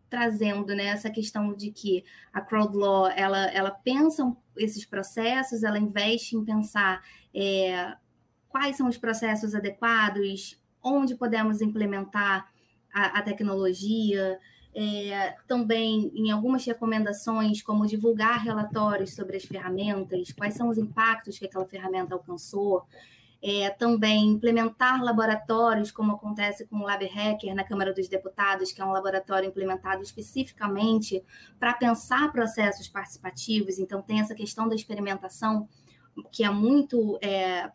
trazendo 0.08 0.74
né, 0.74 0.86
essa 0.86 1.10
questão 1.10 1.54
de 1.54 1.70
que 1.70 2.04
a 2.32 2.40
crowd 2.40 2.76
law 2.76 3.08
ela, 3.08 3.46
ela 3.52 3.70
pensa 3.70 4.36
esses 4.56 4.84
processos, 4.84 5.62
ela 5.62 5.78
investe 5.78 6.36
em 6.36 6.44
pensar 6.44 7.04
é, 7.32 7.94
quais 8.48 8.76
são 8.76 8.88
os 8.88 8.98
processos 8.98 9.54
adequados, 9.54 10.60
onde 10.82 11.14
podemos 11.14 11.60
implementar 11.60 12.50
a, 12.92 13.18
a 13.18 13.22
tecnologia, 13.22 14.38
é, 14.74 15.34
também 15.48 16.12
em 16.14 16.30
algumas 16.30 16.64
recomendações, 16.64 17.62
como 17.62 17.86
divulgar 17.86 18.42
relatórios 18.42 19.14
sobre 19.14 19.36
as 19.36 19.44
ferramentas, 19.44 20.32
quais 20.32 20.54
são 20.54 20.68
os 20.68 20.78
impactos 20.78 21.38
que 21.38 21.46
aquela 21.46 21.66
ferramenta 21.66 22.14
alcançou, 22.14 22.86
é, 23.42 23.70
também 23.70 24.26
implementar 24.26 25.02
laboratórios, 25.02 25.90
como 25.90 26.12
acontece 26.12 26.66
com 26.66 26.76
o 26.76 26.82
Lab 26.82 27.04
Hacker 27.06 27.54
na 27.54 27.64
Câmara 27.64 27.92
dos 27.92 28.06
Deputados, 28.06 28.70
que 28.70 28.82
é 28.82 28.84
um 28.84 28.92
laboratório 28.92 29.48
implementado 29.48 30.02
especificamente 30.02 31.24
para 31.58 31.72
pensar 31.72 32.30
processos 32.32 32.86
participativos. 32.86 33.78
Então, 33.78 34.02
tem 34.02 34.20
essa 34.20 34.34
questão 34.34 34.68
da 34.68 34.74
experimentação, 34.74 35.66
que 36.30 36.44
é 36.44 36.50
muito 36.50 37.18
é, 37.22 37.72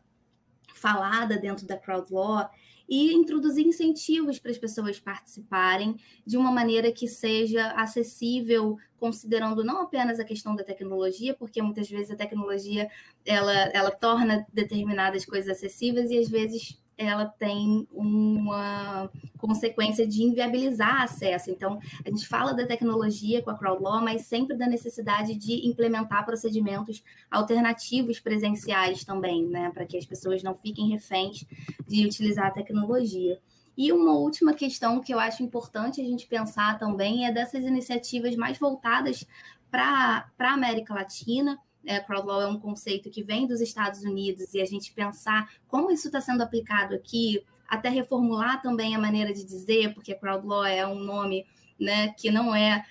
falada 0.75 1.35
dentro 1.37 1.65
da 1.65 1.77
crowd 1.77 2.13
law, 2.13 2.47
e 2.87 3.13
introduzir 3.13 3.65
incentivos 3.65 4.39
para 4.39 4.51
as 4.51 4.57
pessoas 4.57 4.99
participarem 4.99 5.95
de 6.25 6.37
uma 6.37 6.51
maneira 6.51 6.91
que 6.91 7.07
seja 7.07 7.71
acessível, 7.71 8.77
considerando 8.99 9.63
não 9.63 9.81
apenas 9.81 10.19
a 10.19 10.25
questão 10.25 10.55
da 10.55 10.63
tecnologia, 10.63 11.33
porque 11.33 11.61
muitas 11.61 11.89
vezes 11.89 12.11
a 12.11 12.15
tecnologia 12.15 12.89
ela, 13.25 13.53
ela 13.73 13.91
torna 13.91 14.45
determinadas 14.53 15.25
coisas 15.25 15.57
acessíveis 15.57 16.11
e 16.11 16.17
às 16.17 16.29
vezes 16.29 16.79
ela 16.97 17.25
tem 17.25 17.87
uma 17.91 19.09
consequência 19.37 20.07
de 20.07 20.23
inviabilizar 20.23 21.03
acesso. 21.03 21.51
Então, 21.51 21.79
a 22.05 22.09
gente 22.09 22.27
fala 22.27 22.53
da 22.53 22.65
tecnologia 22.65 23.41
com 23.41 23.49
a 23.49 23.57
crowd 23.57 23.81
law, 23.83 24.01
mas 24.01 24.23
sempre 24.23 24.57
da 24.57 24.67
necessidade 24.67 25.35
de 25.35 25.67
implementar 25.67 26.25
procedimentos 26.25 27.03
alternativos 27.29 28.19
presenciais 28.19 29.03
também, 29.03 29.45
né, 29.45 29.71
para 29.71 29.85
que 29.85 29.97
as 29.97 30.05
pessoas 30.05 30.41
não 30.41 30.55
fiquem 30.55 30.89
reféns 30.89 31.45
de 31.87 32.05
utilizar 32.05 32.47
a 32.47 32.51
tecnologia. 32.51 33.39
E 33.77 33.91
uma 33.91 34.13
última 34.13 34.53
questão 34.53 35.01
que 35.01 35.13
eu 35.13 35.19
acho 35.19 35.43
importante 35.43 35.99
a 35.99 36.05
gente 36.05 36.27
pensar 36.27 36.79
também 36.79 37.25
é 37.25 37.31
dessas 37.31 37.65
iniciativas 37.65 38.35
mais 38.35 38.57
voltadas 38.57 39.27
para 39.69 40.25
a 40.39 40.53
América 40.53 40.93
Latina, 40.93 41.59
é, 41.85 41.99
crowd 41.99 42.27
law 42.27 42.41
é 42.41 42.47
um 42.47 42.59
conceito 42.59 43.09
que 43.09 43.23
vem 43.23 43.47
dos 43.47 43.61
Estados 43.61 44.03
Unidos 44.03 44.53
e 44.53 44.61
a 44.61 44.65
gente 44.65 44.93
pensar 44.93 45.49
como 45.67 45.91
isso 45.91 46.07
está 46.07 46.19
sendo 46.19 46.41
aplicado 46.41 46.95
aqui, 46.95 47.43
até 47.67 47.89
reformular 47.89 48.61
também 48.61 48.95
a 48.95 48.99
maneira 48.99 49.33
de 49.33 49.43
dizer, 49.43 49.93
porque 49.93 50.15
crowd 50.15 50.45
law 50.45 50.65
é 50.65 50.85
um 50.85 50.99
nome 50.99 51.45
né, 51.79 52.09
que 52.09 52.31
não 52.31 52.55
é, 52.55 52.85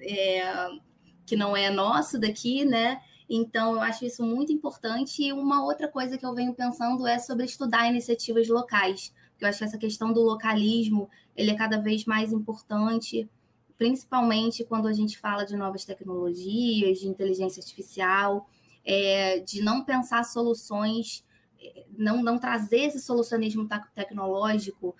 é 0.00 0.68
que 1.24 1.36
não 1.36 1.56
é 1.56 1.70
nosso 1.70 2.18
daqui, 2.18 2.64
né? 2.64 3.00
Então, 3.28 3.74
eu 3.74 3.80
acho 3.80 4.04
isso 4.04 4.22
muito 4.22 4.52
importante. 4.52 5.22
E 5.22 5.32
uma 5.32 5.64
outra 5.64 5.88
coisa 5.88 6.18
que 6.18 6.26
eu 6.26 6.34
venho 6.34 6.52
pensando 6.52 7.06
é 7.06 7.18
sobre 7.18 7.46
estudar 7.46 7.88
iniciativas 7.88 8.48
locais. 8.48 9.14
Eu 9.40 9.48
acho 9.48 9.58
que 9.58 9.64
essa 9.64 9.78
questão 9.78 10.12
do 10.12 10.20
localismo 10.20 11.08
ele 11.34 11.50
é 11.50 11.54
cada 11.54 11.80
vez 11.80 12.04
mais 12.04 12.32
importante 12.32 13.28
principalmente 13.82 14.64
quando 14.64 14.86
a 14.86 14.92
gente 14.92 15.18
fala 15.18 15.44
de 15.44 15.56
novas 15.56 15.84
tecnologias, 15.84 17.00
de 17.00 17.08
inteligência 17.08 17.60
artificial, 17.60 18.48
é, 18.84 19.40
de 19.40 19.60
não 19.60 19.84
pensar 19.84 20.22
soluções, 20.22 21.24
é, 21.60 21.84
não, 21.98 22.22
não 22.22 22.38
trazer 22.38 22.82
esse 22.82 23.00
solucionismo 23.00 23.68
tecnológico, 23.92 24.94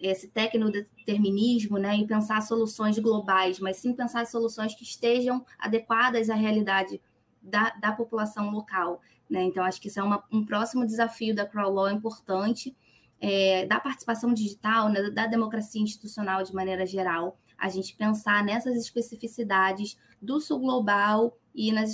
esse 0.00 0.26
tecnodeterminismo, 0.26 1.78
né, 1.78 1.96
e 1.98 2.04
pensar 2.04 2.42
soluções 2.42 2.98
globais, 2.98 3.60
mas 3.60 3.76
sim 3.76 3.92
pensar 3.92 4.26
soluções 4.26 4.74
que 4.74 4.82
estejam 4.82 5.46
adequadas 5.56 6.28
à 6.28 6.34
realidade 6.34 7.00
da, 7.40 7.70
da 7.80 7.92
população 7.92 8.50
local. 8.50 9.00
Né? 9.30 9.44
Então, 9.44 9.62
acho 9.62 9.80
que 9.80 9.86
isso 9.86 10.00
é 10.00 10.02
uma, 10.02 10.24
um 10.32 10.44
próximo 10.44 10.84
desafio 10.84 11.32
da 11.32 11.46
Crawl 11.46 11.72
Law 11.72 11.90
importante, 11.92 12.76
é, 13.20 13.66
da 13.66 13.78
participação 13.78 14.34
digital, 14.34 14.88
né, 14.88 15.10
da 15.10 15.28
democracia 15.28 15.80
institucional 15.80 16.42
de 16.42 16.52
maneira 16.52 16.84
geral, 16.84 17.38
a 17.58 17.68
gente 17.68 17.94
pensar 17.96 18.44
nessas 18.44 18.76
especificidades 18.76 19.96
do 20.20 20.40
sul 20.40 20.60
global 20.60 21.38
e 21.54 21.72
nas 21.72 21.90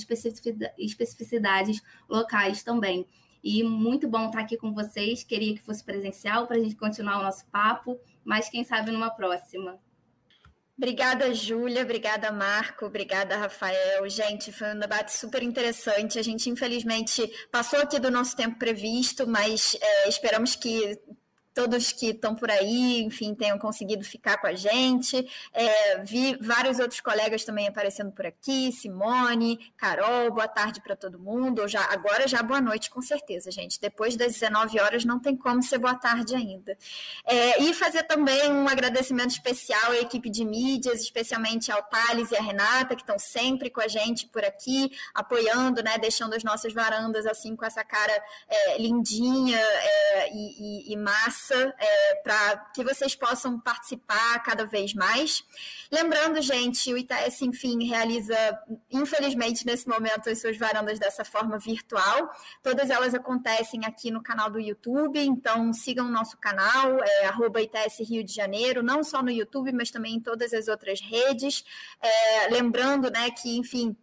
especificidades 0.79 1.81
locais 2.09 2.63
também. 2.63 3.07
E 3.43 3.63
muito 3.65 4.09
bom 4.09 4.27
estar 4.27 4.41
aqui 4.41 4.57
com 4.57 4.73
vocês. 4.73 5.25
Queria 5.25 5.55
que 5.55 5.63
fosse 5.63 5.85
presencial 5.85 6.47
para 6.47 6.57
a 6.57 6.61
gente 6.61 6.77
continuar 6.77 7.19
o 7.19 7.23
nosso 7.23 7.45
papo, 7.47 7.99
mas 8.25 8.49
quem 8.49 8.63
sabe 8.63 8.91
numa 8.91 9.11
próxima. 9.11 9.81
Obrigada, 10.77 11.35
Júlia. 11.35 11.83
Obrigada, 11.83 12.33
Marco. 12.33 12.87
Obrigada, 12.87 13.37
Rafael. 13.37 14.09
Gente, 14.09 14.51
foi 14.51 14.75
um 14.75 14.79
debate 14.79 15.13
super 15.13 15.43
interessante. 15.43 16.19
A 16.19 16.23
gente, 16.23 16.49
infelizmente, 16.49 17.31
passou 17.51 17.81
aqui 17.81 17.99
do 17.99 18.11
nosso 18.11 18.37
tempo 18.37 18.59
previsto, 18.59 19.27
mas 19.27 19.77
é, 19.81 20.09
esperamos 20.09 20.57
que 20.57 20.99
todos 21.55 21.93
que 21.93 22.11
estão 22.11 22.35
por 22.35 22.51
aí, 22.51 23.03
enfim, 23.03 23.35
tenham 23.35 23.59
conseguido 23.59 24.05
ficar 24.05 24.39
com 24.39 24.47
a 24.47 24.55
gente. 24.55 25.29
É, 25.53 25.99
vi 25.99 26.37
vários 26.41 26.79
outros 26.79 27.01
colegas 27.01 27.45
também 27.45 27.69
aparecendo 27.69 28.11
por 28.11 28.27
aqui, 28.27 28.73
Simone, 28.73 29.73
Carol, 29.77 30.31
boa 30.31 30.49
tarde 30.49 30.81
para 30.81 30.97
todo 30.97 31.19
mundo. 31.19 31.69
Já, 31.69 31.85
agora 31.93 32.27
já 32.27 32.43
boa 32.43 32.61
noite, 32.61 32.91
com 32.91 33.03
certeza, 33.03 33.51
gente. 33.51 33.81
Depois 33.81 34.17
das 34.17 34.33
19 34.33 34.81
horas 34.81 35.05
não 35.05 35.19
tem 35.19 35.37
como 35.37 35.63
ser 35.63 35.79
boa 35.79 35.95
tarde 35.95 36.35
ainda. 36.35 36.77
É, 37.27 37.63
e 37.63 37.75
fazer 37.75 38.05
também 38.05 38.51
um 38.51 38.69
agradecimento 38.69 39.31
especial 39.31 39.93
à 39.93 39.99
equipe 39.99 40.31
de 40.31 40.45
mídias, 40.45 41.01
especialmente 41.01 41.71
ao 41.71 41.83
Thales 41.83 42.31
e 42.31 42.37
à 42.37 42.43
Renata, 42.43 42.95
que 42.95 43.03
estão 43.03 43.19
sempre 43.19 43.69
com 43.69 43.81
a 43.81 43.89
gente 43.89 44.27
por 44.27 44.45
aqui, 44.45 44.91
apoiando, 45.15 45.83
né, 45.83 45.99
deixando 45.99 46.35
as 46.35 46.43
nossas 46.43 46.73
varandas 46.73 47.27
assim 47.27 47.55
com 47.55 47.65
essa 47.65 47.85
cara 47.85 48.13
é, 48.49 48.79
lindinha 48.79 49.59
é, 49.59 50.33
e, 50.33 50.91
e, 50.91 50.93
e 50.93 50.97
massa 50.97 51.42
é, 51.51 52.15
para 52.23 52.57
que 52.75 52.85
vocês 52.85 53.15
possam 53.15 53.59
participar 53.59 54.39
cada 54.43 54.65
vez 54.65 54.95
mais. 54.95 55.45
Lembrando, 55.91 56.41
gente, 56.41 56.93
o 56.93 56.99
ITS, 56.99 57.43
enfim, 57.43 57.85
realiza, 57.87 58.37
infelizmente, 58.91 59.67
nesse 59.67 59.89
momento, 59.89 60.31
as 60.31 60.41
suas 60.41 60.57
varandas 60.57 60.99
dessa 60.99 61.25
forma 61.25 61.59
virtual. 61.59 62.31
Todas 62.63 62.91
elas 62.91 63.15
acontecem 63.15 63.85
aqui 63.85 64.11
no 64.11 64.23
canal 64.23 64.51
do 64.51 64.61
YouTube, 64.61 65.19
então 65.19 65.73
sigam 65.73 66.07
o 66.07 66.11
nosso 66.11 66.37
canal, 66.39 66.99
é, 67.03 67.27
ITS 67.63 68.09
Rio 68.09 68.25
de 68.25 68.33
Janeiro, 68.33 68.83
não 68.83 69.03
só 69.03 69.23
no 69.23 69.31
YouTube, 69.31 69.73
mas 69.73 69.91
também 69.91 70.15
em 70.15 70.21
todas 70.21 70.53
as 70.53 70.69
outras 70.69 71.01
redes. 71.01 71.65
É, 72.01 72.49
lembrando, 72.49 73.11
né, 73.11 73.31
que, 73.31 73.57
enfim, 73.57 73.97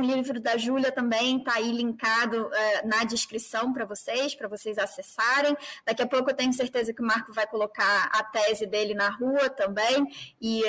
o 0.00 0.02
livro 0.02 0.40
da 0.40 0.56
Júlia 0.56 0.90
também 0.90 1.38
está 1.38 1.54
aí 1.54 1.70
linkado 1.70 2.46
uh, 2.46 2.88
na 2.88 3.04
descrição 3.04 3.72
para 3.72 3.84
vocês, 3.84 4.34
para 4.34 4.48
vocês 4.48 4.78
acessarem. 4.78 5.56
Daqui 5.84 6.02
a 6.02 6.06
pouco 6.06 6.30
eu 6.30 6.34
tenho 6.34 6.52
certeza 6.52 6.92
que 6.92 7.02
o 7.02 7.04
Marco 7.04 7.32
vai 7.32 7.46
colocar 7.46 8.10
a 8.12 8.24
tese 8.24 8.66
dele 8.66 8.94
na 8.94 9.10
rua 9.10 9.50
também, 9.50 10.06
e 10.40 10.62
uh, 10.62 10.66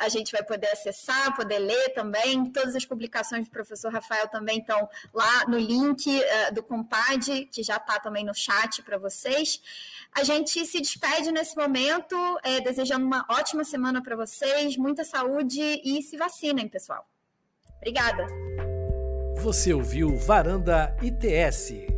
a 0.00 0.08
gente 0.08 0.32
vai 0.32 0.42
poder 0.42 0.68
acessar, 0.68 1.34
poder 1.34 1.58
ler 1.58 1.90
também. 1.90 2.50
Todas 2.50 2.76
as 2.76 2.84
publicações 2.84 3.46
do 3.46 3.50
professor 3.50 3.92
Rafael 3.92 4.28
também 4.28 4.60
estão 4.60 4.88
lá 5.12 5.44
no 5.46 5.58
link 5.58 6.08
uh, 6.08 6.54
do 6.54 6.62
Compad, 6.62 7.46
que 7.46 7.62
já 7.62 7.76
está 7.76 7.98
também 7.98 8.24
no 8.24 8.34
chat 8.34 8.82
para 8.82 8.96
vocês. 8.98 9.60
A 10.12 10.22
gente 10.22 10.64
se 10.64 10.80
despede 10.80 11.30
nesse 11.32 11.56
momento, 11.56 12.16
desejando 12.64 13.04
uma 13.04 13.26
ótima 13.28 13.62
semana 13.62 14.02
para 14.02 14.16
vocês, 14.16 14.76
muita 14.76 15.04
saúde 15.04 15.60
e 15.84 16.02
se 16.02 16.16
vacinem, 16.16 16.68
pessoal. 16.68 17.06
Obrigada. 17.78 18.26
Você 19.36 19.72
ouviu 19.72 20.16
Varanda 20.16 20.94
ITS. 21.00 21.97